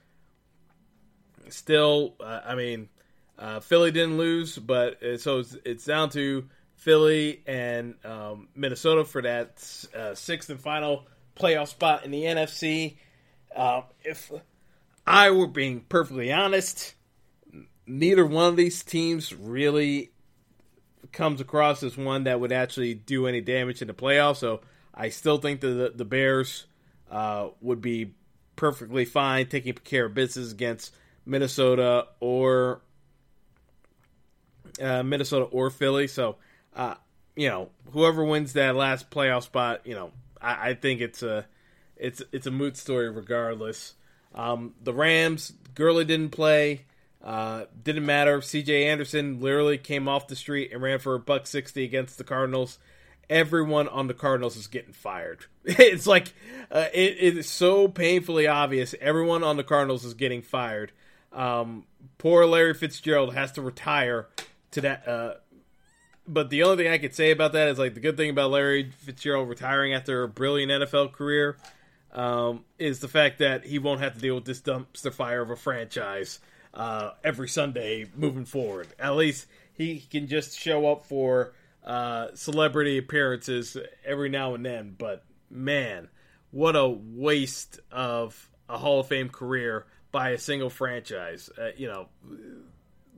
Still, 1.49 2.15
uh, 2.21 2.41
I 2.45 2.55
mean, 2.55 2.89
uh, 3.39 3.61
Philly 3.61 3.91
didn't 3.91 4.19
lose, 4.19 4.59
but 4.59 5.03
uh, 5.03 5.19
so 5.19 5.41
it's, 5.41 5.57
it's 5.65 5.85
down 5.85 6.11
to 6.11 6.49
Philly 6.87 7.43
and 7.49 7.97
um, 8.05 8.47
Minnesota 8.55 9.05
for 9.05 9.21
that 9.23 9.89
uh, 9.93 10.15
sixth 10.15 10.51
and 10.51 10.61
final 10.61 11.05
playoff 11.35 11.67
spot 11.67 12.05
in 12.05 12.13
the 12.13 12.23
NFC. 12.23 12.95
Uh, 13.57 13.83
if 14.05 14.31
I 15.05 15.33
were 15.33 15.49
being 15.49 15.81
perfectly 15.81 16.33
honest, 16.33 16.95
neither 17.89 18.25
one 18.25 18.51
of 18.51 18.57
these 18.57 18.85
teams 18.85 19.35
really 19.35 20.13
comes 21.11 21.41
across 21.41 21.83
as 21.83 21.97
one 21.97 22.23
that 22.23 22.39
would 22.39 22.53
actually 22.53 22.95
do 22.95 23.27
any 23.27 23.41
damage 23.41 23.83
in 23.83 23.89
the 23.89 23.95
playoffs. 23.95 24.37
So 24.37 24.61
I 24.95 25.09
still 25.09 25.39
think 25.39 25.63
that 25.63 25.67
the, 25.67 25.93
the 25.93 26.05
Bears 26.05 26.67
uh, 27.11 27.49
would 27.61 27.81
be 27.81 28.15
perfectly 28.55 29.05
fine 29.05 29.49
taking 29.49 29.75
care 29.75 30.05
of 30.05 30.15
business 30.15 30.53
against 30.53 30.95
Minnesota 31.25 32.07
or 32.21 32.81
uh, 34.81 35.03
Minnesota 35.03 35.47
or 35.47 35.71
Philly. 35.71 36.07
So, 36.07 36.37
uh, 36.77 36.95
you 37.35 37.49
know, 37.49 37.71
whoever 37.93 38.25
wins 38.25 38.53
that 38.53 38.77
last 38.77 39.11
playoff 39.11 39.43
spot, 39.45 39.81
you 39.85 39.95
know, 39.95 40.13
I, 40.41 40.71
I 40.71 40.75
think 40.75 41.01
it's 41.01 41.23
a 41.23 41.47
it's 41.97 42.23
it's 42.31 42.47
a 42.47 42.51
moot 42.51 42.77
story 42.77 43.11
regardless. 43.11 43.95
Um, 44.35 44.75
the 44.83 44.93
Rams, 44.93 45.55
Gurley 45.75 46.05
didn't 46.05 46.31
play. 46.31 46.85
Uh, 47.25 47.65
didn't 47.83 48.07
matter. 48.07 48.41
C.J. 48.41 48.87
Anderson 48.87 49.41
literally 49.41 49.79
came 49.79 50.07
off 50.07 50.29
the 50.29 50.37
street 50.37 50.71
and 50.73 50.81
ran 50.81 50.99
for 50.99 51.15
a 51.15 51.19
buck 51.19 51.47
sixty 51.47 51.83
against 51.83 52.19
the 52.19 52.25
Cardinals. 52.25 52.79
Everyone 53.29 53.89
on 53.89 54.07
the 54.07 54.15
Cardinals 54.15 54.57
is 54.57 54.69
getting 54.69 54.93
fired. 54.93 55.47
it's 55.65 56.07
like 56.07 56.33
uh, 56.71 56.87
it, 56.93 57.17
it 57.19 57.37
is 57.39 57.49
so 57.49 57.89
painfully 57.89 58.47
obvious. 58.47 58.95
Everyone 59.01 59.43
on 59.43 59.57
the 59.57 59.65
Cardinals 59.65 60.05
is 60.05 60.15
getting 60.15 60.43
fired. 60.43 60.93
Um, 61.33 61.87
poor 62.19 62.47
Larry 62.47 62.75
Fitzgerald 62.75 63.35
has 63.35 63.51
to 63.53 63.63
retire 63.63 64.29
to 64.73 64.81
that. 64.83 65.09
Uh, 65.09 65.35
but 66.29 66.51
the 66.51 66.63
only 66.63 66.85
thing 66.85 66.93
I 66.93 66.99
could 66.99 67.15
say 67.15 67.31
about 67.31 67.53
that 67.53 67.69
is 67.69 67.79
like 67.79 67.95
the 67.95 68.01
good 68.01 68.17
thing 68.17 68.31
about 68.31 68.51
Larry 68.51 68.91
Fitzgerald 68.99 69.49
retiring 69.49 69.95
after 69.95 70.23
a 70.23 70.29
brilliant 70.29 70.71
NFL 70.71 71.13
career 71.13 71.57
um, 72.13 72.65
is 72.79 73.01
the 73.01 73.09
fact 73.09 73.39
that 73.39 73.65
he 73.65 73.79
won't 73.79 74.01
have 74.01 74.15
to 74.15 74.21
deal 74.21 74.35
with 74.35 74.45
this 74.45 74.61
dumpster 74.61 75.13
fire 75.13 75.43
of 75.43 75.51
a 75.51 75.57
franchise 75.57 76.41
uh, 76.75 77.11
every 77.23 77.49
Sunday 77.49 78.07
moving 78.17 78.45
forward. 78.45 78.89
At 78.99 79.17
least 79.17 79.47
he 79.75 80.01
can 80.01 80.27
just 80.27 80.59
show 80.59 80.91
up 80.91 81.07
for 81.07 81.53
uh, 81.85 82.29
celebrity 82.35 82.99
appearances 82.99 83.77
every 84.05 84.29
now 84.29 84.55
and 84.55 84.65
then. 84.65 84.95
But 84.99 85.25
man, 85.51 86.09
what 86.51 86.75
a 86.75 86.89
waste 86.89 87.81
of 87.93 88.51
a 88.69 88.79
Hall 88.79 89.01
of 89.01 89.07
Fame 89.07 89.29
career 89.29 89.87
by 90.11 90.31
a 90.31 90.39
single 90.39 90.71
franchise. 90.71 91.51
Uh, 91.59 91.71
you 91.77 91.87
know, 91.87 92.09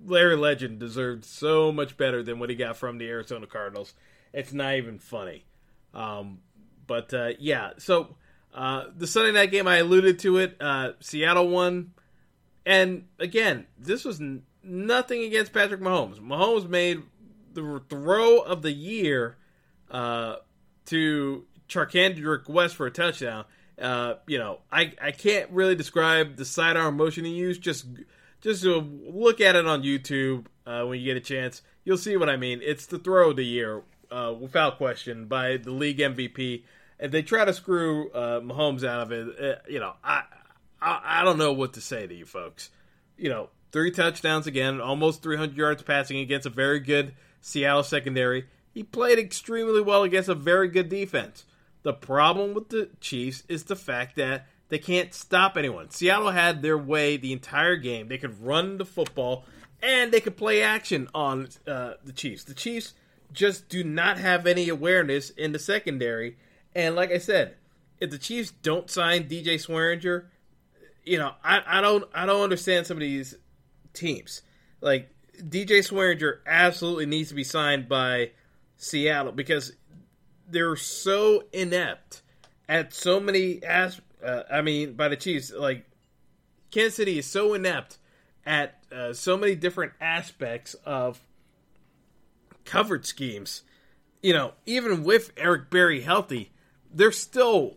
Larry 0.04 0.36
Legend 0.36 0.78
deserved 0.78 1.24
so 1.24 1.72
much 1.72 1.96
better 1.96 2.22
than 2.22 2.38
what 2.38 2.50
he 2.50 2.56
got 2.56 2.76
from 2.76 2.98
the 2.98 3.08
Arizona 3.08 3.46
Cardinals. 3.46 3.94
It's 4.32 4.52
not 4.52 4.74
even 4.74 4.98
funny. 4.98 5.44
Um, 5.94 6.38
but 6.86 7.12
uh, 7.14 7.30
yeah, 7.38 7.72
so 7.78 8.16
uh, 8.54 8.84
the 8.96 9.06
Sunday 9.06 9.32
night 9.32 9.50
game, 9.50 9.66
I 9.66 9.76
alluded 9.76 10.18
to 10.20 10.38
it. 10.38 10.56
Uh, 10.60 10.92
Seattle 11.00 11.48
won, 11.48 11.92
and 12.64 13.06
again, 13.18 13.66
this 13.78 14.04
was 14.04 14.20
n- 14.20 14.42
nothing 14.62 15.22
against 15.22 15.52
Patrick 15.52 15.80
Mahomes. 15.80 16.18
Mahomes 16.18 16.68
made 16.68 17.02
the 17.54 17.82
throw 17.88 18.38
of 18.38 18.62
the 18.62 18.72
year 18.72 19.36
uh, 19.90 20.36
to 20.86 21.44
Charcandrick 21.68 22.48
West 22.48 22.76
for 22.76 22.86
a 22.86 22.90
touchdown. 22.90 23.44
Uh, 23.80 24.14
you 24.26 24.38
know, 24.38 24.60
I, 24.72 24.92
I 25.00 25.12
can't 25.12 25.50
really 25.50 25.76
describe 25.76 26.36
the 26.36 26.44
sidearm 26.44 26.96
motion 26.96 27.24
he 27.24 27.32
used. 27.32 27.62
Just 27.62 27.86
just 28.40 28.64
look 28.64 29.40
at 29.40 29.56
it 29.56 29.66
on 29.66 29.82
YouTube 29.82 30.46
uh, 30.66 30.84
when 30.84 30.98
you 31.00 31.04
get 31.04 31.16
a 31.16 31.20
chance. 31.20 31.62
You'll 31.84 31.98
see 31.98 32.16
what 32.16 32.28
I 32.28 32.36
mean. 32.36 32.60
It's 32.62 32.86
the 32.86 32.98
throw 32.98 33.30
of 33.30 33.36
the 33.36 33.44
year, 33.44 33.82
uh, 34.10 34.34
without 34.38 34.76
question, 34.76 35.26
by 35.26 35.56
the 35.56 35.70
league 35.70 35.98
MVP 35.98 36.62
if 36.98 37.10
they 37.10 37.22
try 37.22 37.44
to 37.44 37.52
screw 37.52 38.10
uh, 38.10 38.40
Mahomes 38.40 38.84
out 38.84 39.00
of 39.00 39.12
it, 39.12 39.40
uh, 39.40 39.60
you 39.68 39.80
know, 39.80 39.94
I, 40.02 40.24
I 40.80 41.20
I 41.20 41.24
don't 41.24 41.38
know 41.38 41.52
what 41.52 41.74
to 41.74 41.80
say 41.80 42.06
to 42.06 42.14
you 42.14 42.26
folks. 42.26 42.70
You 43.16 43.28
know, 43.28 43.50
three 43.72 43.90
touchdowns 43.90 44.46
again, 44.46 44.80
almost 44.80 45.22
300 45.22 45.56
yards 45.56 45.82
passing 45.82 46.18
against 46.18 46.46
a 46.46 46.50
very 46.50 46.80
good 46.80 47.14
Seattle 47.40 47.82
secondary. 47.82 48.46
He 48.72 48.82
played 48.82 49.18
extremely 49.18 49.80
well 49.80 50.02
against 50.02 50.28
a 50.28 50.34
very 50.34 50.68
good 50.68 50.88
defense. 50.88 51.44
The 51.82 51.92
problem 51.92 52.54
with 52.54 52.68
the 52.68 52.90
Chiefs 53.00 53.44
is 53.48 53.64
the 53.64 53.76
fact 53.76 54.16
that 54.16 54.46
they 54.68 54.78
can't 54.78 55.14
stop 55.14 55.56
anyone. 55.56 55.90
Seattle 55.90 56.30
had 56.30 56.62
their 56.62 56.78
way 56.78 57.16
the 57.16 57.32
entire 57.32 57.76
game. 57.76 58.08
They 58.08 58.18
could 58.18 58.42
run 58.42 58.78
the 58.78 58.84
football 58.84 59.44
and 59.82 60.12
they 60.12 60.20
could 60.20 60.36
play 60.36 60.62
action 60.62 61.08
on 61.14 61.48
uh, 61.66 61.94
the 62.04 62.12
Chiefs. 62.12 62.44
The 62.44 62.54
Chiefs 62.54 62.94
just 63.32 63.68
do 63.68 63.84
not 63.84 64.18
have 64.18 64.46
any 64.46 64.68
awareness 64.68 65.30
in 65.30 65.52
the 65.52 65.58
secondary 65.58 66.36
and 66.74 66.94
like 66.94 67.10
I 67.10 67.18
said, 67.18 67.56
if 68.00 68.10
the 68.10 68.18
Chiefs 68.18 68.52
don't 68.62 68.88
sign 68.90 69.24
DJ 69.24 69.54
Swearinger, 69.54 70.26
you 71.04 71.18
know, 71.18 71.32
I, 71.42 71.60
I 71.66 71.80
don't 71.80 72.04
I 72.14 72.26
don't 72.26 72.42
understand 72.42 72.86
some 72.86 72.96
of 72.96 73.00
these 73.00 73.34
teams. 73.94 74.42
Like 74.80 75.10
DJ 75.36 75.78
Swearinger 75.78 76.38
absolutely 76.46 77.06
needs 77.06 77.30
to 77.30 77.34
be 77.34 77.44
signed 77.44 77.88
by 77.88 78.30
Seattle 78.76 79.32
because 79.32 79.72
they're 80.48 80.76
so 80.76 81.44
inept 81.52 82.22
at 82.68 82.94
so 82.94 83.18
many 83.18 83.62
as 83.64 84.00
uh, 84.24 84.42
I 84.50 84.62
mean 84.62 84.94
by 84.94 85.08
the 85.08 85.16
Chiefs 85.16 85.52
like 85.52 85.84
Kansas 86.70 86.96
City 86.96 87.18
is 87.18 87.26
so 87.26 87.54
inept 87.54 87.98
at 88.44 88.82
uh, 88.90 89.12
so 89.12 89.36
many 89.36 89.54
different 89.54 89.92
aspects 90.00 90.74
of 90.84 91.20
coverage 92.64 93.06
schemes. 93.06 93.62
You 94.22 94.32
know, 94.32 94.52
even 94.66 95.04
with 95.04 95.32
Eric 95.36 95.70
Berry 95.70 96.00
healthy, 96.00 96.50
they're 96.92 97.12
still 97.12 97.76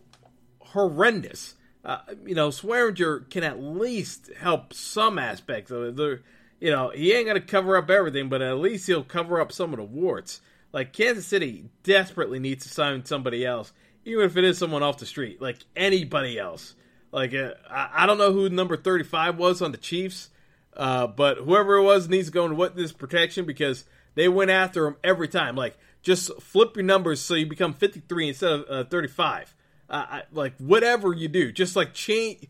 horrendous. 0.60 1.54
Uh, 1.84 1.98
you 2.24 2.34
know, 2.34 2.48
Swearinger 2.48 3.28
can 3.28 3.44
at 3.44 3.60
least 3.60 4.30
help 4.38 4.72
some 4.72 5.18
aspects 5.18 5.70
of 5.70 5.82
it. 5.82 5.96
They're, 5.96 6.22
you 6.60 6.70
know, 6.70 6.90
he 6.90 7.12
ain't 7.12 7.26
going 7.26 7.40
to 7.40 7.46
cover 7.46 7.76
up 7.76 7.90
everything, 7.90 8.28
but 8.28 8.42
at 8.42 8.58
least 8.58 8.86
he'll 8.86 9.02
cover 9.02 9.40
up 9.40 9.52
some 9.52 9.72
of 9.72 9.78
the 9.78 9.84
warts. 9.84 10.40
Like, 10.72 10.92
Kansas 10.92 11.26
City 11.26 11.66
desperately 11.82 12.38
needs 12.38 12.64
to 12.64 12.70
sign 12.70 13.04
somebody 13.04 13.44
else, 13.44 13.72
even 14.04 14.24
if 14.24 14.36
it 14.36 14.44
is 14.44 14.58
someone 14.58 14.82
off 14.82 14.98
the 14.98 15.06
street, 15.06 15.40
like 15.40 15.58
anybody 15.76 16.38
else. 16.38 16.74
Like, 17.12 17.34
uh, 17.34 17.54
I, 17.70 17.90
I, 17.94 18.06
don't 18.06 18.18
know 18.18 18.32
who 18.32 18.48
number 18.48 18.76
35 18.76 19.36
was 19.36 19.60
on 19.60 19.72
the 19.72 19.78
Chiefs, 19.78 20.30
Uh, 20.74 21.06
but 21.06 21.38
whoever 21.38 21.76
it 21.76 21.82
was 21.82 22.08
needs 22.08 22.28
to 22.28 22.32
go 22.32 22.44
into 22.44 22.56
witness 22.56 22.92
protection 22.92 23.44
because 23.44 23.84
they 24.14 24.28
went 24.28 24.50
after 24.50 24.86
him 24.86 24.96
every 25.04 25.28
time. 25.28 25.54
Like, 25.54 25.76
just 26.02 26.32
flip 26.40 26.74
your 26.74 26.84
numbers 26.84 27.20
so 27.20 27.34
you 27.34 27.46
become 27.46 27.74
53 27.74 28.28
instead 28.28 28.50
of 28.50 28.64
uh, 28.68 28.84
35. 28.88 29.54
Uh, 29.90 29.94
I, 29.94 30.22
like, 30.32 30.56
whatever 30.56 31.12
you 31.12 31.28
do, 31.28 31.52
just 31.52 31.76
like 31.76 31.92
change, 31.92 32.46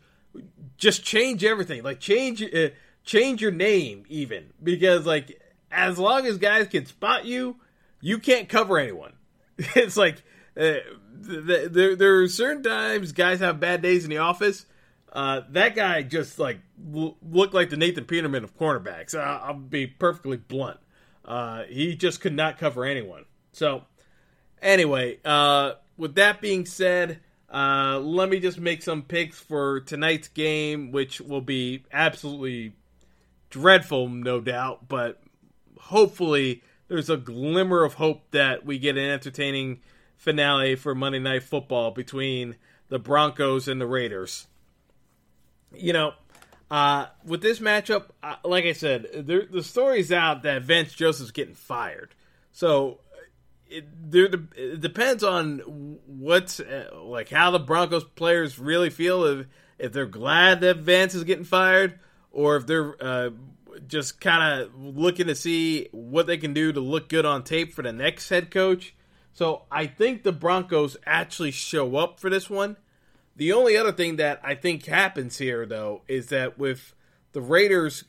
just 0.77 1.03
change 1.03 1.43
everything. 1.43 1.83
Like, 1.83 1.99
change, 1.99 2.41
uh, 2.43 2.69
change 3.05 3.43
your 3.43 3.51
name 3.51 4.05
even 4.09 4.53
because 4.63 5.07
like 5.07 5.41
as 5.71 5.99
long 5.99 6.27
as 6.27 6.39
guys 6.39 6.69
can 6.69 6.87
spot 6.87 7.25
you, 7.25 7.57
you 8.01 8.19
can't 8.19 8.49
cover 8.49 8.79
anyone. 8.79 9.13
It's 9.77 9.97
like 9.97 10.23
uh, 11.13 11.69
there 11.71 11.97
there 11.97 12.17
are 12.23 12.29
certain 12.29 12.63
times 12.63 13.13
guys 13.13 13.41
have 13.41 13.61
bad 13.61 13.83
days 13.83 14.05
in 14.05 14.11
the 14.11 14.19
office. 14.19 14.67
Uh, 15.13 15.43
that 15.51 15.75
guy 15.75 16.03
just 16.03 16.39
like 16.39 16.59
l- 16.95 17.17
looked 17.23 17.53
like 17.55 17.71
the 17.71 17.77
Nathan 17.77 18.05
Peterman 18.05 18.45
of 18.45 18.57
cornerbacks. 18.57 19.15
I- 19.15 19.51
will 19.51 19.59
be 19.59 19.87
perfectly 19.87 20.39
blunt. 20.39 20.79
Uh, 21.25 21.65
he 21.65 21.95
just 21.95 22.21
could 22.21 22.35
not 22.35 22.59
cover 22.59 22.85
anyone. 22.85 23.25
So 23.53 23.85
anyway, 24.61 25.19
uh, 25.25 25.75
with 25.97 26.15
that 26.15 26.41
being 26.41 26.65
said, 26.67 27.21
uh, 27.53 27.99
let 28.03 28.31
me 28.31 28.41
just 28.41 28.59
make 28.59 28.83
some 28.83 29.03
picks 29.03 29.39
for 29.39 29.81
tonight's 29.81 30.29
game, 30.29 30.91
which 30.91 31.21
will 31.21 31.43
be 31.43 31.85
absolutely 31.93 32.73
dreadful, 33.51 34.09
no 34.09 34.41
doubt, 34.41 34.89
but 34.89 35.21
hopefully 35.79 36.63
there's 36.89 37.11
a 37.11 37.17
glimmer 37.19 37.85
of 37.85 37.95
hope 37.95 38.31
that 38.31 38.65
we 38.65 38.79
get 38.79 38.97
an 38.97 39.05
entertaining 39.11 39.81
finale 40.23 40.77
for 40.77 40.95
Monday 40.95 41.19
Night 41.19 41.43
Football 41.43 41.91
between 41.91 42.55
the 42.89 43.01
Broncos 43.01 43.67
and 43.67 43.81
the 43.81 43.87
Raiders. 43.89 44.47
You 45.75 45.93
know, 45.93 46.13
uh, 46.71 47.07
with 47.25 47.43
this 47.43 47.59
matchup, 47.59 48.11
uh, 48.23 48.37
like 48.45 48.65
I 48.65 48.73
said, 48.73 49.09
there, 49.27 49.47
the 49.51 49.65
story's 49.65 50.13
out 50.13 50.45
that 50.45 50.63
Vance 50.63 50.93
Joseph's 50.93 51.33
getting 51.33 51.57
fired. 51.57 52.15
So 52.53 53.01
it, 53.69 53.85
there, 54.13 54.27
it 54.55 54.81
depends 54.81 55.25
on 55.25 55.99
what's 56.07 56.61
uh, 56.61 56.91
like 57.03 57.29
how 57.29 57.51
the 57.51 57.59
Broncos 57.59 58.05
players 58.05 58.61
really 58.61 58.91
feel 58.91 59.25
if 59.25 59.47
if 59.79 59.93
they're 59.93 60.07
glad 60.07 60.61
that 60.61 60.77
Vance 60.77 61.17
is 61.17 61.25
getting 61.25 61.45
fired 61.45 61.99
or 62.31 62.55
if 62.57 62.67
they're 62.67 62.95
uh, 63.03 63.31
just 63.89 64.21
kind 64.21 64.63
of 64.63 64.81
looking 64.81 65.27
to 65.27 65.35
see 65.35 65.89
what 65.91 66.29
they 66.29 66.37
can 66.37 66.55
do 66.55 66.73
to 66.73 66.81
look 66.81 67.09
good 67.09 67.27
on 67.27 67.43
tape 67.43 67.73
for 67.73 67.83
the 67.83 67.93
next 67.93 68.29
head 68.29 68.53
coach. 68.53 68.95
So 69.33 69.63
I 69.71 69.87
think 69.87 70.23
the 70.23 70.33
Broncos 70.33 70.97
actually 71.07 71.51
show 71.51 71.97
up 71.97 72.21
for 72.21 72.31
this 72.31 72.51
one. 72.51 72.77
The 73.35 73.53
only 73.53 73.77
other 73.77 73.93
thing 73.93 74.17
that 74.17 74.41
I 74.45 74.55
think 74.55 74.85
happens 74.87 75.39
here, 75.39 75.65
though, 75.65 76.03
is 76.07 76.29
that 76.29 76.59
with 76.59 76.95
the 77.33 77.41
Raiders 77.41 78.05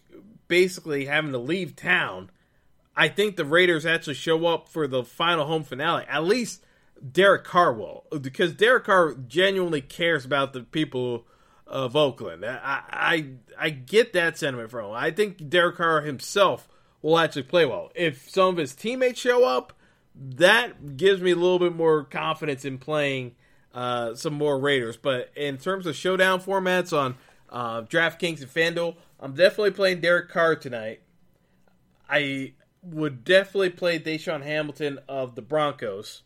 basically 0.47 1.05
having 1.05 1.32
to 1.32 1.38
leave 1.38 1.76
town, 1.76 2.30
I 2.95 3.07
think 3.07 3.38
the 3.38 3.45
Raiders 3.45 3.86
actually 3.86 4.15
show 4.15 4.45
up 4.45 4.67
for 4.67 4.86
the 4.86 5.03
final 5.03 5.45
home 5.45 5.63
finale. 5.63 6.05
At 6.09 6.26
least 6.26 6.65
Derek 7.11 7.43
Carr 7.43 7.74
will, 7.74 8.05
because 8.21 8.53
Derek 8.53 8.84
Carr 8.84 9.13
genuinely 9.13 9.82
cares 9.82 10.26
about 10.26 10.53
the 10.53 10.61
people 10.61 11.26
of 11.65 11.95
Oakland. 11.95 12.45
I, 12.45 12.82
I 12.91 13.28
I 13.57 13.69
get 13.71 14.13
that 14.13 14.38
sentiment 14.38 14.69
from 14.69 14.86
him. 14.86 14.91
I 14.91 15.11
think 15.11 15.49
Derek 15.49 15.78
Carr 15.78 16.01
himself 16.01 16.67
will 17.01 17.17
actually 17.17 17.43
play 17.43 17.65
well. 17.65 17.91
If 17.95 18.30
some 18.30 18.49
of 18.49 18.57
his 18.57 18.76
teammates 18.76 19.19
show 19.19 19.45
up, 19.45 19.74
that 20.16 20.97
gives 20.97 21.22
me 21.22 21.32
a 21.32 21.36
little 21.36 21.59
bit 21.59 21.76
more 21.76 22.03
confidence 22.03 22.66
in 22.66 22.78
playing 22.78 23.36
uh, 23.74 24.16
some 24.16 24.34
more 24.34 24.59
Raiders. 24.59 24.97
But 24.97 25.32
in 25.36 25.57
terms 25.57 25.86
of 25.86 25.95
showdown 25.95 26.41
formats 26.41 26.97
on 26.97 27.16
uh, 27.49 27.84
DraftKings 27.84 28.41
and 28.41 28.53
FanDuel, 28.53 28.95
I'm 29.20 29.34
definitely 29.34 29.72
playing 29.72 30.01
Derek 30.01 30.30
Carr 30.30 30.55
tonight. 30.55 31.01
I 32.09 32.53
would 32.82 33.24
definitely 33.24 33.70
play 33.70 33.97
DaeSean 33.97 34.43
Hamilton 34.43 34.99
of 35.07 35.36
the 35.36 35.41
Broncos. 35.41 36.24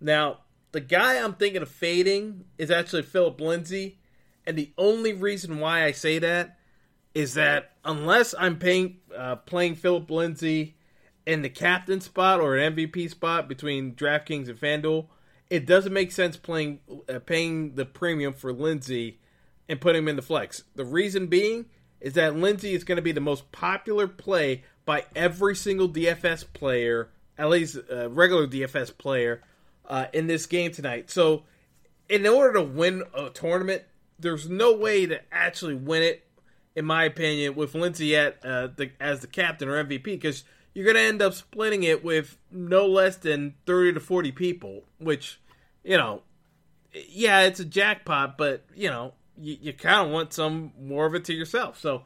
Now, 0.00 0.38
the 0.72 0.80
guy 0.80 1.22
I'm 1.22 1.34
thinking 1.34 1.62
of 1.62 1.68
fading 1.68 2.44
is 2.58 2.70
actually 2.70 3.02
Phillip 3.02 3.40
Lindsay 3.40 3.98
and 4.46 4.56
the 4.56 4.72
only 4.76 5.12
reason 5.12 5.60
why 5.60 5.84
I 5.84 5.92
say 5.92 6.18
that 6.18 6.58
is 7.14 7.34
that 7.34 7.72
unless 7.84 8.34
I'm 8.38 8.58
paying, 8.58 8.98
uh, 9.16 9.36
playing 9.36 9.76
Phillip 9.76 10.10
Lindsay 10.10 10.76
in 11.26 11.42
the 11.42 11.48
captain 11.48 12.00
spot 12.00 12.40
or 12.40 12.56
an 12.56 12.74
MVP 12.74 13.10
spot 13.10 13.48
between 13.48 13.94
DraftKings 13.94 14.48
and 14.48 14.58
FanDuel, 14.58 15.06
it 15.50 15.66
doesn't 15.66 15.92
make 15.92 16.12
sense 16.12 16.36
playing 16.36 16.80
uh, 17.08 17.18
paying 17.20 17.74
the 17.74 17.84
premium 17.84 18.32
for 18.32 18.52
Lindsay 18.52 19.20
and 19.68 19.80
putting 19.80 20.02
him 20.02 20.08
in 20.08 20.16
the 20.16 20.22
flex. 20.22 20.64
The 20.74 20.84
reason 20.84 21.26
being 21.26 21.66
is 22.00 22.14
that 22.14 22.36
Lindsay 22.36 22.74
is 22.74 22.84
going 22.84 22.96
to 22.96 23.02
be 23.02 23.12
the 23.12 23.20
most 23.20 23.52
popular 23.52 24.08
play 24.08 24.64
by 24.84 25.04
every 25.14 25.54
single 25.54 25.88
DFS 25.88 26.44
player, 26.52 27.10
at 27.38 27.48
least 27.48 27.78
uh, 27.90 28.10
regular 28.10 28.46
DFS 28.46 28.96
player, 28.96 29.42
uh, 29.88 30.06
in 30.12 30.26
this 30.26 30.46
game 30.46 30.72
tonight. 30.72 31.10
So, 31.10 31.44
in 32.08 32.26
order 32.26 32.54
to 32.54 32.62
win 32.62 33.04
a 33.14 33.30
tournament, 33.30 33.82
there's 34.18 34.48
no 34.48 34.74
way 34.74 35.06
to 35.06 35.20
actually 35.32 35.74
win 35.74 36.02
it, 36.02 36.26
in 36.74 36.84
my 36.84 37.04
opinion, 37.04 37.54
with 37.54 37.74
Lindsay 37.74 38.16
at 38.16 38.44
uh, 38.44 38.68
the, 38.74 38.90
as 39.00 39.20
the 39.20 39.26
captain 39.26 39.68
or 39.68 39.82
MVP 39.84 40.04
because 40.04 40.44
you're 40.74 40.84
going 40.84 40.96
to 40.96 41.02
end 41.02 41.22
up 41.22 41.34
splitting 41.34 41.82
it 41.82 42.04
with 42.04 42.38
no 42.50 42.86
less 42.86 43.16
than 43.16 43.54
30 43.66 43.94
to 43.94 44.00
40 44.00 44.32
people, 44.32 44.84
which, 44.98 45.40
you 45.84 45.96
know, 45.96 46.22
yeah, 47.08 47.40
it's 47.42 47.60
a 47.60 47.64
jackpot, 47.64 48.36
but, 48.38 48.64
you 48.74 48.88
know, 48.88 49.12
you, 49.38 49.56
you 49.60 49.72
kind 49.72 50.06
of 50.06 50.12
want 50.12 50.32
some 50.32 50.72
more 50.80 51.06
of 51.06 51.14
it 51.14 51.24
to 51.26 51.34
yourself. 51.34 51.78
So 51.78 52.04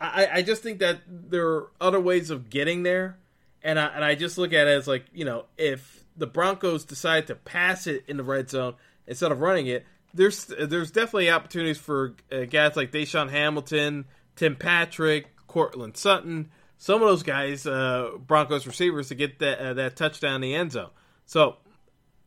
I, 0.00 0.28
I 0.34 0.42
just 0.42 0.62
think 0.62 0.80
that 0.80 1.00
there 1.06 1.46
are 1.46 1.70
other 1.80 2.00
ways 2.00 2.30
of 2.30 2.50
getting 2.50 2.82
there. 2.82 3.18
And 3.62 3.78
I, 3.78 3.86
and 3.86 4.04
I 4.04 4.16
just 4.16 4.38
look 4.38 4.52
at 4.52 4.66
it 4.66 4.70
as 4.70 4.88
like, 4.88 5.06
you 5.14 5.24
know, 5.24 5.44
if 5.56 6.04
the 6.16 6.26
Broncos 6.26 6.84
decide 6.84 7.28
to 7.28 7.34
pass 7.34 7.86
it 7.86 8.04
in 8.08 8.16
the 8.16 8.24
red 8.24 8.50
zone 8.50 8.74
instead 9.06 9.30
of 9.30 9.40
running 9.40 9.68
it, 9.68 9.86
there's 10.14 10.44
there's 10.44 10.90
definitely 10.90 11.30
opportunities 11.30 11.78
for 11.78 12.14
uh, 12.30 12.44
guys 12.44 12.76
like 12.76 12.92
DaeSean 12.92 13.30
Hamilton, 13.30 14.04
Tim 14.36 14.56
Patrick, 14.56 15.28
Courtland 15.46 15.96
Sutton, 15.96 16.50
some 16.82 17.00
of 17.00 17.06
those 17.08 17.22
guys, 17.22 17.64
uh, 17.64 18.10
Broncos 18.26 18.66
receivers, 18.66 19.06
to 19.06 19.14
get 19.14 19.38
that 19.38 19.60
uh, 19.60 19.74
that 19.74 19.94
touchdown 19.94 20.34
in 20.34 20.40
the 20.40 20.54
end 20.56 20.72
zone. 20.72 20.90
So, 21.26 21.58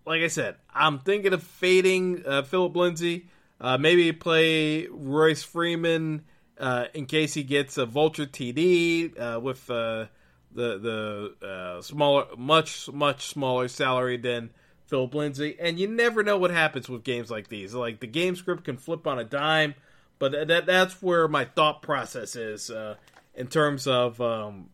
like 0.06 0.22
I 0.22 0.30
said, 0.30 0.56
I'm 0.74 1.00
thinking 1.00 1.34
of 1.34 1.44
fading 1.44 2.24
uh, 2.26 2.44
Phillip 2.44 2.74
Lindsay. 2.74 3.28
Uh, 3.60 3.78
maybe 3.78 4.14
play 4.14 4.88
Royce 4.88 5.44
Freeman 5.44 6.24
uh, 6.58 6.86
in 6.94 7.06
case 7.06 7.34
he 7.34 7.44
gets 7.44 7.78
a 7.78 7.86
vulture 7.86 8.26
TD 8.26 9.42
with 9.42 9.68
the 9.68 10.08
the 10.54 11.82
smaller, 11.82 12.26
much 12.38 12.90
much 12.94 13.26
smaller 13.26 13.68
salary 13.68 14.16
than 14.16 14.52
Phillip 14.86 15.14
Lindsay, 15.14 15.58
and 15.60 15.78
you 15.78 15.90
never 15.90 16.24
know 16.24 16.38
what 16.38 16.52
happens 16.52 16.88
with 16.88 17.04
games 17.04 17.30
like 17.30 17.50
these. 17.50 17.74
Like 17.74 18.00
the 18.00 18.08
game 18.08 18.38
script 18.38 18.64
can 18.64 18.78
flip 18.78 19.06
on 19.06 19.20
a 19.20 19.26
dime, 19.26 19.76
but 20.18 20.48
that 20.48 20.66
that's 20.66 21.02
where 21.02 21.28
my 21.28 21.44
thought 21.44 21.82
process 21.82 22.38
is 22.38 22.70
uh, 22.70 22.96
in 23.36 23.48
terms 23.48 23.88
of 23.88 24.20
um, 24.22 24.70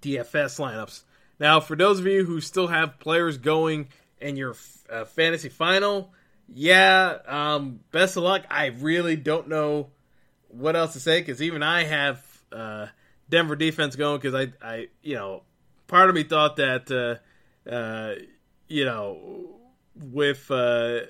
DFS 0.00 0.58
lineups. 0.58 1.02
Now, 1.38 1.60
for 1.60 1.76
those 1.76 1.98
of 1.98 2.06
you 2.06 2.24
who 2.24 2.40
still 2.40 2.68
have 2.68 2.98
players 3.00 3.38
going 3.38 3.88
in 4.20 4.36
your 4.36 4.54
uh, 4.88 5.04
fantasy 5.04 5.48
final, 5.48 6.12
yeah, 6.48 7.18
um, 7.26 7.80
best 7.90 8.16
of 8.16 8.22
luck. 8.22 8.44
I 8.50 8.66
really 8.66 9.16
don't 9.16 9.48
know 9.48 9.88
what 10.48 10.76
else 10.76 10.92
to 10.92 11.00
say 11.00 11.20
because 11.20 11.40
even 11.42 11.62
I 11.62 11.84
have 11.84 12.24
uh, 12.52 12.86
Denver 13.28 13.56
defense 13.56 13.96
going 13.96 14.20
because 14.20 14.34
I, 14.34 14.52
I, 14.66 14.88
you 15.02 15.14
know, 15.14 15.42
part 15.86 16.08
of 16.08 16.14
me 16.14 16.24
thought 16.24 16.56
that 16.56 16.90
uh, 16.90 17.70
uh 17.70 18.14
you 18.68 18.84
know, 18.86 19.58
with 19.94 20.50
uh, 20.50 21.00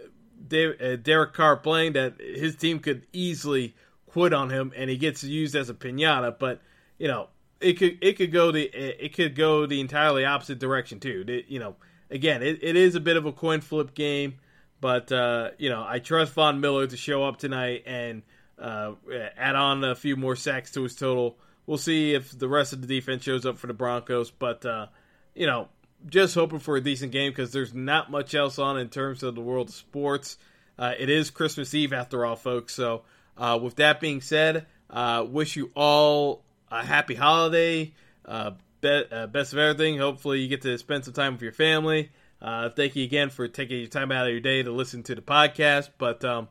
uh, 0.53 0.97
Derek 0.97 1.33
Carr 1.33 1.57
playing, 1.57 1.93
that 1.93 2.21
his 2.21 2.57
team 2.57 2.81
could 2.81 3.07
easily 3.13 3.75
quit 4.13 4.33
on 4.33 4.51
him, 4.51 4.73
and 4.77 4.91
he 4.91 4.97
gets 4.97 5.25
used 5.25 5.55
as 5.55 5.71
a 5.71 5.75
pinata. 5.75 6.39
But 6.39 6.61
you 6.99 7.09
know, 7.09 7.29
it 7.61 7.75
could 7.75 7.99
it 8.01 8.17
could 8.17 8.33
go 8.33 8.51
the 8.53 8.65
it 8.65 9.15
could 9.15 9.35
go 9.35 9.67
the 9.67 9.81
entirely 9.81 10.25
opposite 10.25 10.59
direction 10.59 11.01
too. 11.01 11.25
It, 11.27 11.47
you 11.49 11.59
know, 11.59 11.77
again, 12.11 12.43
it, 12.43 12.63
it 12.63 12.77
is 12.77 12.95
a 12.95 13.01
bit 13.01 13.17
of 13.17 13.27
a 13.27 13.33
coin 13.33 13.61
flip 13.61 13.95
game, 13.95 14.35
but 14.81 15.11
uh, 15.11 15.51
you 15.59 15.71
know, 15.71 15.85
I 15.87 15.99
trust 15.99 16.33
Von 16.35 16.61
Miller 16.61 16.87
to 16.87 16.97
show 16.97 17.25
up 17.25 17.39
tonight 17.39 17.85
and 17.87 18.23
uh, 18.59 18.93
add 19.37 19.57
on 19.57 19.83
a 19.85 19.95
few 19.95 20.17
more 20.17 20.37
sacks 20.37 20.71
to 20.73 20.83
his 20.83 20.95
total. 20.95 21.39
We'll 21.67 21.79
see 21.79 22.15
if 22.15 22.37
the 22.37 22.49
rest 22.49 22.73
of 22.73 22.81
the 22.81 22.87
defense 22.89 23.23
shows 23.23 23.47
up 23.47 23.59
for 23.59 23.67
the 23.67 23.75
Broncos, 23.75 24.31
but 24.31 24.67
uh, 24.67 24.87
you 25.35 25.47
know, 25.47 25.69
just 26.09 26.35
hoping 26.35 26.59
for 26.59 26.77
a 26.77 26.81
decent 26.81 27.13
game 27.13 27.31
because 27.31 27.53
there's 27.53 27.75
not 27.75 28.11
much 28.11 28.35
else 28.35 28.59
on 28.59 28.79
in 28.79 28.89
terms 28.89 29.23
of 29.23 29.35
the 29.35 29.41
world 29.41 29.69
of 29.69 29.75
sports. 29.75 30.37
Uh, 30.79 30.95
it 30.99 31.09
is 31.09 31.31
Christmas 31.31 31.75
Eve 31.75 31.93
after 31.93 32.25
all, 32.25 32.37
folks. 32.37 32.75
So, 32.75 33.03
uh, 33.37 33.59
with 33.63 33.77
that 33.77 34.01
being 34.01 34.21
said, 34.21 34.67
uh, 34.91 35.25
wish 35.29 35.57
you 35.57 35.71
all 35.75 36.43
a 36.71 36.85
happy 36.85 37.15
holiday. 37.15 37.93
Uh, 38.25 38.53
be- 38.81 39.05
uh, 39.11 39.27
best 39.27 39.53
of 39.53 39.59
everything. 39.59 39.99
Hopefully, 39.99 40.41
you 40.41 40.49
get 40.49 40.63
to 40.63 40.77
spend 40.79 41.05
some 41.05 41.15
time 41.15 41.35
with 41.35 41.43
your 41.43 41.53
family. 41.53 42.11
Uh, 42.41 42.69
thank 42.71 42.97
you 42.97 43.05
again 43.05 43.31
for 43.31 43.47
taking 43.49 43.79
your 43.79 43.89
time 43.89 44.11
out 44.11 44.27
of 44.27 44.33
your 44.33 44.41
day 44.41 44.63
to 44.63 44.73
listen 44.73 45.03
to 45.05 45.15
the 45.15 45.23
podcast. 45.23 45.91
But, 45.99 46.25
um, 46.25 46.49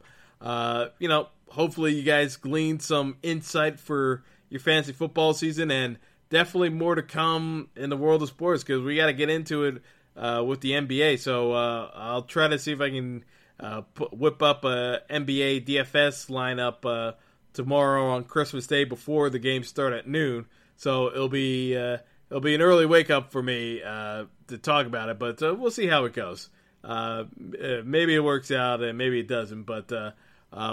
you 1.00 1.08
know, 1.08 1.28
hopefully, 1.50 1.94
you 1.94 2.04
guys 2.04 2.36
gleaned 2.38 2.82
some 2.82 3.18
insight 3.22 3.80
for 3.80 4.24
your 4.50 4.60
fantasy 4.60 4.94
football 4.94 5.34
season, 5.34 5.72
and 5.72 5.98
definitely 6.30 6.70
more 6.70 6.96
to 6.96 7.04
come 7.04 7.70
in 7.76 7.90
the 7.90 7.98
world 7.98 8.24
of 8.24 8.30
sports 8.30 8.64
because 8.64 8.82
we 8.82 8.96
got 8.96 9.08
to 9.08 9.14
get 9.14 9.30
into 9.30 9.66
it 9.66 9.82
uh, 10.16 10.44
with 10.46 10.62
the 10.62 10.72
NBA. 10.72 11.20
So 11.20 11.54
uh, 11.54 11.92
I'll 11.94 12.24
try 12.24 12.48
to 12.48 12.58
see 12.58 12.72
if 12.72 12.82
I 12.82 12.90
can 12.90 13.24
uh, 13.62 13.82
put, 13.82 14.14
whip 14.14 14.42
up 14.42 14.66
a 14.66 15.02
NBA 15.10 15.66
DFS 15.66 16.30
lineup 16.30 16.86
uh, 16.86 17.16
tomorrow 17.54 18.10
on 18.10 18.24
Christmas 18.24 18.68
Day 18.68 18.84
before 18.84 19.30
the 19.30 19.40
games 19.40 19.68
start 19.68 19.94
at 19.94 20.08
noon. 20.08 20.48
So 20.78 21.08
it'll 21.08 21.30
be 21.30 21.78
uh, 21.78 21.98
it'll 22.30 22.42
be 22.42 22.56
an 22.56 22.62
early 22.62 22.86
wake 22.86 23.10
up 23.10 23.32
for 23.32 23.42
me 23.42 23.82
uh, 23.84 24.26
to 24.48 24.58
talk 24.58 24.88
about 24.88 25.10
it, 25.10 25.20
but 25.20 25.42
we'll 25.60 25.72
see 25.72 25.88
how 25.88 26.06
it 26.06 26.14
goes. 26.14 26.50
maybe 26.84 28.16
it 28.16 28.24
works 28.24 28.52
out 28.52 28.82
and 28.82 28.98
maybe 28.98 29.20
it 29.20 29.28
doesn't, 29.28 29.64
but 29.64 29.92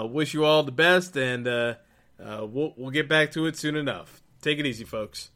wish 0.09 0.33
you 0.33 0.45
all 0.45 0.63
the 0.63 0.71
best 0.71 1.15
and 1.15 1.45
we'll 1.45 2.73
we'll 2.75 2.91
get 2.91 3.07
back 3.07 3.31
to 3.33 3.45
it 3.45 3.55
soon 3.55 3.75
enough. 3.75 4.21
Take 4.41 4.57
it 4.57 4.65
easy, 4.65 4.85
folks. 4.85 5.31